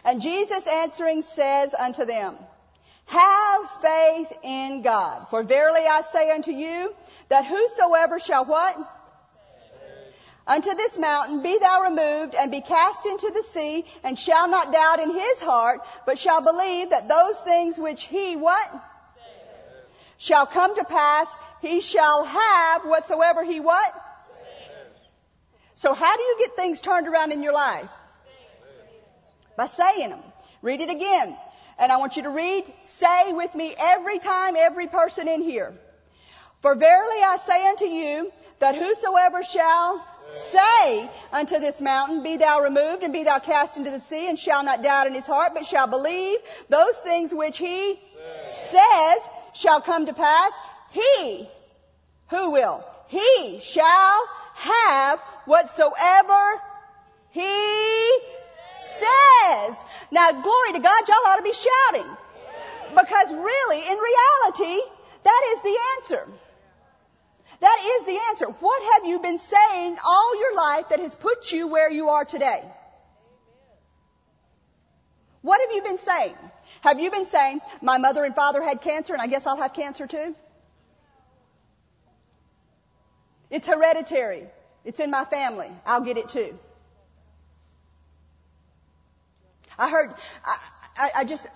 And 0.06 0.24
Jesus 0.24 0.66
answering 0.66 1.22
says 1.22 1.76
unto 1.76 2.06
them, 2.06 2.36
have 3.06 3.70
faith 3.82 4.32
in 4.44 4.82
God. 4.82 5.28
For 5.30 5.44
verily 5.44 5.82
I 5.90 6.02
say 6.02 6.32
unto 6.32 6.52
you 6.52 6.94
that 7.30 7.46
whosoever 7.46 8.20
shall 8.20 8.46
what? 8.46 8.78
Unto 10.46 10.74
this 10.74 10.98
mountain 10.98 11.42
be 11.42 11.58
thou 11.58 11.84
removed 11.84 12.36
and 12.36 12.52
be 12.52 12.60
cast 12.62 13.06
into 13.06 13.32
the 13.34 13.44
sea 13.44 13.86
and 14.04 14.20
shall 14.20 14.50
not 14.50 14.74
doubt 14.74 15.00
in 15.00 15.14
his 15.14 15.42
heart, 15.42 15.80
but 16.06 16.18
shall 16.18 16.42
believe 16.42 16.90
that 16.90 17.08
those 17.08 17.40
things 17.42 17.80
which 17.80 18.04
he 18.04 18.36
what? 18.36 18.70
Shall 20.18 20.46
come 20.46 20.76
to 20.76 20.84
pass, 20.84 21.34
he 21.62 21.80
shall 21.80 22.26
have 22.26 22.84
whatsoever 22.84 23.44
he 23.44 23.62
what? 23.62 23.94
So 25.76 25.94
how 25.94 26.16
do 26.16 26.22
you 26.22 26.38
get 26.40 26.56
things 26.56 26.82
turned 26.82 27.08
around 27.08 27.32
in 27.32 27.42
your 27.42 27.54
life? 27.54 27.90
By 29.56 29.66
saying 29.66 30.10
them. 30.10 30.24
Read 30.62 30.82
it 30.82 30.90
again. 30.90 31.38
And 31.80 31.92
I 31.92 31.98
want 31.98 32.18
you 32.18 32.24
to 32.24 32.30
read, 32.30 32.72
say 32.82 33.34
with 33.34 33.54
me 33.56 33.76
every 33.78 34.20
time, 34.20 34.56
every 34.56 34.88
person 34.88 35.28
in 35.28 35.42
here. 35.42 35.74
For 36.62 36.76
verily 36.76 37.24
I 37.24 37.38
say 37.38 37.68
unto 37.68 37.86
you, 37.86 38.32
that 38.60 38.76
whosoever 38.76 39.44
shall 39.44 40.06
say 40.36 41.10
unto 41.32 41.60
this 41.60 41.82
mountain, 41.82 42.24
be 42.24 42.38
thou 42.38 42.62
removed 42.62 43.04
and 43.04 43.12
be 43.12 43.24
thou 43.24 43.40
cast 43.40 43.78
into 43.78 43.92
the 43.92 44.00
sea, 44.00 44.30
and 44.30 44.40
shall 44.40 44.64
not 44.64 44.82
doubt 44.82 45.08
in 45.08 45.14
his 45.14 45.26
heart, 45.26 45.54
but 45.54 45.66
shall 45.66 45.88
believe 45.88 46.40
those 46.70 46.98
things 47.00 47.34
which 47.34 47.58
he 47.58 48.00
says 48.48 49.30
shall 49.54 49.82
come 49.82 50.06
to 50.06 50.14
pass, 50.14 50.52
he, 50.92 51.48
who 52.30 52.52
will? 52.52 52.84
He 53.08 53.60
shall 53.62 54.28
have 54.56 55.20
whatsoever 55.46 56.62
he 57.32 58.20
says. 58.84 59.84
Now, 60.12 60.32
glory 60.32 60.74
to 60.74 60.80
God, 60.80 61.08
y'all 61.08 61.28
ought 61.28 61.38
to 61.38 61.44
be 61.44 61.54
shouting. 61.54 62.10
Because 62.90 63.32
really, 63.32 63.80
in 63.80 63.98
reality, 63.98 64.82
that 65.24 65.42
is 65.54 65.62
the 65.62 65.78
answer. 65.98 66.28
That 67.60 67.80
is 67.98 68.06
the 68.06 68.20
answer. 68.30 68.46
What 68.46 68.94
have 68.94 69.06
you 69.06 69.20
been 69.20 69.40
saying 69.40 69.98
all 70.06 70.40
your 70.40 70.56
life 70.56 70.90
that 70.90 71.00
has 71.00 71.16
put 71.16 71.52
you 71.52 71.68
where 71.68 71.90
you 71.90 72.10
are 72.10 72.26
today? 72.26 72.62
What 75.42 75.62
have 75.62 75.76
you 75.76 75.82
been 75.82 75.98
saying? 75.98 76.36
Have 76.82 77.00
you 77.00 77.12
been 77.12 77.26
saying, 77.26 77.62
my 77.82 77.98
mother 77.98 78.24
and 78.24 78.36
father 78.36 78.62
had 78.62 78.82
cancer 78.82 79.14
and 79.14 79.22
I 79.22 79.28
guess 79.28 79.48
I'll 79.48 79.58
have 79.58 79.74
cancer 79.74 80.08
too? 80.08 80.36
It's 83.50 83.68
hereditary. 83.68 84.46
It's 84.84 85.00
in 85.00 85.12
my 85.12 85.24
family. 85.26 85.70
I'll 85.86 86.02
get 86.02 86.18
it 86.18 86.30
too. 86.30 86.58
I 89.84 89.90
heard, 89.90 90.14
I, 90.46 90.58
I, 90.98 91.10
I 91.18 91.24
just 91.26 91.48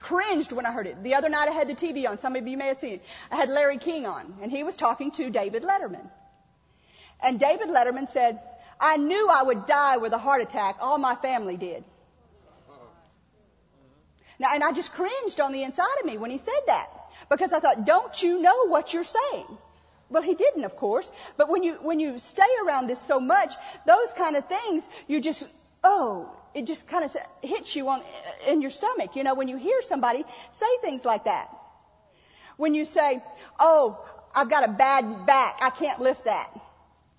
cringed 0.00 0.52
when 0.52 0.64
I 0.64 0.72
heard 0.72 0.86
it. 0.86 1.02
The 1.02 1.14
other 1.14 1.28
night 1.28 1.48
I 1.48 1.52
had 1.52 1.68
the 1.68 1.74
TV 1.74 2.08
on. 2.08 2.18
Some 2.18 2.34
of 2.34 2.46
you 2.46 2.56
may 2.56 2.68
have 2.68 2.78
seen 2.78 2.94
it. 2.94 3.02
I 3.30 3.36
had 3.36 3.50
Larry 3.50 3.78
King 3.78 4.06
on 4.06 4.36
and 4.42 4.50
he 4.50 4.62
was 4.62 4.76
talking 4.76 5.10
to 5.12 5.28
David 5.28 5.62
Letterman. 5.62 6.08
And 7.22 7.38
David 7.38 7.68
Letterman 7.68 8.08
said, 8.08 8.40
I 8.80 8.96
knew 8.96 9.28
I 9.30 9.42
would 9.42 9.66
die 9.66 9.98
with 9.98 10.12
a 10.12 10.18
heart 10.18 10.40
attack. 10.40 10.76
All 10.80 10.98
my 10.98 11.14
family 11.14 11.56
did. 11.56 11.84
Now, 14.38 14.48
and 14.52 14.64
I 14.64 14.72
just 14.72 14.92
cringed 14.94 15.40
on 15.40 15.52
the 15.52 15.62
inside 15.62 15.98
of 16.00 16.06
me 16.06 16.16
when 16.16 16.30
he 16.30 16.38
said 16.38 16.62
that 16.66 16.88
because 17.30 17.52
I 17.52 17.60
thought, 17.60 17.84
don't 17.84 18.20
you 18.20 18.40
know 18.40 18.66
what 18.66 18.92
you're 18.92 19.04
saying? 19.04 19.46
Well, 20.10 20.22
he 20.22 20.34
didn't, 20.34 20.64
of 20.64 20.76
course. 20.76 21.12
But 21.36 21.48
when 21.48 21.62
you, 21.62 21.74
when 21.74 22.00
you 22.00 22.18
stay 22.18 22.52
around 22.66 22.88
this 22.88 23.00
so 23.00 23.20
much, 23.20 23.54
those 23.86 24.12
kind 24.14 24.36
of 24.36 24.46
things, 24.48 24.88
you 25.06 25.20
just, 25.20 25.48
oh, 25.84 26.30
it 26.54 26.66
just 26.66 26.88
kind 26.88 27.04
of 27.04 27.16
hits 27.42 27.74
you 27.74 27.88
on, 27.88 28.02
in 28.48 28.60
your 28.60 28.70
stomach. 28.70 29.16
You 29.16 29.24
know, 29.24 29.34
when 29.34 29.48
you 29.48 29.56
hear 29.56 29.82
somebody 29.82 30.24
say 30.50 30.66
things 30.80 31.04
like 31.04 31.24
that. 31.24 31.48
When 32.56 32.74
you 32.74 32.84
say, 32.84 33.22
oh, 33.58 34.04
I've 34.34 34.48
got 34.48 34.68
a 34.68 34.72
bad 34.72 35.26
back, 35.26 35.58
I 35.60 35.70
can't 35.70 36.00
lift 36.00 36.26
that. 36.26 36.48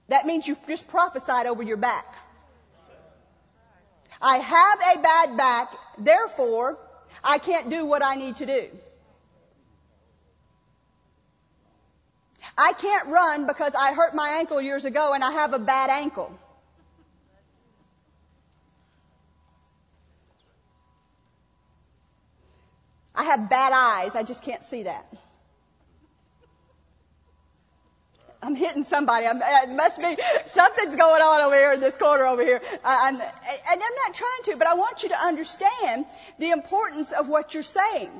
That 0.07 0.25
means 0.25 0.47
you've 0.47 0.65
just 0.67 0.87
prophesied 0.87 1.45
over 1.47 1.63
your 1.63 1.77
back. 1.77 2.05
I 4.21 4.37
have 4.37 4.97
a 4.97 5.01
bad 5.01 5.37
back, 5.37 5.73
therefore, 5.97 6.77
I 7.23 7.37
can't 7.37 7.69
do 7.69 7.85
what 7.85 8.03
I 8.03 8.15
need 8.15 8.37
to 8.37 8.45
do. 8.45 8.69
I 12.57 12.71
can't 12.73 13.09
run 13.09 13.47
because 13.47 13.75
I 13.75 13.93
hurt 13.93 14.15
my 14.15 14.29
ankle 14.39 14.61
years 14.61 14.85
ago 14.85 15.13
and 15.13 15.23
I 15.23 15.31
have 15.31 15.53
a 15.53 15.59
bad 15.59 15.89
ankle. 15.89 16.31
I 23.15 23.23
have 23.23 23.49
bad 23.49 23.71
eyes. 23.73 24.15
I 24.15 24.23
just 24.23 24.43
can't 24.43 24.63
see 24.63 24.83
that. 24.83 25.05
I'm 28.45 28.55
hitting 28.55 28.83
somebody. 28.83 29.25
I'm, 29.25 29.41
uh, 29.41 29.63
it 29.63 29.69
must 29.69 29.99
be 29.99 30.17
something's 30.45 30.95
going 30.95 31.21
on 31.21 31.41
over 31.41 31.55
here 31.55 31.73
in 31.73 31.79
this 31.79 31.97
corner 31.97 32.25
over 32.25 32.43
here. 32.45 32.61
I'm, 32.83 33.15
and 33.15 33.23
I'm 33.69 33.79
not 33.79 34.13
trying 34.13 34.43
to, 34.43 34.55
but 34.57 34.67
I 34.67 34.75
want 34.75 35.01
you 35.01 35.09
to 35.09 35.17
understand 35.17 36.05
the 36.37 36.51
importance 36.51 37.11
of 37.11 37.27
what 37.27 37.55
you're 37.55 37.63
saying. 37.63 38.11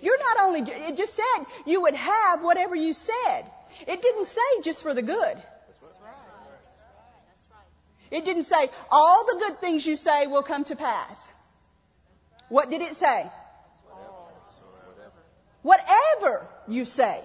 You're 0.00 0.18
not 0.18 0.46
only, 0.46 0.60
it 0.60 0.96
just 0.96 1.14
said 1.14 1.44
you 1.66 1.82
would 1.82 1.94
have 1.94 2.42
whatever 2.42 2.74
you 2.74 2.94
said. 2.94 3.42
It 3.86 4.00
didn't 4.00 4.24
say 4.26 4.40
just 4.62 4.82
for 4.82 4.94
the 4.94 5.02
good. 5.02 5.42
It 8.10 8.24
didn't 8.24 8.44
say 8.44 8.70
all 8.90 9.26
the 9.26 9.44
good 9.46 9.58
things 9.58 9.84
you 9.84 9.96
say 9.96 10.26
will 10.28 10.44
come 10.44 10.64
to 10.64 10.76
pass. 10.76 11.30
What 12.48 12.70
did 12.70 12.80
it 12.80 12.94
say? 12.94 13.30
Whatever 15.64 16.46
you 16.68 16.84
say, 16.84 17.22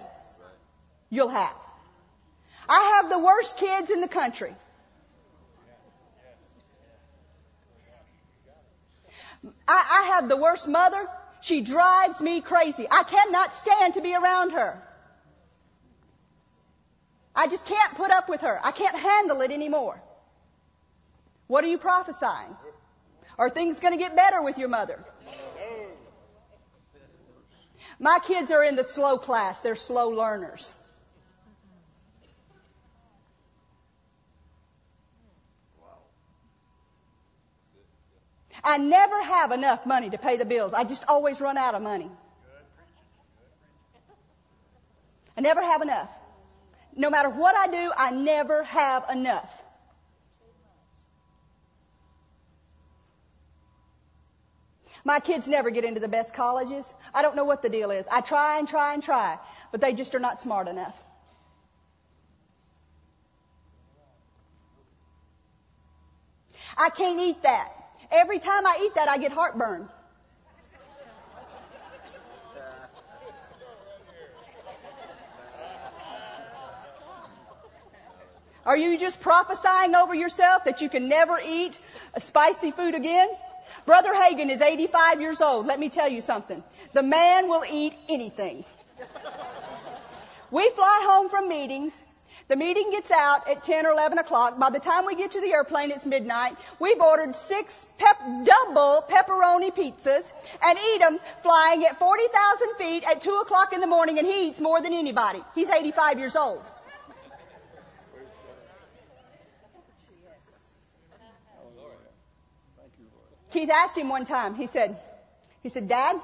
you'll 1.10 1.28
have. 1.28 1.54
I 2.66 2.96
have 2.96 3.10
the 3.10 3.18
worst 3.18 3.58
kids 3.58 3.90
in 3.90 4.00
the 4.00 4.08
country. 4.08 4.54
I, 9.68 10.00
I 10.00 10.02
have 10.14 10.30
the 10.30 10.38
worst 10.38 10.66
mother. 10.68 11.06
She 11.42 11.60
drives 11.60 12.22
me 12.22 12.40
crazy. 12.40 12.86
I 12.90 13.02
cannot 13.02 13.52
stand 13.52 13.94
to 13.94 14.00
be 14.00 14.14
around 14.14 14.52
her. 14.52 14.82
I 17.36 17.46
just 17.46 17.66
can't 17.66 17.94
put 17.94 18.10
up 18.10 18.30
with 18.30 18.40
her. 18.40 18.58
I 18.64 18.70
can't 18.70 18.96
handle 18.96 19.42
it 19.42 19.50
anymore. 19.50 20.00
What 21.46 21.62
are 21.62 21.68
you 21.68 21.76
prophesying? 21.76 22.56
Are 23.36 23.50
things 23.50 23.80
going 23.80 23.92
to 23.92 23.98
get 23.98 24.16
better 24.16 24.40
with 24.40 24.56
your 24.56 24.68
mother? 24.68 25.04
My 28.00 28.18
kids 28.26 28.50
are 28.50 28.64
in 28.64 28.76
the 28.76 28.82
slow 28.82 29.18
class. 29.18 29.60
They're 29.60 29.76
slow 29.76 30.08
learners. 30.08 30.72
I 38.64 38.78
never 38.78 39.22
have 39.22 39.52
enough 39.52 39.84
money 39.84 40.10
to 40.10 40.18
pay 40.18 40.38
the 40.38 40.46
bills. 40.46 40.72
I 40.72 40.84
just 40.84 41.04
always 41.08 41.40
run 41.42 41.58
out 41.58 41.74
of 41.74 41.82
money. 41.82 42.10
I 45.36 45.42
never 45.42 45.62
have 45.62 45.82
enough. 45.82 46.10
No 46.96 47.10
matter 47.10 47.28
what 47.28 47.54
I 47.54 47.68
do, 47.68 47.92
I 47.96 48.10
never 48.10 48.64
have 48.64 49.10
enough. 49.10 49.62
My 55.04 55.20
kids 55.20 55.48
never 55.48 55.70
get 55.70 55.84
into 55.84 56.00
the 56.00 56.08
best 56.08 56.34
colleges. 56.34 56.92
I 57.14 57.22
don't 57.22 57.36
know 57.36 57.44
what 57.44 57.62
the 57.62 57.68
deal 57.68 57.90
is. 57.90 58.06
I 58.08 58.20
try 58.20 58.58
and 58.58 58.68
try 58.68 58.94
and 58.94 59.02
try, 59.02 59.38
but 59.72 59.80
they 59.80 59.94
just 59.94 60.14
are 60.14 60.20
not 60.20 60.40
smart 60.40 60.68
enough. 60.68 60.96
I 66.76 66.90
can't 66.90 67.20
eat 67.20 67.42
that. 67.42 67.72
Every 68.10 68.38
time 68.38 68.66
I 68.66 68.80
eat 68.82 68.94
that, 68.94 69.08
I 69.08 69.18
get 69.18 69.32
heartburn. 69.32 69.88
Are 78.66 78.76
you 78.76 78.98
just 78.98 79.20
prophesying 79.20 79.94
over 79.94 80.14
yourself 80.14 80.64
that 80.64 80.80
you 80.80 80.88
can 80.88 81.08
never 81.08 81.40
eat 81.44 81.78
spicy 82.18 82.70
food 82.70 82.94
again? 82.94 83.28
Brother 83.86 84.12
Hagin 84.14 84.50
is 84.50 84.60
85 84.60 85.20
years 85.20 85.40
old. 85.40 85.66
Let 85.66 85.78
me 85.78 85.88
tell 85.88 86.08
you 86.08 86.20
something. 86.20 86.62
The 86.92 87.02
man 87.02 87.48
will 87.48 87.64
eat 87.70 87.94
anything. 88.08 88.64
We 90.50 90.68
fly 90.70 91.00
home 91.04 91.28
from 91.28 91.48
meetings 91.48 92.02
the 92.50 92.56
meeting 92.56 92.90
gets 92.90 93.12
out 93.12 93.48
at 93.48 93.62
10 93.62 93.86
or 93.86 93.92
11 93.92 94.18
o'clock. 94.18 94.58
By 94.58 94.70
the 94.70 94.80
time 94.80 95.06
we 95.06 95.14
get 95.14 95.30
to 95.30 95.40
the 95.40 95.52
airplane, 95.52 95.92
it's 95.92 96.04
midnight. 96.04 96.56
We've 96.80 97.00
ordered 97.00 97.36
six 97.36 97.86
pep- 97.96 98.20
double 98.42 99.04
pepperoni 99.08 99.72
pizzas 99.72 100.28
and 100.60 100.76
eat 100.92 100.98
them 100.98 101.20
flying 101.44 101.84
at 101.84 102.00
40,000 102.00 102.74
feet 102.76 103.04
at 103.08 103.20
2 103.20 103.30
o'clock 103.44 103.72
in 103.72 103.80
the 103.80 103.86
morning 103.86 104.18
and 104.18 104.26
he 104.26 104.48
eats 104.48 104.60
more 104.60 104.82
than 104.82 104.92
anybody. 104.92 105.40
He's 105.54 105.70
85 105.70 106.18
years 106.18 106.34
old. 106.34 106.60
Keith 113.50 113.70
asked 113.70 113.98
him 113.98 114.08
one 114.08 114.24
time, 114.24 114.54
he 114.54 114.66
said, 114.66 114.96
he 115.62 115.68
said, 115.68 115.88
Dad, 115.88 116.20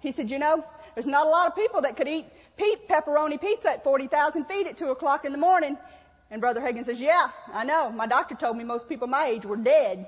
he 0.00 0.12
said, 0.12 0.30
you 0.30 0.38
know, 0.38 0.64
there's 0.94 1.06
not 1.06 1.26
a 1.26 1.30
lot 1.30 1.48
of 1.48 1.56
people 1.56 1.82
that 1.82 1.96
could 1.96 2.08
eat 2.08 2.26
pepperoni 2.88 3.40
pizza 3.40 3.70
at 3.70 3.84
40,000 3.84 4.44
feet 4.44 4.66
at 4.66 4.76
2 4.76 4.90
o'clock 4.90 5.24
in 5.24 5.32
the 5.32 5.38
morning. 5.38 5.76
And 6.30 6.40
Brother 6.40 6.60
Hagin 6.60 6.84
says, 6.84 7.00
yeah, 7.00 7.30
I 7.52 7.64
know. 7.64 7.90
My 7.90 8.06
doctor 8.06 8.34
told 8.34 8.56
me 8.56 8.64
most 8.64 8.88
people 8.88 9.06
my 9.06 9.26
age 9.26 9.44
were 9.44 9.56
dead. 9.56 10.06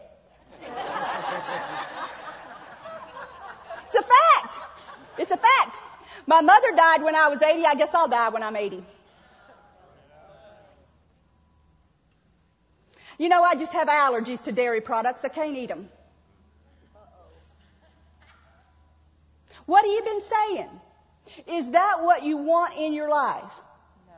it's 3.86 3.94
a 3.94 4.02
fact. 4.02 4.58
It's 5.18 5.32
a 5.32 5.36
fact. 5.36 5.76
My 6.26 6.40
mother 6.40 6.76
died 6.76 7.02
when 7.02 7.16
I 7.16 7.28
was 7.28 7.42
80. 7.42 7.64
I 7.64 7.74
guess 7.74 7.94
I'll 7.94 8.08
die 8.08 8.28
when 8.28 8.42
I'm 8.42 8.56
80. 8.56 8.82
You 13.18 13.28
know, 13.28 13.42
I 13.42 13.54
just 13.54 13.72
have 13.72 13.88
allergies 13.88 14.44
to 14.44 14.52
dairy 14.52 14.80
products. 14.80 15.24
I 15.24 15.28
can't 15.28 15.56
eat 15.56 15.68
them. 15.68 15.88
What 19.66 19.84
have 19.84 19.92
you 19.92 20.02
been 20.02 20.22
saying? 20.22 20.70
Is 21.46 21.70
that 21.72 21.98
what 22.00 22.22
you 22.24 22.38
want 22.38 22.76
in 22.76 22.92
your 22.92 23.08
life? 23.08 23.52
No. 24.06 24.14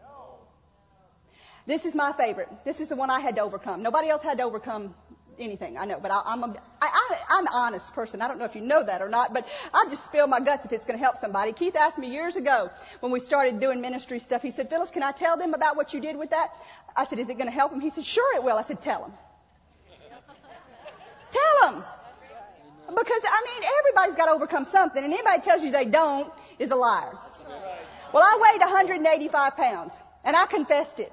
No. 0.00 0.34
This 1.66 1.86
is 1.86 1.94
my 1.94 2.12
favorite. 2.12 2.48
This 2.64 2.80
is 2.80 2.88
the 2.88 2.96
one 2.96 3.10
I 3.10 3.20
had 3.20 3.36
to 3.36 3.42
overcome. 3.42 3.82
Nobody 3.82 4.08
else 4.08 4.22
had 4.22 4.38
to 4.38 4.44
overcome 4.44 4.94
anything. 5.38 5.78
I 5.78 5.84
know, 5.84 5.98
but 6.00 6.10
I, 6.10 6.22
I'm 6.26 6.42
a, 6.42 6.48
I, 6.80 6.86
I, 7.10 7.18
I'm 7.30 7.46
an 7.46 7.52
honest 7.52 7.92
person. 7.94 8.22
I 8.22 8.28
don't 8.28 8.38
know 8.38 8.44
if 8.44 8.54
you 8.54 8.60
know 8.60 8.82
that 8.82 9.02
or 9.02 9.08
not, 9.08 9.32
but 9.32 9.46
I 9.72 9.86
just 9.88 10.04
spill 10.04 10.26
my 10.26 10.40
guts 10.40 10.66
if 10.66 10.72
it's 10.72 10.84
going 10.84 10.98
to 10.98 11.02
help 11.02 11.16
somebody. 11.16 11.52
Keith 11.52 11.76
asked 11.76 11.98
me 11.98 12.10
years 12.10 12.36
ago 12.36 12.70
when 13.00 13.12
we 13.12 13.20
started 13.20 13.60
doing 13.60 13.80
ministry 13.80 14.18
stuff. 14.18 14.42
He 14.42 14.50
said, 14.50 14.70
"Phyllis, 14.70 14.90
can 14.90 15.02
I 15.02 15.12
tell 15.12 15.36
them 15.36 15.54
about 15.54 15.76
what 15.76 15.94
you 15.94 16.00
did 16.00 16.16
with 16.16 16.30
that?" 16.30 16.50
I 16.96 17.04
said, 17.04 17.18
"Is 17.18 17.28
it 17.28 17.34
going 17.34 17.46
to 17.46 17.52
help 17.52 17.70
them?" 17.72 17.80
He 17.80 17.90
said, 17.90 18.04
"Sure, 18.04 18.36
it 18.36 18.42
will." 18.42 18.56
I 18.56 18.62
said, 18.62 18.82
"Tell 18.82 19.00
them." 19.02 19.12
tell 21.32 21.72
them. 21.72 21.84
Because, 22.94 23.22
I 23.24 23.40
mean, 23.48 23.70
everybody's 23.80 24.16
got 24.16 24.26
to 24.26 24.32
overcome 24.32 24.64
something, 24.64 25.02
and 25.02 25.12
anybody 25.12 25.40
tells 25.42 25.62
you 25.62 25.70
they 25.70 25.86
don't 25.86 26.32
is 26.58 26.70
a 26.70 26.76
liar. 26.76 27.16
Well, 28.12 28.22
I 28.22 28.52
weighed 28.52 28.60
185 28.60 29.56
pounds, 29.56 29.98
and 30.24 30.36
I 30.36 30.46
confessed 30.46 31.00
it. 31.00 31.12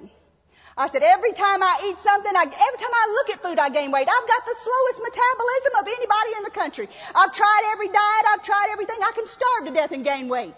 I 0.76 0.88
said, 0.88 1.02
every 1.02 1.32
time 1.32 1.62
I 1.62 1.90
eat 1.90 1.98
something, 1.98 2.32
I, 2.34 2.42
every 2.42 2.78
time 2.78 2.94
I 2.94 3.16
look 3.18 3.36
at 3.36 3.42
food, 3.42 3.58
I 3.58 3.68
gain 3.70 3.90
weight. 3.90 4.08
I've 4.08 4.28
got 4.28 4.46
the 4.46 4.54
slowest 4.56 5.00
metabolism 5.02 5.72
of 5.80 5.86
anybody 5.88 6.30
in 6.38 6.44
the 6.44 6.50
country. 6.50 6.88
I've 7.14 7.32
tried 7.32 7.70
every 7.72 7.88
diet. 7.88 8.24
I've 8.32 8.42
tried 8.42 8.68
everything. 8.72 8.96
I 9.02 9.12
can 9.14 9.26
starve 9.26 9.66
to 9.66 9.72
death 9.72 9.92
and 9.92 10.04
gain 10.04 10.28
weight. 10.28 10.54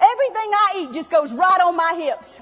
Everything 0.00 0.50
I 0.52 0.72
eat 0.78 0.92
just 0.92 1.10
goes 1.10 1.32
right 1.32 1.60
on 1.60 1.76
my 1.76 1.94
hips. 1.98 2.40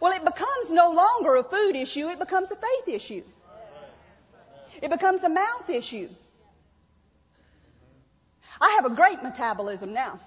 Well, 0.00 0.12
it 0.12 0.24
becomes 0.24 0.70
no 0.70 0.92
longer 0.92 1.36
a 1.36 1.42
food 1.42 1.76
issue, 1.76 2.08
it 2.08 2.18
becomes 2.18 2.50
a 2.50 2.56
faith 2.56 2.94
issue. 2.94 3.22
It 4.82 4.90
becomes 4.90 5.24
a 5.24 5.28
mouth 5.28 5.70
issue. 5.70 6.08
I 8.60 8.78
have 8.80 8.90
a 8.90 8.94
great 8.94 9.22
metabolism 9.22 9.92
now. 9.92 10.20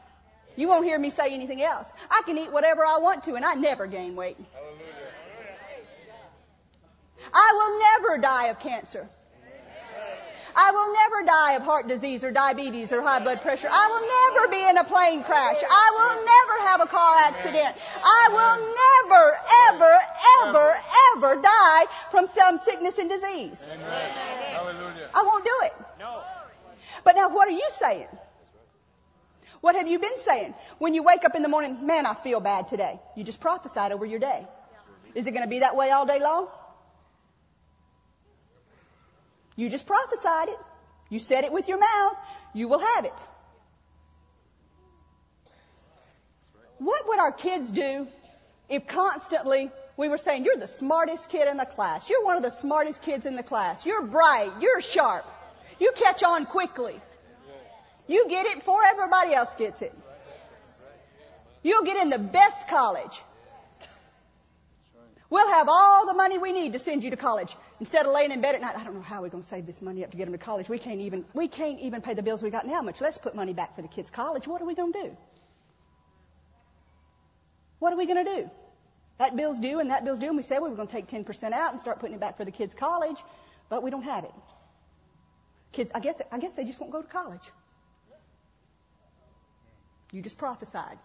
You 0.55 0.67
won't 0.67 0.85
hear 0.85 0.97
me 0.97 1.09
say 1.09 1.33
anything 1.33 1.61
else. 1.61 1.91
I 2.09 2.23
can 2.25 2.37
eat 2.37 2.51
whatever 2.51 2.85
I 2.85 2.97
want 2.97 3.25
to 3.25 3.35
and 3.35 3.45
I 3.45 3.53
never 3.53 3.85
gain 3.87 4.15
weight. 4.15 4.37
I 7.33 7.53
will 7.53 7.79
never 7.79 8.21
die 8.21 8.47
of 8.47 8.59
cancer. 8.59 9.07
I 10.57 10.71
will 10.71 10.91
never 10.91 11.25
die 11.27 11.53
of 11.53 11.61
heart 11.61 11.87
disease 11.87 12.23
or 12.23 12.31
diabetes 12.31 12.91
or 12.91 13.03
high 13.03 13.19
blood 13.19 13.41
pressure. 13.41 13.69
I 13.71 13.87
will 13.91 14.41
never 14.41 14.51
be 14.51 14.69
in 14.69 14.77
a 14.77 14.83
plane 14.83 15.23
crash. 15.23 15.57
I 15.61 15.87
will 15.93 16.25
never 16.25 16.67
have 16.67 16.81
a 16.81 16.87
car 16.87 17.17
accident. 17.19 17.75
I 18.03 18.23
will 18.33 18.57
never, 18.83 19.37
ever, 19.69 19.99
ever, 20.41 20.77
ever 21.13 21.41
die 21.41 21.85
from 22.09 22.25
some 22.25 22.57
sickness 22.57 22.97
and 22.97 23.07
disease. 23.07 23.63
Hallelujah. 23.63 25.09
I 25.13 25.23
won't 25.23 25.45
do 25.45 25.53
it. 25.65 25.73
No. 25.99 26.23
But 27.03 27.15
now 27.15 27.29
what 27.29 27.47
are 27.47 27.51
you 27.51 27.67
saying? 27.69 28.07
What 29.61 29.75
have 29.75 29.87
you 29.87 29.99
been 29.99 30.17
saying? 30.17 30.55
When 30.79 30.95
you 30.95 31.03
wake 31.03 31.23
up 31.23 31.35
in 31.35 31.43
the 31.43 31.49
morning, 31.49 31.85
man, 31.85 32.07
I 32.07 32.15
feel 32.15 32.39
bad 32.39 32.67
today. 32.67 32.99
You 33.15 33.23
just 33.23 33.39
prophesied 33.39 33.91
over 33.91 34.05
your 34.05 34.19
day. 34.19 34.45
Is 35.13 35.27
it 35.27 35.31
going 35.31 35.43
to 35.43 35.49
be 35.49 35.59
that 35.59 35.75
way 35.75 35.91
all 35.91 36.05
day 36.05 36.19
long? 36.19 36.47
You 39.57 39.69
just 39.69 39.85
prophesied 39.85 40.49
it. 40.49 40.59
You 41.09 41.19
said 41.19 41.43
it 41.43 41.51
with 41.51 41.67
your 41.67 41.79
mouth. 41.79 42.15
You 42.53 42.69
will 42.69 42.79
have 42.79 43.05
it. 43.05 43.13
What 46.77 47.07
would 47.07 47.19
our 47.19 47.31
kids 47.31 47.71
do 47.71 48.07
if 48.69 48.87
constantly 48.87 49.71
we 49.97 50.09
were 50.09 50.17
saying, 50.17 50.45
You're 50.45 50.55
the 50.57 50.67
smartest 50.67 51.29
kid 51.29 51.47
in 51.47 51.57
the 51.57 51.65
class. 51.65 52.09
You're 52.09 52.23
one 52.23 52.37
of 52.37 52.43
the 52.43 52.51
smartest 52.51 53.01
kids 53.01 53.25
in 53.25 53.35
the 53.35 53.43
class. 53.43 53.85
You're 53.85 54.03
bright. 54.03 54.51
You're 54.61 54.79
sharp. 54.79 55.25
You 55.79 55.91
catch 55.95 56.23
on 56.23 56.45
quickly. 56.45 56.99
You 58.07 58.29
get 58.29 58.45
it 58.45 58.59
before 58.59 58.83
everybody 58.83 59.33
else 59.33 59.53
gets 59.55 59.81
it. 59.81 59.93
You'll 61.63 61.83
get 61.83 61.97
in 61.97 62.09
the 62.09 62.19
best 62.19 62.67
college. 62.69 63.21
We'll 65.29 65.49
have 65.49 65.67
all 65.67 66.05
the 66.05 66.13
money 66.13 66.37
we 66.37 66.53
need 66.53 66.73
to 66.73 66.79
send 66.79 67.03
you 67.03 67.09
to 67.09 67.17
college. 67.17 67.53
Instead 67.79 68.07
of 68.07 68.11
laying 68.11 68.31
in 68.31 68.41
bed 68.41 68.55
at 68.55 68.61
night, 68.61 68.75
I 68.75 68.83
don't 68.83 68.95
know 68.95 69.01
how 69.01 69.21
we're 69.21 69.29
going 69.29 69.43
to 69.43 69.47
save 69.47 69.67
this 69.67 69.81
money 69.81 70.03
up 70.03 70.11
to 70.11 70.17
get 70.17 70.25
them 70.25 70.33
to 70.33 70.43
college. 70.43 70.67
We 70.67 70.79
can't 70.79 70.99
even, 70.99 71.25
we 71.33 71.47
can't 71.47 71.79
even 71.79 72.01
pay 72.01 72.15
the 72.15 72.23
bills 72.23 72.41
we 72.41 72.49
got 72.49 72.65
now, 72.65 72.81
much 72.81 73.01
less 73.01 73.17
put 73.17 73.35
money 73.35 73.53
back 73.53 73.75
for 73.75 73.83
the 73.83 73.87
kids' 73.87 74.09
college. 74.09 74.47
What 74.47 74.61
are 74.61 74.65
we 74.65 74.73
going 74.73 74.93
to 74.93 75.01
do? 75.03 75.17
What 77.79 77.93
are 77.93 77.97
we 77.97 78.07
going 78.07 78.25
to 78.25 78.35
do? 78.35 78.49
That 79.19 79.35
bill's 79.35 79.59
due 79.59 79.79
and 79.79 79.91
that 79.91 80.03
bill's 80.05 80.19
due, 80.19 80.27
and 80.27 80.37
we 80.37 80.43
said 80.43 80.61
we 80.61 80.69
were 80.69 80.75
going 80.75 80.87
to 80.87 80.93
take 80.93 81.07
10% 81.07 81.51
out 81.53 81.71
and 81.71 81.79
start 81.79 81.99
putting 81.99 82.15
it 82.15 82.19
back 82.19 82.37
for 82.37 82.45
the 82.45 82.51
kids' 82.51 82.73
college, 82.73 83.17
but 83.69 83.83
we 83.83 83.91
don't 83.91 84.03
have 84.03 84.23
it. 84.23 84.33
Kids, 85.71 85.91
I 85.93 85.99
guess, 85.99 86.19
I 86.31 86.39
guess 86.39 86.55
they 86.55 86.63
just 86.63 86.79
won't 86.79 86.91
go 86.91 87.01
to 87.01 87.07
college. 87.07 87.51
You 90.11 90.21
just 90.21 90.37
prophesied. 90.37 90.97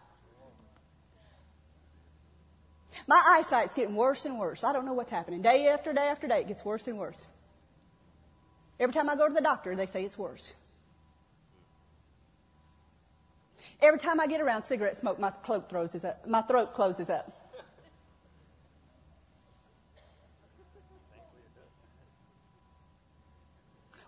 My 3.07 3.21
eyesight's 3.39 3.75
getting 3.75 3.95
worse 3.95 4.25
and 4.25 4.39
worse. 4.39 4.65
I 4.65 4.73
don't 4.73 4.85
know 4.85 4.93
what's 4.93 5.11
happening. 5.11 5.43
Day 5.43 5.69
after 5.69 5.93
day 5.93 6.09
after 6.09 6.27
day, 6.29 6.41
it 6.41 6.49
gets 6.49 6.65
worse 6.65 6.87
and 6.89 6.99
worse. 6.99 7.27
Every 8.79 8.93
time 8.93 9.09
I 9.09 9.17
go 9.17 9.29
to 9.29 9.35
the 9.35 9.41
doctor, 9.41 9.75
they 9.77 9.87
say 9.87 10.05
it's 10.05 10.19
worse. 10.19 10.55
Every 13.81 13.99
time 13.99 14.21
I 14.21 14.27
get 14.27 14.41
around 14.41 14.65
cigarette 14.65 14.97
smoke, 14.97 15.19
my 15.19 15.31
throat 15.31 15.69
closes 15.69 16.05
up. 16.05 16.27
My 16.27 16.43
throat 16.43 16.75
closes 16.75 17.11
up. 17.11 17.31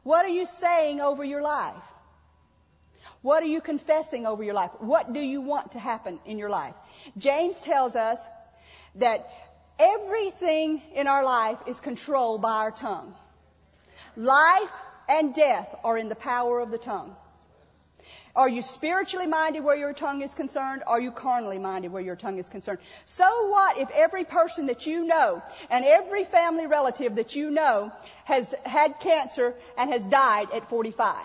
What 0.03 0.27
are 0.27 0.31
you 0.31 0.45
saying 0.45 1.01
over 1.01 1.25
your 1.25 1.41
life? 1.41 1.83
What 3.23 3.43
are 3.43 3.47
you 3.47 3.63
confessing 3.63 4.27
over 4.27 4.43
your 4.43 4.53
life? 4.53 4.71
What 4.79 5.15
do 5.15 5.21
you 5.21 5.41
want 5.41 5.73
to 5.73 5.79
happen 5.79 6.21
in 6.27 6.39
your 6.39 6.51
life? 6.51 6.75
James 7.17 7.59
tells 7.59 7.97
us 7.97 8.23
that 8.97 9.29
everything 9.79 10.83
in 10.95 11.07
our 11.07 11.25
life 11.25 11.59
is 11.67 11.81
controlled 11.81 12.43
by 12.43 12.53
our 12.53 12.71
tongue. 12.71 13.15
Life 14.17 14.73
and 15.09 15.35
death 15.35 15.75
are 15.85 15.99
in 15.99 16.09
the 16.09 16.15
power 16.15 16.61
of 16.61 16.71
the 16.71 16.79
tongue. 16.79 17.15
Are 18.37 18.49
you 18.49 18.63
spiritually 18.63 19.29
minded 19.29 19.63
where 19.63 19.77
your 19.77 19.93
tongue 19.93 20.21
is 20.23 20.35
concerned? 20.35 20.83
Are 20.89 21.01
you 21.01 21.13
carnally 21.13 21.59
minded 21.59 21.93
where 21.93 22.03
your 22.03 22.17
tongue 22.17 22.39
is 22.39 22.49
concerned? 22.49 22.81
So 23.05 23.25
what 23.25 23.79
if 23.79 23.89
every 23.91 24.25
person 24.25 24.67
that 24.67 24.87
you 24.87 25.05
know 25.05 25.41
and 25.71 25.85
every 25.85 26.25
family 26.25 26.67
relative 26.67 27.15
that 27.15 27.37
you 27.37 27.51
know 27.51 27.93
has 28.25 28.53
had 28.65 28.99
cancer 28.99 29.55
and 29.79 29.91
has 29.91 30.03
died 30.03 30.49
at 30.53 30.69
45? 30.69 31.17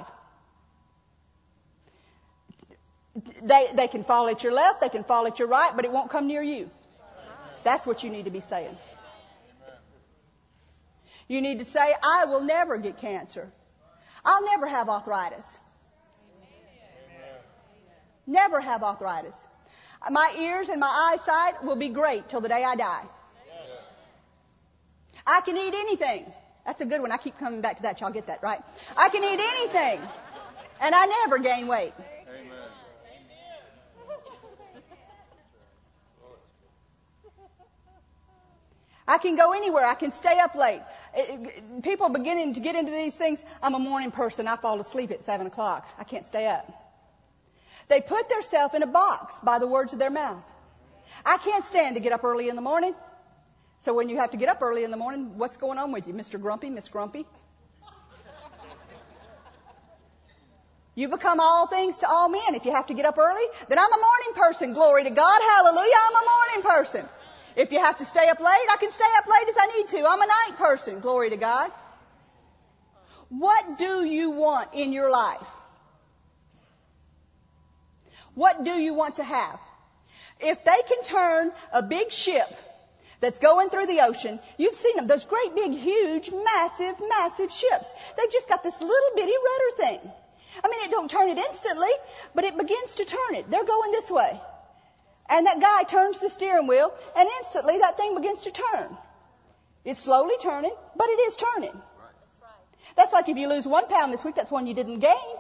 They, 3.41 3.67
they 3.74 3.88
can 3.88 4.03
fall 4.03 4.28
at 4.28 4.43
your 4.43 4.53
left, 4.53 4.82
they 4.82 4.89
can 4.89 5.03
fall 5.03 5.26
at 5.26 5.39
your 5.39 5.47
right, 5.47 5.72
but 5.76 5.86
it 5.86 5.91
won't 5.91 6.11
come 6.11 6.28
near 6.28 6.43
you. 6.43 6.70
That's 7.64 7.86
what 7.86 8.03
you 8.03 8.10
need 8.10 8.26
to 8.26 8.32
be 8.32 8.41
saying. 8.41 8.78
You 11.28 11.41
need 11.41 11.60
to 11.60 11.66
say, 11.66 11.93
I 12.03 12.26
will 12.26 12.41
never 12.41 12.78
get 12.78 12.97
cancer. 12.97 13.47
I'll 14.26 14.45
never 14.45 14.68
have 14.68 14.89
arthritis. 14.89 15.57
Never 18.26 18.60
have 18.60 18.84
arthritis. 18.84 19.45
My 20.10 20.34
ears 20.39 20.70
and 20.70 20.80
my 20.80 21.14
eyesight 21.14 21.64
will 21.64 21.76
be 21.76 21.89
great 21.89 22.30
till 22.30 22.41
the 22.41 22.49
day 22.49 22.64
I 22.64 22.76
die. 22.76 23.03
I 25.26 25.41
can 25.41 25.57
eat 25.57 25.74
anything. 25.74 26.26
That's 26.66 26.82
a 26.82 26.86
good 26.86 27.01
one. 27.01 27.12
I 27.12 27.18
keep 27.18 27.38
coming 27.38 27.62
back 27.62 27.78
to 27.78 27.84
that. 27.84 28.01
Y'all 28.01 28.12
get 28.12 28.28
that, 28.28 28.41
right? 28.41 28.62
I 28.97 29.10
can 29.10 29.24
eat 29.24 29.39
anything. 29.39 29.99
And 30.82 30.95
I 30.95 31.05
never 31.05 31.39
gain 31.39 31.68
weight. 31.68 31.93
I 39.10 39.18
can 39.18 39.36
go 39.36 39.53
anywhere. 39.53 39.86
I 39.86 39.95
can 39.95 40.12
stay 40.12 40.38
up 40.39 40.53
late. 40.53 40.82
People 41.82 42.10
beginning 42.10 42.53
to 42.53 42.60
get 42.60 42.76
into 42.76 42.91
these 42.91 43.16
things. 43.16 43.43
I'm 43.64 43.74
a 43.74 43.80
morning 43.80 44.12
person. 44.12 44.47
I 44.47 44.55
fall 44.55 44.80
asleep 44.80 45.10
at 45.10 45.24
seven 45.24 45.47
o'clock. 45.47 45.89
I 45.97 46.03
can't 46.03 46.24
stay 46.24 46.45
up. 46.47 46.72
They 47.88 48.01
put 48.01 48.30
themselves 48.30 48.76
in 48.76 48.84
a 48.84 48.88
box 48.88 49.39
by 49.39 49.57
the 49.57 49.66
words 49.66 49.93
of 49.93 49.99
their 49.99 50.12
mouth. 50.12 50.43
I 51.26 51.38
can't 51.38 51.66
stand 51.66 51.95
to 51.95 52.01
get 52.01 52.14
up 52.14 52.24
early 52.24 52.49
in 52.49 52.55
the 52.55 52.62
morning. 52.62 52.93
So 53.80 53.95
when 53.95 54.10
you 54.10 54.18
have 54.18 54.32
to 54.32 54.38
get 54.38 54.47
up 54.47 54.62
early 54.62 54.84
in 54.84 54.91
the 54.91 54.97
morning, 54.97 55.39
what's 55.39 55.57
going 55.57 55.80
on 55.80 55.91
with 55.91 56.07
you? 56.07 56.14
Mr. 56.14 56.39
Grumpy, 56.39 56.70
Miss 56.70 56.88
Grumpy? 56.88 57.26
You 60.93 61.07
become 61.07 61.39
all 61.39 61.66
things 61.66 61.97
to 61.99 62.10
all 62.10 62.30
men. 62.30 62.53
If 62.53 62.66
you 62.66 62.74
have 62.74 62.88
to 62.88 62.93
get 62.93 63.05
up 63.05 63.18
early, 63.18 63.45
then 63.70 63.80
I'm 63.80 63.91
a 63.91 63.97
morning 63.97 64.34
person. 64.36 64.74
Glory 64.74 65.05
to 65.05 65.10
God. 65.10 65.41
Hallelujah. 65.41 65.95
I'm 66.05 66.16
a 66.16 66.26
morning 66.30 66.70
person. 66.70 67.18
If 67.60 67.74
you 67.74 67.80
have 67.80 67.97
to 67.97 68.05
stay 68.05 68.26
up 68.30 68.39
late, 68.39 68.68
I 68.72 68.78
can 68.80 68.89
stay 68.89 69.12
up 69.18 69.28
late 69.28 69.49
as 69.49 69.57
I 69.60 69.68
need 69.76 69.89
to. 69.89 70.07
I'm 70.07 70.22
a 70.22 70.26
night 70.26 70.57
person. 70.57 71.01
Glory 71.01 71.32
to 71.32 71.36
God. 71.36 71.70
What 73.28 73.78
do 73.78 74.05
you 74.05 74.32
want 74.32 74.70
in 74.74 74.93
your 74.93 75.12
life? 75.12 75.49
What 78.34 78.64
do 78.64 78.72
you 78.72 78.93
want 78.93 79.18
to 79.18 79.26
have? 79.26 79.60
If 80.39 80.64
they 80.64 80.78
can 80.88 81.03
turn 81.03 81.51
a 81.74 81.84
big 81.84 82.14
ship 82.14 82.47
that's 83.20 83.39
going 83.39 83.70
through 83.70 83.88
the 83.88 83.99
ocean, 84.03 84.39
you've 84.57 84.74
seen 84.74 84.95
them, 84.95 85.07
those 85.07 85.26
great 85.26 85.53
big, 85.53 85.74
huge, 85.74 86.32
massive, 86.32 86.95
massive 87.10 87.51
ships. 87.51 87.93
They've 88.16 88.32
just 88.32 88.47
got 88.47 88.64
this 88.64 88.80
little 88.80 89.16
bitty 89.18 89.34
rudder 89.34 89.76
thing. 89.84 90.12
I 90.64 90.70
mean, 90.70 90.80
it 90.86 90.91
don't 90.91 91.12
turn 91.12 91.28
it 91.28 91.38
instantly, 91.38 91.91
but 92.34 92.45
it 92.45 92.57
begins 92.57 92.95
to 92.95 93.03
turn 93.03 93.36
it. 93.36 93.51
They're 93.51 93.66
going 93.66 93.91
this 93.91 94.10
way. 94.10 94.39
And 95.30 95.46
that 95.46 95.60
guy 95.60 95.84
turns 95.84 96.20
the 96.20 96.30
steering 96.30 96.68
wheel, 96.68 96.92
and 97.16 97.30
instantly 97.40 97.78
that 97.80 97.98
thing 97.98 98.16
begins 98.16 98.42
to 98.42 98.52
turn. 98.52 98.98
It's 99.86 100.00
slowly 100.00 100.36
turning, 100.42 100.74
but 100.96 101.08
it 101.08 101.20
is 101.20 101.36
turning. 101.36 101.82
That's 102.96 103.14
like 103.14 103.30
if 103.30 103.38
you 103.38 103.48
lose 103.48 103.68
one 103.68 103.88
pound 103.88 104.12
this 104.12 104.26
week, 104.26 104.36
that's 104.36 104.52
one 104.52 104.68
you 104.68 104.74
didn't 104.74 105.00
gain. 105.00 105.36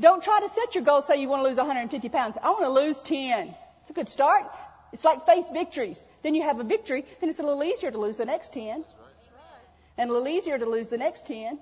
Don't 0.00 0.22
try 0.22 0.40
to 0.40 0.48
set 0.48 0.74
your 0.74 0.84
goal, 0.84 1.02
say 1.02 1.20
you 1.20 1.28
want 1.28 1.42
to 1.42 1.48
lose 1.48 1.56
150 1.56 2.08
pounds. 2.08 2.38
I 2.40 2.50
want 2.50 2.64
to 2.64 2.70
lose 2.70 3.00
10. 3.00 3.54
It's 3.80 3.90
a 3.90 3.92
good 3.92 4.08
start. 4.08 4.46
It's 4.92 5.04
like 5.04 5.26
faith 5.26 5.52
victories. 5.52 6.02
Then 6.22 6.34
you 6.34 6.42
have 6.42 6.60
a 6.60 6.64
victory, 6.64 7.04
then 7.20 7.28
it's 7.28 7.40
a 7.40 7.42
little 7.42 7.62
easier 7.62 7.90
to 7.90 7.98
lose 7.98 8.16
the 8.16 8.24
next 8.24 8.52
10. 8.52 8.84
and 9.98 10.10
a 10.10 10.12
little 10.12 10.28
easier 10.28 10.56
to 10.56 10.66
lose 10.66 10.88
the 10.88 10.98
next 10.98 11.26
10. 11.26 11.58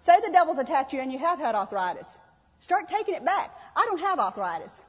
Say 0.00 0.20
the 0.20 0.32
devil's 0.32 0.58
attacked 0.58 0.92
you 0.92 1.00
and 1.00 1.12
you 1.12 1.18
have 1.18 1.38
had 1.38 1.54
arthritis. 1.54 2.18
Start 2.62 2.88
taking 2.88 3.16
it 3.16 3.24
back. 3.24 3.52
I 3.74 3.86
don't 3.86 3.98
have 3.98 4.20
arthritis. 4.20 4.80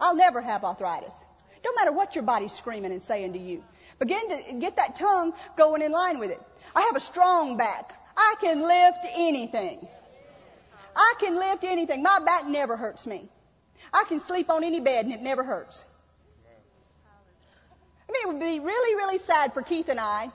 I'll 0.00 0.16
never 0.16 0.40
have 0.40 0.64
arthritis. 0.64 1.24
Don't 1.62 1.76
matter 1.76 1.92
what 1.92 2.16
your 2.16 2.24
body's 2.24 2.52
screaming 2.52 2.90
and 2.90 3.00
saying 3.00 3.34
to 3.34 3.38
you. 3.38 3.62
Begin 4.00 4.28
to 4.28 4.54
get 4.54 4.76
that 4.76 4.96
tongue 4.96 5.32
going 5.56 5.82
in 5.82 5.92
line 5.92 6.18
with 6.18 6.32
it. 6.32 6.42
I 6.74 6.80
have 6.82 6.96
a 6.96 7.00
strong 7.00 7.56
back. 7.56 7.94
I 8.16 8.34
can 8.40 8.60
lift 8.60 9.06
anything. 9.16 9.86
I 10.96 11.14
can 11.20 11.36
lift 11.36 11.62
anything. 11.62 12.02
My 12.02 12.18
back 12.18 12.48
never 12.48 12.76
hurts 12.76 13.06
me. 13.06 13.28
I 13.92 14.02
can 14.08 14.18
sleep 14.18 14.50
on 14.50 14.64
any 14.64 14.80
bed 14.80 15.04
and 15.04 15.14
it 15.14 15.22
never 15.22 15.44
hurts. 15.44 15.84
I 18.08 18.12
mean, 18.12 18.22
it 18.22 18.28
would 18.32 18.40
be 18.40 18.58
really, 18.58 18.96
really 18.96 19.18
sad 19.18 19.54
for 19.54 19.62
Keith 19.62 19.88
and 19.88 20.00
I, 20.00 20.32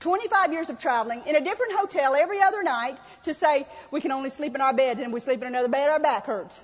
25 0.00 0.52
years 0.52 0.70
of 0.70 0.78
traveling, 0.78 1.22
in 1.26 1.36
a 1.36 1.40
different 1.40 1.72
hotel 1.74 2.14
every 2.14 2.42
other 2.42 2.62
night, 2.62 2.98
to 3.24 3.34
say 3.34 3.66
we 3.90 4.00
can 4.00 4.12
only 4.12 4.30
sleep 4.30 4.54
in 4.54 4.60
our 4.60 4.74
bed 4.74 4.98
and 4.98 5.12
we 5.12 5.20
sleep 5.20 5.40
in 5.40 5.48
another 5.48 5.68
bed, 5.68 5.88
our 5.88 6.00
back 6.00 6.26
hurts. 6.26 6.60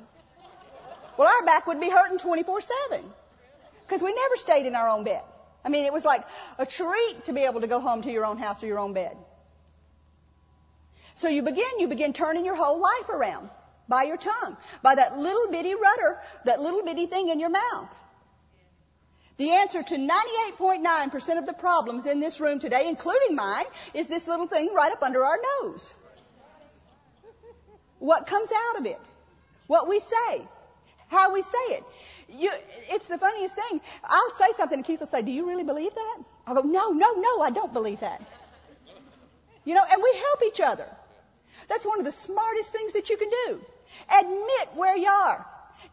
Well, 1.17 1.29
our 1.29 1.47
back 1.47 1.67
would 1.67 1.81
be 1.81 1.91
hurting 1.91 2.19
24 2.19 2.61
7 2.61 3.05
because 3.87 4.03
we 4.03 4.13
never 4.15 4.37
stayed 4.37 4.67
in 4.67 4.75
our 4.75 4.89
own 4.89 5.05
bed. 5.05 5.23
I 5.65 5.69
mean, 5.69 5.85
it 5.85 5.93
was 5.93 6.05
like 6.05 6.25
a 6.59 6.65
treat 6.65 7.25
to 7.25 7.33
be 7.33 7.43
able 7.43 7.61
to 7.61 7.67
go 7.67 7.81
home 7.81 8.03
to 8.03 8.11
your 8.11 8.25
own 8.25 8.39
house 8.39 8.63
or 8.63 8.67
your 8.67 8.79
own 8.79 8.93
bed. 8.93 9.17
So 11.15 11.29
you 11.29 11.43
begin, 11.43 11.79
you 11.79 11.89
begin 11.89 12.13
turning 12.13 12.45
your 12.45 12.57
whole 12.57 12.81
life 12.81 13.09
around 13.11 13.51
by 13.89 14.05
your 14.05 14.17
tongue, 14.17 14.57
by 14.83 14.95
that 14.95 15.19
little 15.19 15.51
bitty 15.51 15.75
rudder, 15.75 16.19
that 16.47 16.61
little 16.61 16.83
bitty 16.83 17.07
thing 17.07 17.29
in 17.29 17.41
your 17.41 17.51
mouth. 17.51 17.95
The 19.41 19.53
answer 19.53 19.83
to 19.83 19.95
98.9% 19.97 21.39
of 21.39 21.47
the 21.47 21.55
problems 21.55 22.05
in 22.05 22.21
this 22.21 22.41
room 22.41 22.59
today, 22.59 22.87
including 22.87 23.37
mine, 23.37 23.65
is 23.95 24.07
this 24.07 24.29
little 24.29 24.47
thing 24.47 24.71
right 24.75 24.93
up 24.93 25.03
under 25.03 25.25
our 25.25 25.39
nose. 25.63 25.95
What 28.01 28.27
comes 28.27 28.53
out 28.53 28.81
of 28.81 28.85
it? 28.85 29.01
What 29.67 29.89
we 29.89 29.99
say? 29.99 30.43
How 31.09 31.33
we 31.33 31.41
say 31.41 31.59
it? 31.71 31.85
You, 32.29 32.51
it's 32.91 33.09
the 33.09 33.17
funniest 33.17 33.55
thing. 33.55 33.81
I'll 34.05 34.33
say 34.33 34.53
something 34.53 34.81
and 34.81 34.85
Keith 34.85 35.01
will 35.01 35.07
say, 35.07 35.23
do 35.23 35.33
you 35.33 35.49
really 35.49 35.65
believe 35.65 35.95
that? 35.95 36.19
I'll 36.47 36.57
go, 36.57 36.61
no, 36.61 36.91
no, 36.91 37.15
no, 37.15 37.41
I 37.41 37.51
don't 37.51 37.73
believe 37.73 38.01
that. 38.01 38.23
You 39.65 39.73
know, 39.73 39.85
and 39.91 40.03
we 40.03 40.19
help 40.19 40.43
each 40.49 40.61
other. 40.61 40.87
That's 41.67 41.87
one 41.87 41.99
of 41.99 42.05
the 42.05 42.13
smartest 42.13 42.73
things 42.73 42.93
that 42.93 43.09
you 43.09 43.17
can 43.17 43.31
do. 43.47 43.65
Admit 44.21 44.69
where 44.75 44.99
you 44.99 45.09
are. 45.09 45.47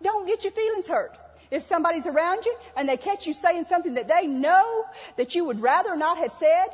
Don't 0.04 0.28
get 0.28 0.44
your 0.44 0.52
feelings 0.52 0.90
hurt. 0.90 1.18
If 1.50 1.64
somebody's 1.64 2.08
around 2.08 2.46
you 2.46 2.56
and 2.76 2.90
they 2.90 2.98
catch 2.98 3.28
you 3.28 3.34
saying 3.34 3.66
something 3.66 3.94
that 3.96 4.08
they 4.08 4.28
know 4.28 4.86
that 5.16 5.36
you 5.36 5.46
would 5.46 5.62
rather 5.62 5.96
not 5.96 6.18
have 6.18 6.32
said, 6.32 6.68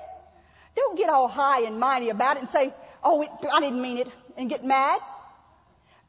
don't 0.75 0.97
get 0.97 1.09
all 1.09 1.27
high 1.27 1.61
and 1.61 1.79
mighty 1.79 2.09
about 2.09 2.37
it 2.37 2.41
and 2.41 2.49
say, 2.49 2.73
oh, 3.03 3.21
it, 3.21 3.29
I 3.51 3.59
didn't 3.59 3.81
mean 3.81 3.97
it, 3.97 4.07
and 4.37 4.49
get 4.49 4.65
mad. 4.65 4.99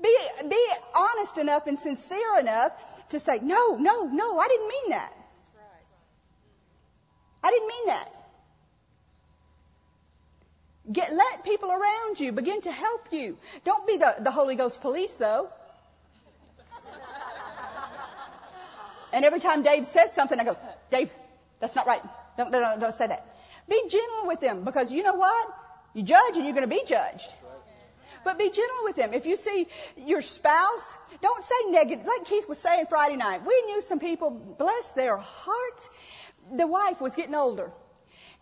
Be, 0.02 0.16
be 0.48 0.66
honest 0.96 1.38
enough 1.38 1.66
and 1.66 1.78
sincere 1.78 2.38
enough 2.40 2.72
to 3.10 3.20
say, 3.20 3.38
no, 3.42 3.76
no, 3.76 4.04
no, 4.04 4.38
I 4.38 4.48
didn't 4.48 4.68
mean 4.68 4.90
that. 4.90 5.12
I 7.42 7.50
didn't 7.50 7.68
mean 7.68 7.86
that. 7.86 8.08
Get, 10.90 11.12
let 11.12 11.44
people 11.44 11.70
around 11.70 12.20
you 12.20 12.32
begin 12.32 12.60
to 12.62 12.72
help 12.72 13.08
you. 13.10 13.38
Don't 13.64 13.86
be 13.86 13.96
the, 13.98 14.16
the 14.20 14.30
Holy 14.30 14.54
Ghost 14.54 14.80
police 14.80 15.16
though. 15.16 15.50
And 19.14 19.24
every 19.24 19.40
time 19.40 19.62
Dave 19.62 19.86
says 19.86 20.12
something, 20.12 20.38
I 20.38 20.44
go, 20.44 20.56
Dave, 20.90 21.10
that's 21.60 21.76
not 21.76 21.86
right. 21.86 22.02
Don't, 22.36 22.50
don't, 22.50 22.80
don't 22.80 22.94
say 22.94 23.06
that. 23.06 23.24
Be 23.68 23.80
gentle 23.88 24.26
with 24.26 24.40
them 24.40 24.64
because 24.64 24.92
you 24.92 25.02
know 25.02 25.14
what? 25.14 25.54
You 25.94 26.02
judge 26.02 26.36
and 26.36 26.44
you're 26.44 26.54
going 26.54 26.68
to 26.68 26.76
be 26.76 26.82
judged. 26.86 27.30
But 28.24 28.38
be 28.38 28.50
gentle 28.50 28.84
with 28.84 28.96
them. 28.96 29.12
If 29.12 29.26
you 29.26 29.36
see 29.36 29.68
your 29.96 30.20
spouse, 30.20 30.96
don't 31.22 31.44
say 31.44 31.54
negative. 31.68 32.04
Like 32.06 32.24
Keith 32.24 32.48
was 32.48 32.58
saying 32.58 32.86
Friday 32.88 33.16
night, 33.16 33.46
we 33.46 33.62
knew 33.66 33.80
some 33.82 34.00
people, 34.00 34.30
bless 34.30 34.92
their 34.92 35.16
hearts. 35.16 35.90
The 36.56 36.66
wife 36.66 37.00
was 37.00 37.14
getting 37.14 37.34
older. 37.34 37.70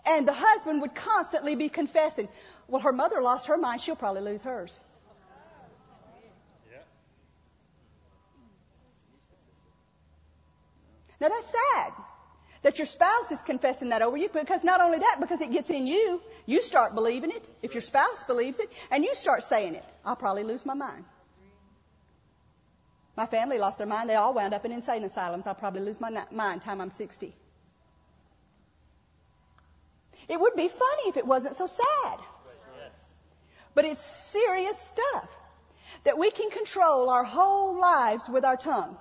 And 0.06 0.26
the 0.26 0.32
husband 0.32 0.80
would 0.82 0.94
constantly 0.94 1.54
be 1.54 1.68
confessing, 1.68 2.28
well, 2.66 2.80
her 2.80 2.92
mother 2.92 3.20
lost 3.20 3.48
her 3.48 3.58
mind, 3.58 3.80
she'll 3.80 3.96
probably 3.96 4.22
lose 4.22 4.42
hers. 4.42 4.78
Now 11.22 11.28
that's 11.28 11.52
sad 11.52 11.92
that 12.62 12.78
your 12.78 12.86
spouse 12.86 13.30
is 13.30 13.40
confessing 13.42 13.90
that 13.90 14.02
over 14.02 14.16
you 14.16 14.28
because 14.28 14.64
not 14.64 14.80
only 14.80 14.98
that, 14.98 15.18
because 15.20 15.40
it 15.40 15.52
gets 15.52 15.70
in 15.70 15.86
you, 15.86 16.20
you 16.46 16.60
start 16.62 16.96
believing 16.96 17.30
it. 17.30 17.44
If 17.62 17.74
your 17.74 17.80
spouse 17.80 18.24
believes 18.24 18.58
it 18.58 18.68
and 18.90 19.04
you 19.04 19.14
start 19.14 19.44
saying 19.44 19.76
it, 19.76 19.84
I'll 20.04 20.16
probably 20.16 20.42
lose 20.42 20.66
my 20.66 20.74
mind. 20.74 21.04
My 23.16 23.26
family 23.26 23.58
lost 23.58 23.78
their 23.78 23.86
mind. 23.86 24.10
They 24.10 24.16
all 24.16 24.34
wound 24.34 24.52
up 24.52 24.64
in 24.64 24.72
insane 24.72 25.04
asylums. 25.04 25.46
I'll 25.46 25.54
probably 25.54 25.82
lose 25.82 26.00
my 26.00 26.24
mind 26.32 26.62
time 26.62 26.80
I'm 26.80 26.90
60. 26.90 27.32
It 30.28 30.40
would 30.40 30.56
be 30.56 30.66
funny 30.66 31.06
if 31.06 31.16
it 31.16 31.26
wasn't 31.26 31.54
so 31.54 31.68
sad. 31.68 32.18
But 33.76 33.84
it's 33.84 34.02
serious 34.02 34.76
stuff 34.76 35.28
that 36.02 36.18
we 36.18 36.32
can 36.32 36.50
control 36.50 37.10
our 37.10 37.22
whole 37.22 37.80
lives 37.80 38.28
with 38.28 38.44
our 38.44 38.56
tongue. 38.56 38.96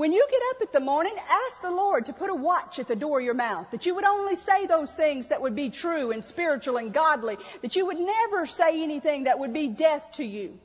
When 0.00 0.14
you 0.14 0.26
get 0.30 0.40
up 0.48 0.62
at 0.62 0.72
the 0.72 0.80
morning, 0.80 1.12
ask 1.28 1.60
the 1.60 1.70
Lord 1.70 2.06
to 2.06 2.14
put 2.14 2.30
a 2.30 2.34
watch 2.34 2.78
at 2.78 2.88
the 2.88 2.96
door 2.96 3.18
of 3.18 3.24
your 3.26 3.34
mouth, 3.34 3.70
that 3.70 3.84
you 3.84 3.94
would 3.96 4.06
only 4.06 4.34
say 4.34 4.64
those 4.64 4.94
things 4.94 5.28
that 5.28 5.42
would 5.42 5.54
be 5.54 5.68
true 5.68 6.10
and 6.10 6.24
spiritual 6.24 6.78
and 6.78 6.90
godly, 6.90 7.36
that 7.60 7.76
you 7.76 7.84
would 7.84 8.00
never 8.00 8.46
say 8.46 8.82
anything 8.82 9.24
that 9.24 9.38
would 9.38 9.52
be 9.52 9.68
death 9.68 10.10
to 10.12 10.24
you 10.24 10.58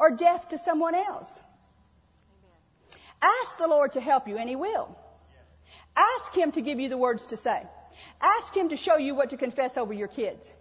or 0.00 0.10
death 0.10 0.48
to 0.48 0.58
someone 0.58 0.96
else. 0.96 1.38
Ask 3.22 3.58
the 3.58 3.68
Lord 3.68 3.92
to 3.92 4.00
help 4.00 4.26
you, 4.26 4.38
and 4.38 4.48
He 4.48 4.56
will. 4.56 4.98
Ask 5.96 6.36
Him 6.36 6.50
to 6.50 6.62
give 6.62 6.80
you 6.80 6.88
the 6.88 6.98
words 6.98 7.26
to 7.26 7.36
say. 7.36 7.62
Ask 8.20 8.56
Him 8.56 8.70
to 8.70 8.76
show 8.76 8.96
you 8.96 9.14
what 9.14 9.30
to 9.30 9.36
confess 9.36 9.76
over 9.76 9.92
your 9.92 10.08
kids. 10.08 10.52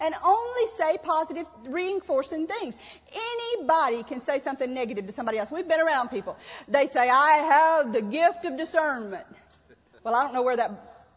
And 0.00 0.14
only 0.24 0.66
say 0.68 0.96
positive, 1.02 1.48
reinforcing 1.66 2.46
things. 2.46 2.76
Anybody 3.12 4.04
can 4.04 4.20
say 4.20 4.38
something 4.38 4.72
negative 4.72 5.06
to 5.06 5.12
somebody 5.12 5.38
else. 5.38 5.50
We've 5.50 5.66
been 5.66 5.80
around 5.80 6.08
people. 6.10 6.36
They 6.68 6.86
say, 6.86 7.08
I 7.08 7.30
have 7.30 7.92
the 7.92 8.02
gift 8.02 8.44
of 8.44 8.56
discernment. 8.56 9.26
Well, 10.04 10.14
I 10.14 10.22
don't 10.24 10.34
know 10.34 10.42
where 10.42 10.56
that 10.56 10.70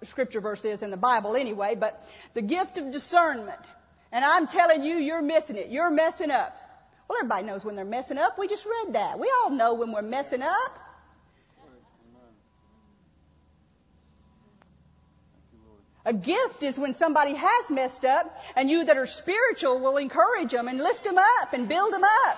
scripture 0.04 0.42
verse 0.42 0.66
is 0.66 0.82
in 0.82 0.90
the 0.90 0.98
Bible 0.98 1.36
anyway, 1.36 1.76
but 1.76 2.04
the 2.34 2.42
gift 2.42 2.80
of 2.80 2.92
discernment. 2.92 3.60
And 4.12 4.26
I'm 4.26 4.48
telling 4.48 4.84
you, 4.84 4.96
you're 4.98 5.22
missing 5.22 5.58
it. 5.58 5.70
You're 5.70 5.92
messing 5.92 6.32
up. 6.32 6.58
Well, 7.08 7.20
everybody 7.20 7.46
knows 7.46 7.64
when 7.64 7.76
they're 7.76 7.86
messing 7.86 8.18
up. 8.18 8.40
We 8.40 8.48
just 8.48 8.66
read 8.66 8.94
that. 8.94 9.20
We 9.20 9.32
all 9.42 9.52
know 9.52 9.76
when 9.76 9.92
we're 9.92 10.02
messing 10.02 10.42
up. 10.42 10.80
A 16.06 16.14
gift 16.14 16.64
is 16.64 16.80
when 16.80 16.94
somebody 16.94 17.36
has 17.36 17.70
messed 17.70 18.06
up 18.06 18.44
and 18.56 18.70
you 18.70 18.86
that 18.86 18.98
are 18.98 19.06
spiritual 19.06 19.80
will 19.80 19.98
encourage 19.98 20.52
them 20.52 20.68
and 20.68 20.80
lift 20.80 21.04
them 21.04 21.18
up 21.18 21.54
and 21.54 21.70
build 21.70 21.94
them 21.94 22.04
up 22.04 22.38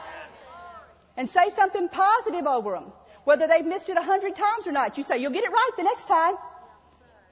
and 1.16 1.30
say 1.30 1.50
something 1.50 1.88
positive 1.88 2.46
over 2.46 2.72
them. 2.72 2.92
Whether 3.24 3.48
they've 3.48 3.66
missed 3.66 3.88
it 3.88 3.98
a 3.98 4.02
hundred 4.02 4.36
times 4.36 4.68
or 4.68 4.74
not. 4.74 4.98
You 4.98 5.04
say, 5.04 5.20
you'll 5.20 5.32
get 5.32 5.46
it 5.46 5.52
right 5.52 5.72
the 5.78 5.84
next 5.84 6.10
time. 6.10 6.36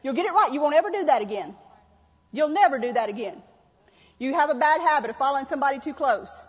You'll 0.03 0.13
get 0.13 0.25
it 0.25 0.31
right. 0.31 0.53
You 0.53 0.61
won't 0.61 0.75
ever 0.75 0.89
do 0.89 1.05
that 1.05 1.21
again. 1.21 1.53
You'll 2.31 2.49
never 2.49 2.79
do 2.79 2.93
that 2.93 3.09
again. 3.09 3.41
You 4.17 4.33
have 4.33 4.49
a 4.49 4.55
bad 4.55 4.79
habit 4.79 5.09
of 5.09 5.17
following 5.17 5.47
somebody 5.47 5.79
too 5.79 5.93
close. 5.93 6.41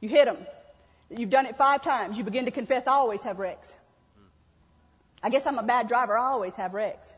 You 0.00 0.08
hit 0.10 0.26
them. 0.26 0.36
You've 1.08 1.30
done 1.30 1.46
it 1.46 1.56
five 1.56 1.82
times. 1.82 2.18
You 2.18 2.24
begin 2.24 2.44
to 2.44 2.50
confess, 2.50 2.86
I 2.86 2.92
always 2.92 3.22
have 3.22 3.38
wrecks. 3.38 3.74
I 5.22 5.30
guess 5.30 5.46
I'm 5.46 5.58
a 5.58 5.62
bad 5.62 5.88
driver. 5.88 6.18
I 6.18 6.24
always 6.24 6.56
have 6.56 6.74
wrecks. 6.74 7.16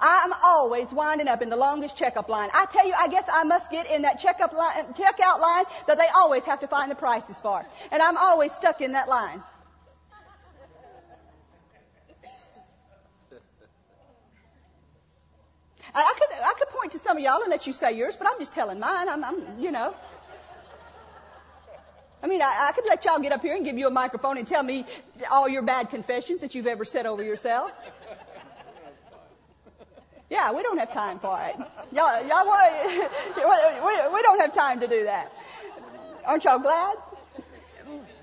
I'm 0.00 0.32
always 0.44 0.92
winding 0.92 1.26
up 1.26 1.42
in 1.42 1.50
the 1.50 1.56
longest 1.56 1.98
checkup 1.98 2.28
line. 2.28 2.50
I 2.54 2.66
tell 2.66 2.86
you, 2.86 2.94
I 2.96 3.08
guess 3.08 3.28
I 3.32 3.42
must 3.42 3.70
get 3.70 3.90
in 3.90 4.02
that 4.02 4.20
checkup 4.20 4.52
line, 4.52 4.84
checkout 4.94 5.40
line 5.40 5.64
that 5.88 5.98
they 5.98 6.06
always 6.14 6.44
have 6.44 6.60
to 6.60 6.68
find 6.68 6.90
the 6.90 6.94
prices 6.94 7.40
for. 7.40 7.66
And 7.90 8.00
I'm 8.00 8.16
always 8.16 8.52
stuck 8.52 8.80
in 8.80 8.92
that 8.92 9.08
line. 9.08 9.42
I 15.94 16.14
could, 16.18 16.38
I 16.38 16.54
could 16.58 16.68
point 16.68 16.92
to 16.92 16.98
some 16.98 17.16
of 17.16 17.22
y'all 17.22 17.40
and 17.40 17.50
let 17.50 17.66
you 17.66 17.72
say 17.72 17.92
yours, 17.96 18.14
but 18.14 18.28
I'm 18.28 18.38
just 18.38 18.52
telling 18.52 18.78
mine. 18.78 19.08
I'm, 19.08 19.24
I'm 19.24 19.58
you 19.58 19.72
know. 19.72 19.94
I 22.22 22.26
mean, 22.26 22.42
I, 22.42 22.68
I 22.68 22.72
could 22.72 22.84
let 22.86 23.04
y'all 23.04 23.18
get 23.20 23.32
up 23.32 23.42
here 23.42 23.56
and 23.56 23.64
give 23.64 23.78
you 23.78 23.86
a 23.86 23.90
microphone 23.90 24.38
and 24.38 24.46
tell 24.46 24.62
me 24.62 24.84
all 25.30 25.48
your 25.48 25.62
bad 25.62 25.90
confessions 25.90 26.40
that 26.42 26.54
you've 26.54 26.66
ever 26.66 26.84
said 26.84 27.06
over 27.06 27.22
yourself. 27.22 27.72
Yeah, 30.30 30.52
we 30.52 30.62
don't 30.62 30.78
have 30.78 30.92
time 30.92 31.18
for 31.18 31.40
it. 31.42 31.56
Y'all, 31.92 32.26
y'all, 32.26 32.44
we, 33.36 34.14
we 34.14 34.22
don't 34.22 34.40
have 34.40 34.52
time 34.52 34.80
to 34.80 34.86
do 34.86 35.04
that. 35.04 35.32
Aren't 36.26 36.44
y'all 36.44 36.58
glad? 36.58 36.96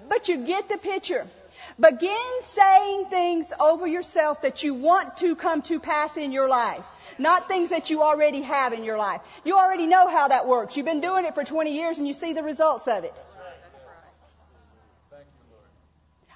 But 0.08 0.30
you 0.30 0.46
get 0.46 0.70
the 0.70 0.78
picture. 0.78 1.26
Begin 1.80 2.42
saying 2.42 3.06
things 3.06 3.52
over 3.60 3.88
yourself 3.88 4.44
that 4.44 4.64
you 4.64 4.76
want 4.76 5.18
to 5.18 5.36
come 5.36 5.62
to 5.64 5.80
pass 5.80 6.16
in 6.16 6.32
your 6.32 6.48
life, 6.48 6.86
not 7.18 7.48
things 7.48 7.70
that 7.70 7.90
you 7.90 8.04
already 8.04 8.42
have 8.42 8.74
in 8.74 8.84
your 8.84 8.98
life. 8.98 9.22
You 9.44 9.58
already 9.58 9.88
know 9.88 10.08
how 10.08 10.28
that 10.28 10.48
works. 10.48 10.78
You've 10.78 10.86
been 10.86 11.02
doing 11.02 11.26
it 11.26 11.34
for 11.34 11.44
20 11.44 11.76
years 11.76 11.98
and 11.98 12.08
you 12.08 12.14
see 12.14 12.34
the 12.34 12.44
results 12.44 12.88
of 12.88 13.04
it. 13.04 13.14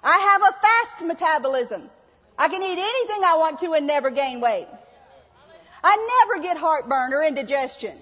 I 0.02 0.18
have 0.18 0.42
a 0.42 0.52
fast 0.60 1.06
metabolism. 1.06 1.90
I 2.38 2.48
can 2.48 2.64
eat 2.64 2.80
anything 2.80 3.24
I 3.24 3.36
want 3.38 3.60
to 3.60 3.74
and 3.74 3.86
never 3.86 4.10
gain 4.10 4.42
weight. 4.42 4.68
I 5.84 6.26
never 6.28 6.42
get 6.42 6.58
heartburn 6.58 7.14
or 7.14 7.24
indigestion. 7.24 7.98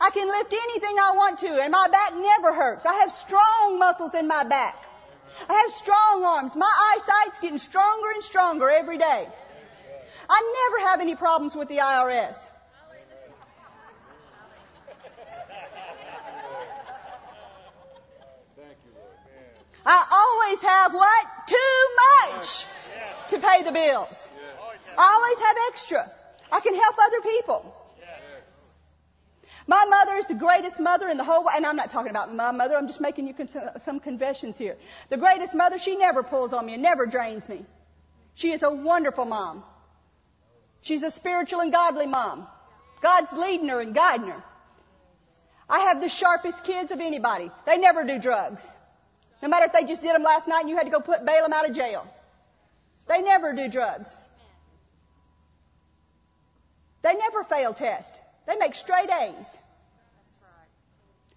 I 0.00 0.10
can 0.10 0.26
lift 0.26 0.52
anything 0.52 0.96
I 0.98 1.12
want 1.14 1.38
to 1.40 1.60
and 1.62 1.70
my 1.70 1.88
back 1.88 2.14
never 2.14 2.52
hurts. 2.52 2.84
I 2.84 2.94
have 2.94 3.12
strong 3.12 3.78
muscles 3.78 4.14
in 4.14 4.26
my 4.26 4.44
back. 4.44 4.76
I 5.48 5.54
have 5.54 5.72
strong 5.72 6.24
arms. 6.24 6.56
My 6.56 6.96
eyesight's 6.96 7.38
getting 7.38 7.58
stronger 7.58 8.10
and 8.10 8.22
stronger 8.22 8.68
every 8.68 8.98
day. 8.98 9.28
I 10.28 10.68
never 10.70 10.88
have 10.88 11.00
any 11.00 11.14
problems 11.14 11.54
with 11.54 11.68
the 11.68 11.78
IRS. 11.78 12.36
I 19.86 20.06
always 20.10 20.62
have 20.62 20.94
what? 20.94 21.26
Too 21.46 22.30
much 22.32 22.66
to 23.28 23.38
pay 23.38 23.62
the 23.62 23.72
bills. 23.72 24.28
I 24.96 25.12
always 25.14 25.38
have 25.40 25.56
extra. 25.68 26.10
I 26.54 26.60
can 26.60 26.74
help 26.74 26.96
other 27.06 27.20
people. 27.20 27.74
My 29.66 29.84
mother 29.88 30.16
is 30.16 30.26
the 30.26 30.34
greatest 30.34 30.78
mother 30.78 31.08
in 31.08 31.16
the 31.16 31.24
whole 31.24 31.42
world. 31.42 31.56
And 31.56 31.66
I'm 31.66 31.74
not 31.74 31.90
talking 31.90 32.10
about 32.10 32.32
my 32.32 32.52
mother. 32.52 32.76
I'm 32.76 32.86
just 32.86 33.00
making 33.00 33.26
you 33.26 33.34
some 33.82 33.98
confessions 33.98 34.56
here. 34.56 34.76
The 35.08 35.16
greatest 35.16 35.54
mother, 35.54 35.78
she 35.78 35.96
never 35.96 36.22
pulls 36.22 36.52
on 36.52 36.66
me 36.66 36.74
and 36.74 36.82
never 36.82 37.06
drains 37.06 37.48
me. 37.48 37.64
She 38.34 38.52
is 38.52 38.62
a 38.62 38.70
wonderful 38.70 39.24
mom. 39.24 39.64
She's 40.82 41.02
a 41.02 41.10
spiritual 41.10 41.60
and 41.60 41.72
godly 41.72 42.06
mom. 42.06 42.46
God's 43.00 43.32
leading 43.32 43.68
her 43.68 43.80
and 43.80 43.94
guiding 43.94 44.28
her. 44.28 44.42
I 45.68 45.80
have 45.80 46.00
the 46.00 46.08
sharpest 46.08 46.62
kids 46.62 46.92
of 46.92 47.00
anybody. 47.00 47.50
They 47.66 47.78
never 47.78 48.04
do 48.04 48.18
drugs. 48.20 48.70
No 49.42 49.48
matter 49.48 49.66
if 49.66 49.72
they 49.72 49.84
just 49.84 50.02
did 50.02 50.14
them 50.14 50.22
last 50.22 50.46
night 50.46 50.60
and 50.60 50.70
you 50.70 50.76
had 50.76 50.84
to 50.84 50.92
go 50.92 51.00
put 51.00 51.24
bail 51.24 51.42
them 51.42 51.52
out 51.52 51.68
of 51.68 51.74
jail. 51.74 52.06
They 53.08 53.22
never 53.22 53.54
do 53.54 53.68
drugs. 53.68 54.16
They 57.04 57.14
never 57.14 57.44
fail 57.44 57.74
test. 57.74 58.18
They 58.46 58.56
make 58.56 58.74
straight 58.74 59.10
A's. 59.10 59.58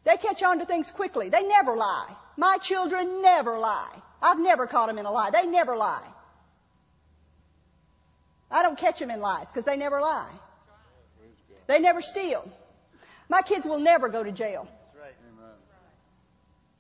They 0.06 0.16
catch 0.16 0.42
on 0.42 0.60
to 0.60 0.66
things 0.66 0.90
quickly. 0.90 1.28
They 1.28 1.46
never 1.46 1.76
lie. 1.76 2.10
My 2.38 2.58
children 2.58 3.22
never 3.22 3.58
lie. 3.58 3.94
I've 4.22 4.40
never 4.40 4.66
caught 4.66 4.88
them 4.88 4.98
in 4.98 5.06
a 5.06 5.12
lie. 5.12 5.30
They 5.32 5.46
never 5.46 5.76
lie. 5.76 6.08
I 8.50 8.62
don't 8.64 8.78
catch 8.78 9.00
them 9.00 9.12
in 9.12 9.20
lies 9.20 9.52
because 9.52 9.66
they 9.66 9.76
never 9.76 10.00
lie. 10.00 10.32
They 11.68 11.80
never 11.80 12.02
steal. 12.02 12.50
My 13.28 13.42
kids 13.42 13.66
will 13.66 13.80
never 13.80 14.08
go 14.08 14.24
to 14.24 14.32
jail. 14.32 14.70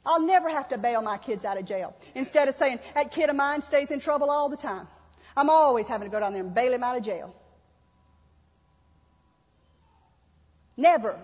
I'll 0.06 0.26
never 0.26 0.48
have 0.48 0.70
to 0.70 0.78
bail 0.78 1.02
my 1.02 1.18
kids 1.18 1.44
out 1.44 1.58
of 1.58 1.66
jail. 1.66 1.94
Instead 2.16 2.48
of 2.48 2.56
saying, 2.56 2.80
that 2.96 3.12
kid 3.12 3.30
of 3.30 3.36
mine 3.36 3.62
stays 3.64 3.92
in 3.92 4.00
trouble 4.00 4.32
all 4.32 4.48
the 4.48 4.56
time. 4.56 4.88
I'm 5.36 5.50
always 5.50 5.90
having 5.90 6.08
to 6.08 6.12
go 6.12 6.22
down 6.22 6.32
there 6.32 6.44
and 6.44 6.56
bail 6.56 6.72
him 6.72 6.86
out 6.86 6.96
of 6.96 7.04
jail. 7.04 7.36
Never. 10.78 11.20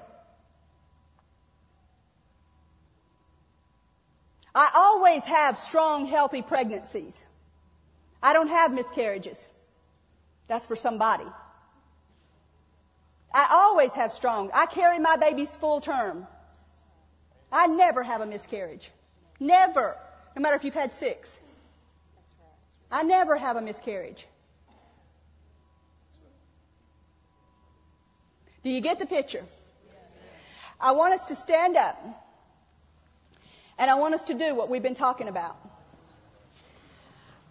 I 4.55 4.71
always 4.75 5.23
have 5.25 5.57
strong, 5.57 6.07
healthy 6.07 6.41
pregnancies. 6.41 7.21
I 8.21 8.33
don't 8.33 8.49
have 8.49 8.73
miscarriages. 8.73 9.47
That's 10.47 10.65
for 10.65 10.75
somebody. 10.75 11.25
I 13.33 13.47
always 13.51 13.93
have 13.93 14.13
strong. 14.13 14.51
I 14.53 14.65
carry 14.65 14.99
my 14.99 15.17
babies 15.17 15.55
full 15.55 15.81
term. 15.81 16.27
I 17.51 17.67
never 17.67 18.03
have 18.03 18.21
a 18.21 18.25
miscarriage. 18.25 18.91
Never. 19.39 19.97
No 20.35 20.41
matter 20.41 20.55
if 20.55 20.63
you've 20.63 20.73
had 20.73 20.93
six. 20.93 21.39
I 22.91 23.03
never 23.03 23.35
have 23.35 23.55
a 23.55 23.61
miscarriage. 23.61 24.27
Do 28.63 28.69
you 28.69 28.81
get 28.81 28.99
the 28.99 29.05
picture? 29.05 29.43
I 30.79 30.91
want 30.93 31.13
us 31.13 31.25
to 31.27 31.35
stand 31.35 31.77
up 31.77 32.01
and 33.77 33.89
I 33.91 33.95
want 33.95 34.13
us 34.13 34.23
to 34.25 34.33
do 34.33 34.55
what 34.55 34.69
we've 34.69 34.83
been 34.83 34.95
talking 34.95 35.27
about. 35.27 35.57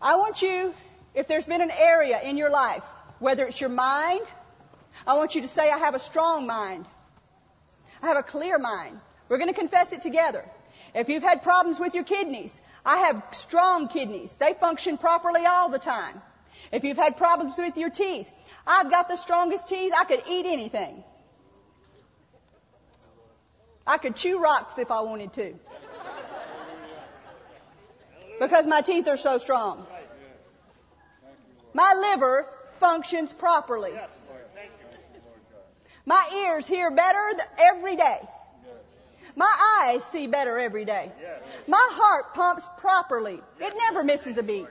I 0.01 0.17
want 0.17 0.43
you, 0.43 0.75
if 1.15 1.29
there's 1.29 1.47
been 1.47 1.61
an 1.61 1.71
area 1.71 2.21
in 2.23 2.37
your 2.37 2.51
life, 2.51 2.83
whether 3.19 3.47
it's 3.47 3.61
your 3.61 3.71
mind, 3.71 4.23
I 5.07 5.15
want 5.15 5.35
you 5.35 5.43
to 5.43 5.49
say, 5.49 5.71
I 5.71 5.79
have 5.79 5.95
a 5.95 5.99
strong 5.99 6.47
mind. 6.47 6.87
I 8.03 8.09
have 8.09 8.17
a 8.17 8.23
clear 8.23 8.59
mind. 8.59 8.99
We're 9.29 9.39
going 9.39 9.53
to 9.53 9.59
confess 9.59 9.93
it 9.93 10.03
together. 10.03 10.45
If 10.95 11.09
you've 11.09 11.23
had 11.23 11.43
problems 11.43 11.79
with 11.79 11.95
your 11.95 12.05
kidneys, 12.05 12.59
I 12.85 12.97
have 12.99 13.23
strong 13.33 13.89
kidneys. 13.89 14.37
They 14.37 14.55
function 14.55 14.99
properly 14.99 15.47
all 15.47 15.71
the 15.71 15.79
time. 15.79 16.21
If 16.71 16.85
you've 16.85 16.97
had 16.97 17.17
problems 17.17 17.59
with 17.59 17.77
your 17.77 17.91
teeth, 17.91 18.31
I've 18.67 18.91
got 18.91 19.09
the 19.09 19.17
strongest 19.17 19.69
teeth. 19.69 19.93
I 19.97 20.05
could 20.05 20.23
eat 20.29 20.47
anything. 20.47 21.03
I 23.87 23.99
could 23.99 24.15
chew 24.15 24.41
rocks 24.41 24.79
if 24.79 24.91
I 24.91 25.01
wanted 25.01 25.33
to. 25.35 25.55
Because 28.39 28.67
my 28.67 28.81
teeth 28.81 29.09
are 29.09 29.17
so 29.17 29.39
strong. 29.39 29.87
My 31.75 31.95
liver 32.13 32.47
functions 32.79 33.33
properly. 33.33 33.93
My 36.05 36.29
ears 36.35 36.67
hear 36.67 36.91
better 36.91 37.33
every 37.59 37.97
day. 37.97 38.19
My 39.37 39.81
eyes 39.83 40.05
see 40.05 40.27
better 40.27 40.59
every 40.59 40.85
day. 40.85 41.11
My 41.67 41.89
heart 41.93 42.35
pumps 42.35 42.69
properly. 42.79 43.41
It 43.61 43.75
never 43.79 44.05
misses 44.05 44.37
a 44.37 44.43
beat. 44.43 44.67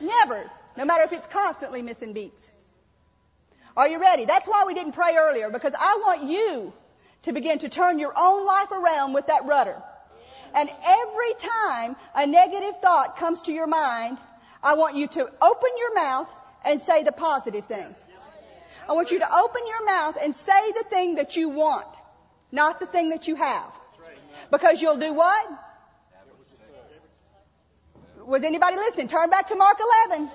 Never. 0.00 0.50
No 0.76 0.84
matter 0.84 1.04
if 1.04 1.12
it's 1.12 1.26
constantly 1.26 1.82
missing 1.82 2.12
beats. 2.12 2.50
Are 3.76 3.88
you 3.88 4.00
ready? 4.00 4.24
That's 4.24 4.46
why 4.46 4.64
we 4.66 4.74
didn't 4.74 4.92
pray 4.92 5.16
earlier, 5.16 5.50
because 5.50 5.74
I 5.78 6.00
want 6.02 6.24
you 6.24 6.72
to 7.22 7.32
begin 7.32 7.58
to 7.58 7.68
turn 7.68 7.98
your 7.98 8.12
own 8.16 8.46
life 8.46 8.70
around 8.70 9.12
with 9.12 9.26
that 9.26 9.44
rudder. 9.44 9.82
And 10.54 10.70
every 10.86 11.34
time 11.34 11.96
a 12.14 12.26
negative 12.26 12.78
thought 12.80 13.16
comes 13.18 13.42
to 13.42 13.52
your 13.52 13.66
mind, 13.66 14.18
I 14.62 14.74
want 14.74 14.96
you 14.96 15.08
to 15.08 15.20
open 15.22 15.70
your 15.78 15.94
mouth 15.94 16.32
and 16.64 16.80
say 16.80 17.02
the 17.02 17.12
positive 17.12 17.66
thing. 17.66 17.94
I 18.88 18.92
want 18.92 19.10
you 19.10 19.18
to 19.18 19.30
open 19.30 19.62
your 19.66 19.84
mouth 19.84 20.16
and 20.22 20.34
say 20.34 20.72
the 20.72 20.84
thing 20.88 21.16
that 21.16 21.36
you 21.36 21.50
want, 21.50 21.88
not 22.52 22.80
the 22.80 22.86
thing 22.86 23.10
that 23.10 23.28
you 23.28 23.36
have. 23.36 23.78
Because 24.50 24.80
you'll 24.80 24.96
do 24.96 25.12
what? 25.12 25.46
Was 28.24 28.42
anybody 28.44 28.76
listening? 28.76 29.08
Turn 29.08 29.30
back 29.30 29.48
to 29.48 29.56
Mark 29.56 29.78
11. 30.08 30.30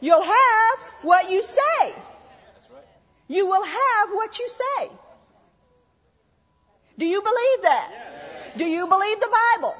You'll 0.00 0.22
have 0.22 0.78
what 1.02 1.30
you 1.30 1.42
say. 1.42 1.92
You 3.28 3.46
will 3.46 3.64
have 3.64 4.10
what 4.12 4.38
you 4.38 4.48
say. 4.48 4.90
Do 6.98 7.06
you 7.06 7.22
believe 7.22 7.62
that? 7.62 8.56
Do 8.56 8.64
you 8.64 8.86
believe 8.86 9.20
the 9.20 9.36
Bible? 9.54 9.76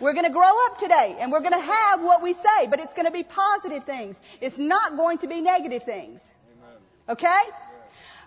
We're 0.00 0.12
going 0.12 0.26
to 0.26 0.32
grow 0.32 0.66
up 0.66 0.78
today 0.78 1.16
and 1.18 1.32
we're 1.32 1.40
going 1.40 1.52
to 1.52 1.60
have 1.60 2.02
what 2.02 2.22
we 2.22 2.34
say, 2.34 2.66
but 2.68 2.80
it's 2.80 2.92
going 2.92 3.06
to 3.06 3.12
be 3.12 3.22
positive 3.22 3.84
things. 3.84 4.20
It's 4.40 4.58
not 4.58 4.96
going 4.96 5.18
to 5.18 5.26
be 5.26 5.40
negative 5.40 5.82
things. 5.82 6.32
Okay? 7.08 7.42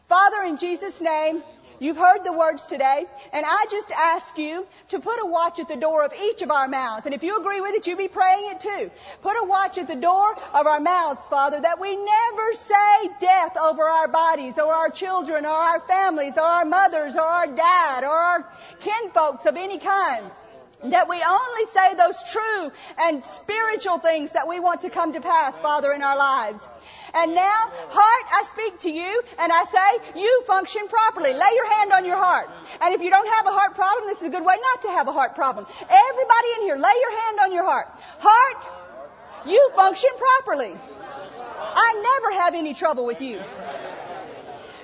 Father, 0.08 0.44
in 0.44 0.58
Jesus' 0.58 1.02
name, 1.02 1.44
You've 1.80 1.98
heard 1.98 2.26
the 2.26 2.34
words 2.34 2.68
today, 2.68 3.06
and 3.32 3.46
I 3.46 3.66
just 3.72 3.90
ask 3.92 4.38
you 4.38 4.68
to 4.90 5.00
put 5.00 5.20
a 5.22 5.26
watch 5.26 5.60
at 5.60 5.70
the 5.70 5.78
door 5.78 6.04
of 6.04 6.14
each 6.14 6.42
of 6.42 6.52
our 6.52 6.68
mouths. 6.68 7.06
And 7.06 7.16
if 7.16 7.24
you 7.24 7.40
agree 7.40 7.62
with 7.62 7.74
it, 7.74 7.88
you 7.88 7.96
be 7.96 8.10
praying 8.10 8.52
it 8.52 8.60
too. 8.60 8.92
Put 9.22 9.38
a 9.42 9.46
watch 9.46 9.78
at 9.78 9.88
the 9.88 9.96
door 9.96 10.36
of 10.54 10.68
our 10.68 10.82
mouths, 10.82 11.26
Father, 11.30 11.62
that 11.62 11.80
we 11.80 11.96
never 11.96 12.54
say 12.54 13.10
death 13.22 13.56
over 13.56 13.84
our 13.84 14.10
bodies, 14.10 14.60
or 14.60 14.74
our 14.74 14.90
children, 14.90 15.46
or 15.46 15.50
our 15.50 15.80
families, 15.80 16.38
or 16.38 16.44
our 16.44 16.66
mothers, 16.66 17.16
or 17.16 17.22
our 17.22 17.48
dad, 17.48 18.04
or 18.04 18.10
our 18.10 18.52
kinfolks 18.82 19.46
of 19.46 19.56
any 19.56 19.80
kind. 19.80 20.26
That 20.84 21.10
we 21.10 21.22
only 21.22 21.66
say 21.66 21.96
those 21.96 22.22
true 22.32 22.72
and 23.00 23.26
spiritual 23.26 24.00
things 24.00 24.32
that 24.32 24.48
we 24.48 24.60
want 24.60 24.82
to 24.82 24.90
come 24.90 25.14
to 25.14 25.22
pass, 25.22 25.60
Father, 25.60 25.94
in 25.94 26.02
our 26.02 26.18
lives. 26.18 26.66
And 27.14 27.36
now, 27.36 27.72
heart, 27.90 28.26
I 28.32 28.44
speak 28.48 28.80
to 28.82 28.92
you 28.92 29.24
and 29.40 29.52
I 29.52 29.64
say, 29.66 30.20
you 30.20 30.44
function 30.46 30.88
properly. 30.88 31.34
Lay 31.34 31.52
your 31.56 31.70
hand 31.78 31.92
on 31.94 32.06
your 32.06 32.18
heart. 32.18 32.50
And 32.82 32.94
if 32.94 33.02
you 33.02 33.10
don't 33.10 33.28
have 33.28 33.48
a 33.48 33.52
heart 33.52 33.76
problem, 33.76 34.08
this 34.08 34.22
is 34.22 34.28
a 34.28 34.30
good 34.30 34.46
way 34.46 34.56
not 34.56 34.82
to 34.84 34.90
have 34.90 35.08
a 35.08 35.12
heart 35.12 35.36
problem. 35.36 35.66
Everybody 35.70 36.48
in 36.58 36.62
here, 36.62 36.76
lay 36.76 36.96
your 37.02 37.22
hand 37.22 37.40
on 37.42 37.54
your 37.54 37.66
heart. 37.66 37.88
Heart, 38.20 39.48
you 39.48 39.72
function 39.76 40.10
properly. 40.18 40.76
I 41.62 42.20
never 42.22 42.42
have 42.42 42.56
any 42.56 42.74
trouble 42.74 43.06
with 43.06 43.22
you. 43.22 43.42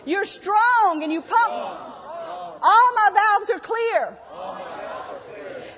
You're 0.06 0.26
strong 0.26 1.02
and 1.04 1.12
you 1.12 1.22
pump. 1.22 1.54
All 2.62 2.94
my 2.96 3.12
valves 3.14 3.50
are 3.52 3.60
clear. 3.60 4.18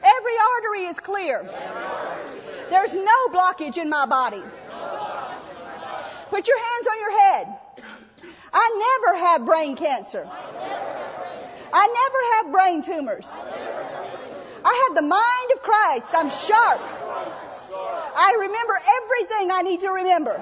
Every 0.04 0.34
artery 0.56 0.86
is 0.86 1.00
clear. 1.00 1.50
There's 2.70 2.94
no 2.94 3.28
blockage 3.30 3.78
in 3.78 3.90
my 3.90 4.06
body. 4.06 4.44
Put 6.30 6.48
your 6.48 6.58
hands 6.58 6.88
on 6.88 7.00
your 7.00 7.20
head. 7.20 7.58
I 8.54 9.00
never 9.02 9.18
have 9.26 9.46
brain 9.46 9.76
cancer. 9.76 10.28
I 11.74 11.88
never 11.88 12.20
have 12.36 12.52
brain 12.52 12.82
tumors. 12.82 13.32
I 14.66 14.86
have 14.88 14.96
the 14.96 15.02
mind 15.02 15.52
of 15.56 15.62
Christ. 15.62 16.14
I'm 16.14 16.30
sharp. 16.30 16.82
I 18.20 18.36
remember 18.40 18.74
everything 19.02 19.52
I 19.52 19.62
need 19.62 19.82
to 19.82 19.90
remember. 19.90 20.42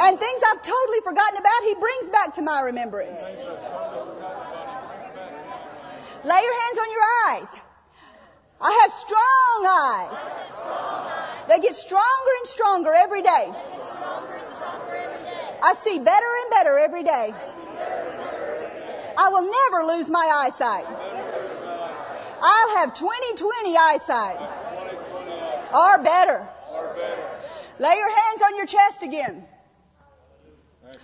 And 0.00 0.18
things 0.18 0.42
I've 0.48 0.62
totally 0.62 1.00
forgotten 1.02 1.38
about, 1.38 1.62
He 1.64 1.74
brings 1.74 2.08
back 2.08 2.34
to 2.34 2.42
my 2.42 2.62
remembrance. 2.62 3.20
Lay 6.24 6.40
your 6.42 6.60
hands 6.60 6.78
on 6.78 6.90
your 6.90 7.04
eyes. 7.28 7.56
I 8.60 8.78
have 8.82 8.92
strong 8.92 9.66
eyes. 9.66 11.17
They 11.48 11.60
get 11.60 11.74
stronger 11.74 12.32
and 12.40 12.46
stronger 12.46 12.92
every 12.94 13.22
day. 13.22 13.52
I 15.62 15.74
see 15.74 15.98
better 15.98 16.26
and 16.42 16.50
better 16.50 16.78
every 16.78 17.02
day. 17.02 17.34
I 19.16 19.28
will 19.30 19.50
never 19.50 19.84
lose 19.86 20.08
my 20.08 20.26
eyesight. 20.44 20.86
I'll 22.40 22.76
have 22.76 22.94
20/20 22.94 23.76
eyesight. 23.76 24.38
Or 25.74 25.98
better. 25.98 26.46
Lay 27.78 27.96
your 27.96 28.10
hands 28.10 28.42
on 28.42 28.56
your 28.56 28.66
chest 28.66 29.02
again. 29.02 29.46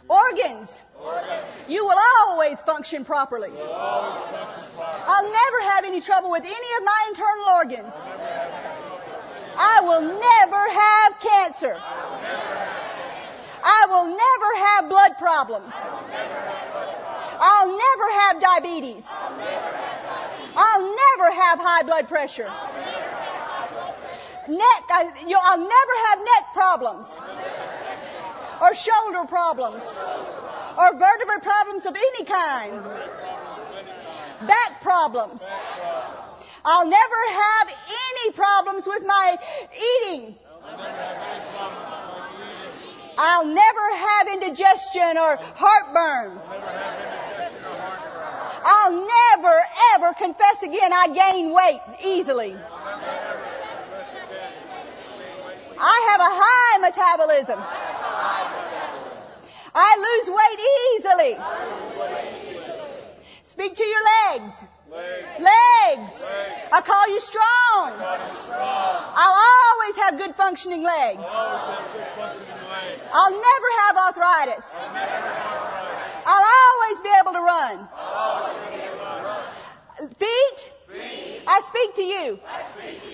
Organs. 0.08 0.82
Organs. 1.00 1.42
You 1.68 1.84
will 1.84 1.98
always 2.20 2.60
function 2.62 3.04
properly. 3.04 3.50
I'll 5.06 5.30
never 5.30 5.60
have 5.70 5.84
any 5.84 6.00
trouble 6.00 6.30
with 6.30 6.44
any 6.44 6.76
of 6.78 6.84
my 6.84 7.04
internal 7.08 7.48
organs. 7.54 7.94
I 9.56 9.80
will 9.82 10.02
never 10.02 10.62
have 10.80 11.20
cancer. 11.20 11.80
I 13.64 13.86
will 13.88 14.08
never 14.08 14.50
have 14.66 14.88
blood 14.88 15.18
problems. 15.18 15.72
I'll 17.40 17.68
never 17.68 18.12
have 18.20 18.40
diabetes. 18.40 19.08
I'll 20.56 20.82
never 20.82 21.30
have 21.32 21.58
high 21.58 21.82
blood 21.82 22.08
pressure. 22.08 22.50
Neck, 24.46 24.84
I, 24.90 25.24
you, 25.26 25.38
I'll 25.42 25.58
never 25.58 25.94
have 26.08 26.18
neck 26.18 26.52
problems. 26.52 27.16
Or 28.60 28.74
shoulder 28.74 29.26
problems. 29.26 29.82
Or 30.78 30.92
vertebral 30.98 31.40
problems 31.40 31.86
of 31.86 31.96
any 31.96 32.24
kind. 32.24 32.84
Back 34.46 34.82
problems. 34.82 35.44
I'll 36.64 36.88
never 36.88 37.20
have 37.30 37.68
any 37.88 38.32
problems 38.32 38.86
with 38.86 39.04
my 39.06 39.36
eating. 39.74 40.34
I'll 43.18 43.46
never 43.46 43.96
have 43.96 44.28
indigestion 44.28 45.18
or 45.18 45.36
heartburn. 45.56 46.40
I'll 48.66 48.92
never 48.92 49.60
ever 49.94 50.14
confess 50.14 50.62
again 50.62 50.92
I 50.92 51.08
gain 51.08 51.52
weight 51.52 51.80
easily. 52.04 52.56
I 55.78 56.06
have 56.10 56.20
a 56.20 56.32
high 56.32 56.78
metabolism. 56.78 57.58
I 59.74 59.96
lose 60.06 60.30
weight 60.30 60.60
easily. 60.96 61.36
Speak 63.42 63.76
to 63.76 63.84
your 63.84 64.02
legs. 64.32 64.64
Legs. 64.90 66.24
I 66.72 66.80
call 66.84 67.08
you 67.08 67.20
strong. 67.20 67.92
I'll 69.16 69.38
always 69.40 69.96
have 69.96 70.18
good 70.18 70.34
functioning 70.36 70.82
legs. 70.82 71.24
I'll 73.12 73.32
never 73.32 73.70
have 73.80 73.96
arthritis. 73.96 74.74
I'll 76.26 76.46
always 76.60 77.00
be 77.00 77.10
able 77.20 77.32
to 77.32 77.40
run. 77.40 77.88
Feet? 80.18 80.70
I 81.46 81.60
speak 81.60 81.94
to 81.94 82.02
you. 82.02 82.40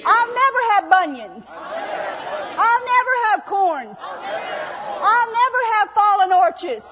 I'll 0.07 0.35
never 0.35 0.61
have 0.73 0.91
bunions. 0.91 1.51
I'll 1.57 2.85
never 2.95 3.15
have 3.31 3.45
corns. 3.47 3.99
I'll 4.03 5.33
never 5.33 5.63
have 5.75 5.91
fallen 5.91 6.33
arches. 6.33 6.85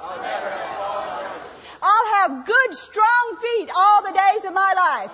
I'll 1.88 2.08
have 2.20 2.44
good, 2.44 2.74
strong 2.74 3.36
feet 3.40 3.70
all 3.74 4.02
the 4.02 4.12
days 4.12 4.44
of 4.44 4.52
my 4.52 4.74
life. 4.76 5.10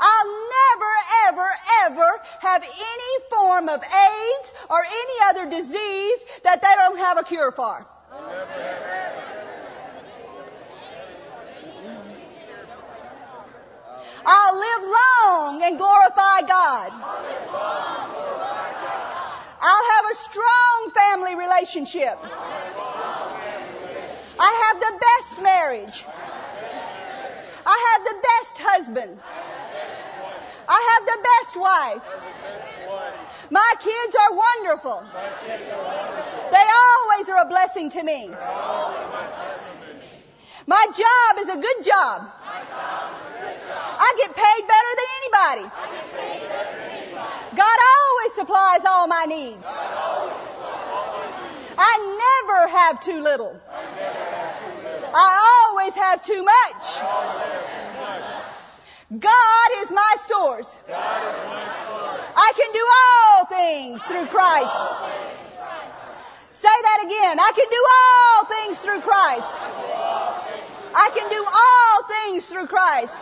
I'll 0.00 0.32
never, 0.58 0.92
ever, 1.28 1.50
ever 1.84 2.20
have 2.40 2.62
any 2.62 3.24
form 3.30 3.68
of 3.68 3.80
AIDS 3.82 4.52
or 4.68 4.82
any 4.82 5.18
other 5.26 5.48
disease 5.48 6.24
that 6.42 6.62
they 6.62 6.74
don't 6.74 6.98
have 6.98 7.18
a 7.18 7.22
cure 7.22 7.52
for. 7.52 7.86
I'll 14.26 14.58
live 14.58 14.82
long 14.82 15.62
and 15.62 15.78
glorify 15.78 16.40
God. 16.40 16.92
I'll 19.60 19.86
have 19.92 20.10
a 20.10 20.14
strong 20.14 20.90
family 20.92 21.34
relationship. 21.36 22.18
I 24.38 24.72
have 24.72 24.80
the 24.80 24.98
best 25.00 25.42
marriage. 25.42 26.04
I 27.66 27.78
have 27.92 28.04
the 28.04 28.16
best 28.22 28.58
husband. 28.58 29.18
I 30.68 30.80
have 30.90 31.06
the 31.06 31.18
best 31.22 31.56
wife. 31.60 32.04
My 33.50 33.74
kids 33.80 34.16
are 34.16 34.32
wonderful. 34.34 35.04
They 36.50 36.66
always 36.84 37.28
are 37.28 37.42
a 37.42 37.48
blessing 37.48 37.90
to 37.90 38.02
me. 38.02 38.30
My 40.66 40.86
job 40.86 41.38
is 41.40 41.48
a 41.48 41.56
good 41.60 41.84
job. 41.84 42.30
I 43.96 44.14
get 44.18 44.34
paid 44.34 44.66
better 44.66 44.92
than 44.98 45.08
anybody. 45.20 45.66
God 47.56 47.78
always 47.94 48.34
supplies 48.34 48.84
all 48.84 49.06
my 49.06 49.24
needs. 49.26 49.66
I 51.78 52.42
never 52.44 52.68
have 52.68 53.00
too 53.00 53.22
little. 53.22 53.60
I 55.14 55.68
always 55.70 55.94
have 55.94 56.22
too 56.22 56.42
much. 56.42 57.00
God 59.10 59.68
is 59.82 59.90
my 59.90 60.16
source. 60.26 60.80
I 62.36 62.52
can 62.56 62.72
do 62.72 62.86
all 63.00 63.44
things 63.46 64.02
through 64.02 64.26
Christ. 64.26 64.74
Say 66.50 66.68
that 66.82 67.02
again. 67.04 67.38
I 67.38 67.52
can 67.54 67.68
do 67.70 67.86
all 67.94 68.44
things 68.46 68.78
through 68.78 69.00
Christ. 69.00 69.48
I 70.96 71.10
can 71.14 71.28
do 71.28 71.44
all 71.44 72.02
things 72.08 72.46
through 72.48 72.66
Christ. 72.68 73.14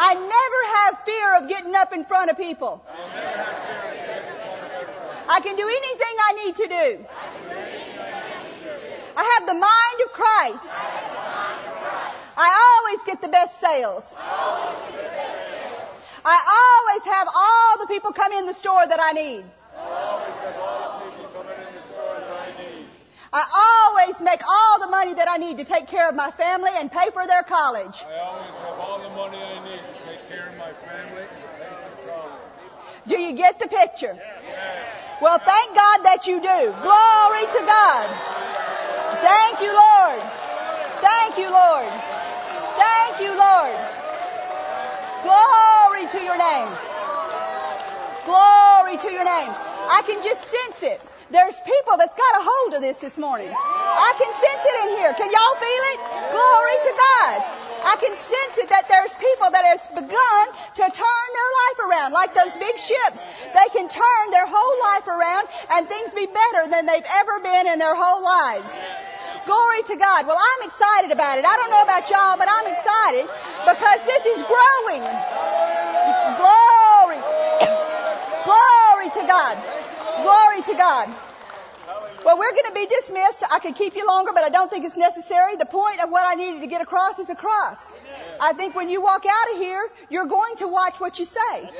I 0.00 0.14
never 0.14 0.60
have 0.76 0.98
fear 1.04 1.36
of 1.38 1.48
getting 1.48 1.74
up 1.74 1.92
in 1.92 2.04
front 2.04 2.30
of 2.30 2.36
people. 2.36 2.82
I 5.28 5.40
can 5.40 5.56
do 5.56 5.68
anything 5.68 6.16
I 6.28 6.32
need 6.44 6.56
to 6.56 6.66
do. 6.66 7.06
I 9.16 9.24
have 9.36 9.46
the 9.46 9.54
mind 9.54 10.00
of 10.06 10.12
Christ. 10.12 10.74
I 12.40 12.48
always 12.64 13.04
get 13.04 13.20
the 13.20 13.28
best 13.28 13.60
sales. 13.60 14.14
I 16.24 16.38
always 16.60 17.04
have 17.04 17.28
all 17.34 17.78
the 17.78 17.86
people 17.86 18.12
come 18.12 18.32
in 18.32 18.46
the 18.46 18.54
store 18.54 18.86
that 18.86 19.00
I 19.00 19.12
need. 19.12 19.44
I 23.30 23.92
always 23.98 24.20
make 24.20 24.40
all 24.48 24.80
the 24.80 24.86
money 24.86 25.14
that 25.14 25.28
I 25.28 25.36
need 25.36 25.58
to 25.58 25.64
take 25.64 25.88
care 25.88 26.08
of 26.08 26.14
my 26.14 26.30
family 26.30 26.70
and 26.74 26.90
pay 26.90 27.10
for 27.12 27.26
their 27.26 27.42
college. 27.42 28.02
I 28.06 28.18
always 28.20 28.54
have 28.64 28.78
all 28.78 28.98
the 29.00 29.10
money 29.10 29.36
I 29.36 29.62
need 29.64 29.80
to 29.80 30.10
take 30.10 30.28
care 30.30 30.48
of 30.48 30.56
my 30.56 30.72
family 30.72 31.22
and 31.22 31.30
pay 31.60 31.68
for 31.68 32.08
college. 32.08 32.40
Do 33.06 33.18
you 33.20 33.32
get 33.34 33.58
the 33.58 33.68
picture? 33.68 34.18
Well, 35.20 35.38
thank 35.38 35.74
God 35.74 35.98
that 36.06 36.30
you 36.30 36.38
do. 36.38 36.60
Glory 36.78 37.44
to 37.50 37.60
God. 37.66 38.06
Thank 39.18 39.58
you, 39.58 39.74
Lord. 39.74 40.22
Thank 41.02 41.42
you, 41.42 41.50
Lord. 41.50 41.90
Thank 42.78 43.14
you, 43.18 43.34
Lord. 43.34 43.74
Glory 45.26 46.06
to 46.14 46.20
your 46.22 46.38
name. 46.38 46.70
Glory 48.22 48.94
to 49.02 49.10
your 49.10 49.26
name. 49.26 49.50
I 49.90 50.06
can 50.06 50.22
just 50.22 50.46
sense 50.46 50.86
it. 50.86 51.02
There's 51.34 51.58
people 51.66 51.98
that's 51.98 52.14
got 52.14 52.32
a 52.38 52.42
hold 52.46 52.74
of 52.74 52.80
this 52.80 52.98
this 52.98 53.18
morning. 53.18 53.50
I 53.50 54.14
can 54.22 54.30
sense 54.38 54.62
it 54.62 54.76
in 54.86 54.88
here. 55.02 55.12
Can 55.18 55.26
y'all 55.26 55.56
feel 55.58 55.84
it? 55.92 55.98
Glory 56.30 56.76
to 56.86 56.92
God. 56.94 57.57
I 57.88 57.96
can 57.96 58.12
sense 58.12 58.54
it 58.60 58.68
that 58.68 58.84
there's 58.84 59.16
people 59.16 59.48
that 59.48 59.64
have 59.64 59.80
begun 59.96 60.44
to 60.52 60.84
turn 60.92 61.28
their 61.32 61.50
life 61.64 61.78
around, 61.88 62.12
like 62.12 62.36
those 62.36 62.52
big 62.60 62.76
ships. 62.76 63.24
They 63.56 63.68
can 63.72 63.88
turn 63.88 64.24
their 64.28 64.44
whole 64.44 64.76
life 64.92 65.08
around 65.08 65.48
and 65.72 65.88
things 65.88 66.12
be 66.12 66.28
better 66.28 66.68
than 66.68 66.84
they've 66.84 67.08
ever 67.08 67.40
been 67.40 67.64
in 67.72 67.80
their 67.80 67.96
whole 67.96 68.20
lives. 68.20 68.84
Glory 69.48 69.82
to 69.88 69.96
God. 69.96 70.28
Well, 70.28 70.36
I'm 70.36 70.68
excited 70.68 71.16
about 71.16 71.40
it. 71.40 71.48
I 71.48 71.56
don't 71.56 71.72
know 71.72 71.80
about 71.80 72.04
y'all, 72.12 72.36
but 72.36 72.52
I'm 72.52 72.68
excited 72.68 73.24
because 73.64 74.00
this 74.04 74.36
is 74.36 74.44
growing. 74.44 75.00
Glory. 76.36 77.20
Glory 78.44 79.08
to 79.16 79.24
God. 79.24 79.56
Glory 80.20 80.60
to 80.68 80.74
God. 80.76 81.08
Well, 82.24 82.36
we're 82.36 82.50
going 82.50 82.66
to 82.66 82.74
be 82.74 82.86
dismissed. 82.86 83.44
I 83.50 83.58
could 83.60 83.76
keep 83.76 83.94
you 83.94 84.06
longer, 84.06 84.32
but 84.34 84.42
I 84.42 84.48
don't 84.48 84.70
think 84.70 84.84
it's 84.84 84.96
necessary. 84.96 85.56
The 85.56 85.66
point 85.66 86.00
of 86.02 86.10
what 86.10 86.26
I 86.26 86.34
needed 86.34 86.60
to 86.62 86.66
get 86.66 86.82
across 86.82 87.18
is 87.18 87.30
across. 87.30 87.88
I 88.40 88.52
think 88.52 88.74
when 88.74 88.88
you 88.88 89.02
walk 89.02 89.24
out 89.24 89.54
of 89.54 89.58
here, 89.58 89.88
you're 90.10 90.26
going 90.26 90.56
to 90.56 90.68
watch 90.68 91.00
what 91.00 91.18
you 91.18 91.24
say. 91.24 91.70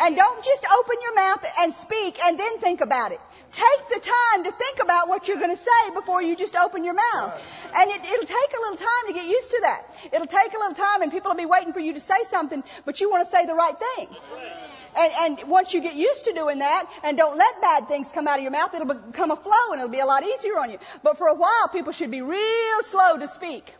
And 0.00 0.16
don't 0.16 0.44
just 0.44 0.64
open 0.78 0.96
your 1.02 1.14
mouth 1.14 1.44
and 1.60 1.74
speak 1.74 2.18
and 2.24 2.38
then 2.38 2.58
think 2.58 2.80
about 2.80 3.12
it. 3.12 3.20
Take 3.52 3.88
the 3.90 4.00
time 4.00 4.44
to 4.44 4.50
think 4.50 4.78
about 4.82 5.08
what 5.08 5.28
you're 5.28 5.36
going 5.36 5.54
to 5.54 5.62
say 5.62 5.90
before 5.92 6.22
you 6.22 6.36
just 6.36 6.56
open 6.56 6.84
your 6.84 6.94
mouth. 6.94 7.38
And 7.76 7.90
it, 7.90 8.02
it'll 8.02 8.26
take 8.26 8.52
a 8.56 8.60
little 8.62 8.78
time 8.78 9.06
to 9.08 9.12
get 9.12 9.26
used 9.26 9.50
to 9.50 9.58
that. 9.62 9.82
It'll 10.10 10.26
take 10.26 10.54
a 10.54 10.58
little 10.58 10.74
time 10.74 11.02
and 11.02 11.12
people 11.12 11.30
will 11.30 11.36
be 11.36 11.44
waiting 11.44 11.74
for 11.74 11.80
you 11.80 11.92
to 11.92 12.00
say 12.00 12.22
something, 12.24 12.64
but 12.86 13.00
you 13.02 13.10
want 13.10 13.26
to 13.26 13.30
say 13.30 13.44
the 13.44 13.54
right 13.54 13.74
thing. 13.78 14.08
And, 14.96 15.38
and 15.40 15.48
once 15.48 15.72
you 15.72 15.80
get 15.80 15.94
used 15.94 16.26
to 16.26 16.32
doing 16.32 16.58
that 16.58 16.86
and 17.02 17.16
don't 17.16 17.36
let 17.36 17.60
bad 17.60 17.88
things 17.88 18.12
come 18.12 18.28
out 18.28 18.38
of 18.38 18.42
your 18.42 18.52
mouth, 18.52 18.74
it'll 18.74 18.94
become 18.94 19.30
a 19.30 19.36
flow 19.36 19.72
and 19.72 19.80
it'll 19.80 19.90
be 19.90 20.00
a 20.00 20.06
lot 20.06 20.22
easier 20.22 20.58
on 20.58 20.70
you. 20.70 20.78
But 21.02 21.16
for 21.16 21.28
a 21.28 21.34
while, 21.34 21.68
people 21.72 21.92
should 21.92 22.10
be 22.10 22.22
real 22.22 22.82
slow 22.82 23.16
to 23.18 23.26
speak. 23.26 23.72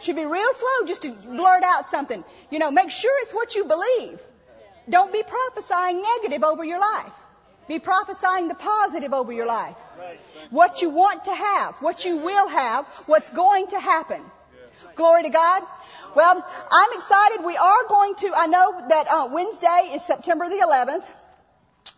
Should 0.00 0.16
be 0.16 0.24
real 0.24 0.52
slow 0.52 0.86
just 0.86 1.02
to 1.02 1.12
blurt 1.12 1.62
out 1.62 1.86
something. 1.86 2.24
You 2.50 2.58
know, 2.58 2.72
make 2.72 2.90
sure 2.90 3.12
it's 3.22 3.32
what 3.32 3.54
you 3.54 3.64
believe. 3.64 4.20
Don't 4.90 5.12
be 5.12 5.22
prophesying 5.22 6.02
negative 6.02 6.42
over 6.42 6.64
your 6.64 6.80
life. 6.80 7.12
Be 7.68 7.78
prophesying 7.78 8.48
the 8.48 8.56
positive 8.56 9.14
over 9.14 9.32
your 9.32 9.46
life. 9.46 9.76
What 10.50 10.82
you 10.82 10.90
want 10.90 11.24
to 11.24 11.34
have, 11.34 11.76
what 11.76 12.04
you 12.04 12.16
will 12.16 12.48
have, 12.48 12.84
what's 13.06 13.30
going 13.30 13.68
to 13.68 13.78
happen. 13.78 14.20
Glory 14.94 15.22
to 15.24 15.30
God. 15.30 15.62
Well, 16.14 16.44
I'm 16.70 16.92
excited. 16.98 17.44
We 17.44 17.56
are 17.56 17.88
going 17.88 18.14
to, 18.16 18.32
I 18.36 18.46
know 18.46 18.84
that 18.88 19.06
uh, 19.08 19.28
Wednesday 19.30 19.90
is 19.94 20.04
September 20.04 20.48
the 20.48 20.56
11th. 20.56 21.04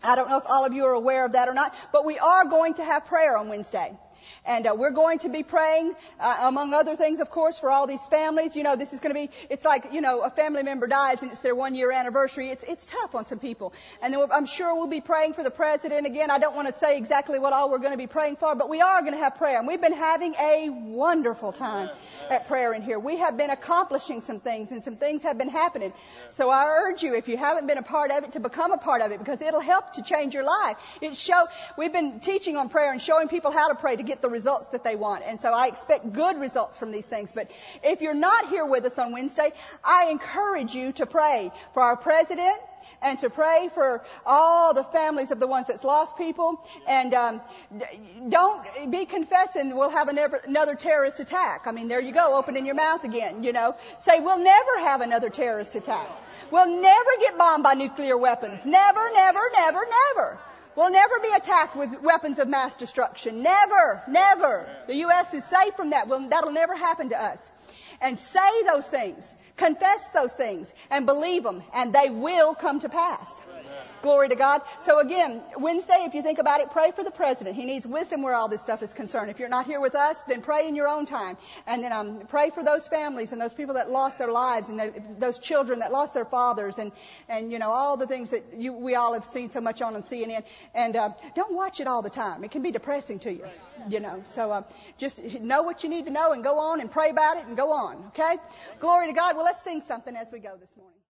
I 0.03 0.17
don't 0.17 0.29
know 0.29 0.39
if 0.39 0.45
all 0.47 0.65
of 0.65 0.73
you 0.73 0.85
are 0.85 0.93
aware 0.93 1.25
of 1.25 1.33
that 1.33 1.49
or 1.49 1.55
not, 1.55 1.75
but 1.93 2.05
we 2.05 2.19
are 2.19 2.45
going 2.45 2.75
to 2.75 2.85
have 2.85 3.07
prayer 3.07 3.37
on 3.37 3.49
Wednesday. 3.49 3.97
And 4.45 4.67
uh, 4.67 4.75
we're 4.77 4.91
going 4.91 5.21
to 5.21 5.29
be 5.29 5.43
praying, 5.43 5.95
uh, 6.21 6.37
among 6.43 6.75
other 6.75 6.97
things, 6.97 7.21
of 7.21 7.31
course, 7.31 7.59
for 7.59 7.71
all 7.71 7.87
these 7.87 8.05
families. 8.07 8.57
You 8.57 8.63
know, 8.63 8.77
this 8.77 8.93
is 8.93 9.01
going 9.01 9.15
to 9.15 9.21
be, 9.21 9.31
it's 9.51 9.65
like, 9.65 9.93
you 9.93 10.01
know, 10.01 10.23
a 10.23 10.31
family 10.31 10.63
member 10.63 10.87
dies 10.87 11.23
and 11.23 11.31
it's 11.31 11.41
their 11.41 11.55
one 11.55 11.75
year 11.75 11.91
anniversary. 11.91 12.51
It's, 12.51 12.65
it's 12.65 12.87
tough 12.87 13.15
on 13.15 13.27
some 13.27 13.39
people. 13.39 13.73
And 14.03 14.13
then 14.13 14.27
I'm 14.33 14.47
sure 14.47 14.75
we'll 14.75 14.87
be 14.87 15.01
praying 15.01 15.35
for 15.35 15.43
the 15.43 15.51
president 15.51 16.07
again. 16.07 16.31
I 16.31 16.39
don't 16.39 16.55
want 16.55 16.69
to 16.69 16.73
say 16.73 16.97
exactly 16.99 17.39
what 17.39 17.53
all 17.53 17.71
we're 17.71 17.79
going 17.79 17.93
to 17.93 17.99
be 17.99 18.07
praying 18.07 18.37
for, 18.37 18.55
but 18.55 18.69
we 18.69 18.81
are 18.81 19.01
going 19.01 19.15
to 19.15 19.19
have 19.19 19.37
prayer. 19.37 19.59
And 19.59 19.67
we've 19.67 19.81
been 19.81 19.93
having 19.93 20.35
a 20.35 20.69
wonderful 20.71 21.53
time 21.53 21.91
at 22.31 22.49
prayer 22.49 22.73
in 22.73 22.83
here. 22.83 22.99
We 22.99 23.19
have 23.19 23.37
been 23.37 23.51
accomplishing 23.51 24.21
some 24.21 24.41
things 24.41 24.71
and 24.71 24.83
some 24.83 24.97
things 24.97 25.23
have 25.23 25.39
been 25.39 25.49
happening. 25.49 25.93
So 26.31 26.51
I 26.51 26.65
urge 26.67 27.03
you, 27.03 27.15
if 27.15 27.29
you 27.29 27.37
haven't 27.37 27.67
been 27.67 27.79
a 27.79 27.83
part 27.83 28.11
of 28.11 28.25
it, 28.25 28.33
to 28.33 28.41
become 28.41 28.73
a 28.73 28.79
part 28.79 29.03
of 29.03 29.13
it 29.13 29.19
because 29.19 29.43
it'll 29.43 29.61
help 29.61 29.95
to 29.95 30.03
change 30.03 30.35
your 30.35 30.45
life. 30.45 30.77
It 31.01 31.15
show, 31.17 31.47
we've 31.77 31.93
been 31.93 32.21
teaching 32.21 32.57
on 32.57 32.69
prayer 32.69 32.93
and 32.93 33.01
showing 33.01 33.29
people 33.29 33.51
how 33.51 33.69
to 33.69 33.75
pray 33.75 33.97
to 33.97 34.03
get 34.03 34.14
the 34.23 34.29
results 34.29 34.69
that 34.69 34.85
they 34.85 34.97
want. 34.97 35.25
And 35.27 35.41
so 35.41 35.53
I 35.53 35.67
expect 35.69 36.13
good 36.13 36.39
results 36.39 36.79
from 36.79 36.93
these 36.93 37.07
things. 37.07 37.33
But 37.33 37.51
if 37.83 38.01
you're 38.03 38.15
not 38.15 38.49
here 38.49 38.67
with 38.67 38.85
us 38.85 38.99
on 38.99 39.13
Wednesday, 39.13 39.53
I 39.85 40.09
encourage 40.11 40.75
you 40.75 40.93
to 40.93 41.07
pray 41.07 41.53
for 41.73 41.83
our 41.83 41.97
president, 41.97 42.59
and 43.03 43.19
to 43.19 43.31
pray 43.31 43.69
for 43.73 44.03
all 44.25 44.75
the 44.75 44.83
families 44.83 45.31
of 45.31 45.39
the 45.39 45.47
ones 45.47 45.67
that's 45.67 45.85
lost 45.85 46.17
people. 46.17 46.61
And 46.89 47.13
um, 47.15 47.41
don't 48.29 48.91
be 48.91 49.05
confessing 49.05 49.77
we'll 49.77 49.91
have 49.91 50.09
another 50.09 50.75
terrorist 50.75 51.21
attack. 51.21 51.67
I 51.67 51.73
mean, 51.73 51.89
there 51.89 52.01
you 52.01 52.13
go, 52.13 52.37
opening 52.37 52.67
your 52.67 52.75
mouth 52.75 53.05
again. 53.05 53.45
You 53.45 53.53
know, 53.53 53.77
say 53.99 54.21
we'll 54.21 54.43
never 54.43 54.79
have 54.81 55.03
another 55.03 55.31
terrorist 55.31 55.75
attack. 55.75 56.09
We'll 56.51 56.81
never 56.81 57.11
get 57.21 57.39
bombed 57.39 57.63
by 57.63 57.75
nuclear 57.75 58.17
weapons. 58.17 58.65
Never, 58.65 59.13
never, 59.13 59.41
never, 59.53 59.81
never. 60.15 60.39
We'll 60.77 60.91
never 60.91 61.21
be 61.21 61.31
attacked 61.37 61.77
with 61.77 62.01
weapons 62.03 62.39
of 62.39 62.49
mass 62.49 62.77
destruction. 62.77 63.43
Never, 63.43 64.03
never. 64.09 64.69
The 64.87 64.97
U.S. 64.97 65.33
is 65.35 65.45
safe 65.45 65.75
from 65.77 65.91
that. 65.91 66.09
We'll, 66.09 66.29
that'll 66.29 66.53
never 66.53 66.75
happen 66.75 67.11
to 67.11 67.23
us. 67.23 67.51
And 68.01 68.19
say 68.19 68.65
those 68.65 68.89
things. 68.89 69.35
Confess 69.57 70.09
those 70.11 70.35
things 70.35 70.75
and 70.91 71.07
believe 71.07 71.45
them 71.45 71.63
and 71.73 71.93
they 71.93 72.11
will 72.11 72.55
come 72.55 72.81
to 72.81 72.89
pass. 72.89 73.41
Glory 74.05 74.29
to 74.29 74.37
God. 74.37 74.61
So 74.81 74.99
again, 74.99 75.41
Wednesday, 75.57 76.05
if 76.07 76.15
you 76.15 76.21
think 76.21 76.39
about 76.39 76.61
it, 76.61 76.71
pray 76.71 76.91
for 76.91 77.03
the 77.03 77.11
president. 77.11 77.57
He 77.57 77.65
needs 77.65 77.87
wisdom 77.87 78.21
where 78.21 78.35
all 78.35 78.49
this 78.49 78.61
stuff 78.61 78.83
is 78.83 78.93
concerned. 78.93 79.31
If 79.31 79.39
you're 79.41 79.49
not 79.49 79.65
here 79.65 79.81
with 79.81 79.95
us, 79.95 80.23
then 80.25 80.43
pray 80.43 80.69
in 80.69 80.77
your 80.77 80.89
own 80.89 81.07
time. 81.07 81.39
And 81.67 81.83
then 81.83 81.91
um, 81.91 82.27
pray 82.29 82.51
for 82.51 82.63
those 82.63 82.87
families 82.87 83.33
and 83.33 83.41
those 83.41 83.55
people 83.55 83.77
that 83.77 83.91
lost 83.91 84.19
their 84.19 84.31
lives 84.31 84.69
and 84.69 84.93
those 85.19 85.39
children 85.39 85.79
that 85.79 85.91
lost 85.91 86.13
their 86.13 86.27
fathers 86.27 86.79
and, 86.79 86.93
and 87.31 87.51
you 87.51 87.59
know, 87.59 87.71
all 87.71 87.97
the 87.97 88.07
things 88.07 88.31
that 88.33 88.45
you, 88.55 88.75
we 88.75 88.95
all 88.95 89.15
have 89.15 89.25
seen 89.25 89.49
so 89.49 89.63
much 89.63 89.81
on 89.81 89.97
on 89.97 90.03
CNN. 90.03 90.43
And 90.75 90.97
uh, 90.97 91.11
don't 91.35 91.55
watch 91.55 91.81
it 91.81 91.87
all 91.87 92.03
the 92.03 92.11
time. 92.11 92.45
It 92.45 92.51
can 92.51 92.61
be 92.61 92.73
depressing 92.73 93.21
to 93.21 93.33
you, 93.33 93.47
you 93.89 94.01
know. 94.01 94.21
So 94.25 94.51
uh, 94.51 94.63
just 94.99 95.25
know 95.41 95.63
what 95.63 95.83
you 95.83 95.89
need 95.89 96.05
to 96.05 96.13
know 96.13 96.33
and 96.33 96.45
go 96.45 96.59
on 96.59 96.83
and 96.83 96.91
pray 96.91 97.09
about 97.09 97.39
it 97.39 97.47
and 97.47 97.57
go 97.57 97.73
on, 97.73 97.97
okay? 98.09 98.37
Glory 98.81 99.07
to 99.07 99.15
God. 99.15 99.35
Well, 99.35 99.47
let's 99.47 99.63
sing 99.63 99.81
something 99.81 100.15
as 100.15 100.31
we 100.31 100.41
go 100.41 100.57
this 100.61 100.77
morning. 100.77 100.95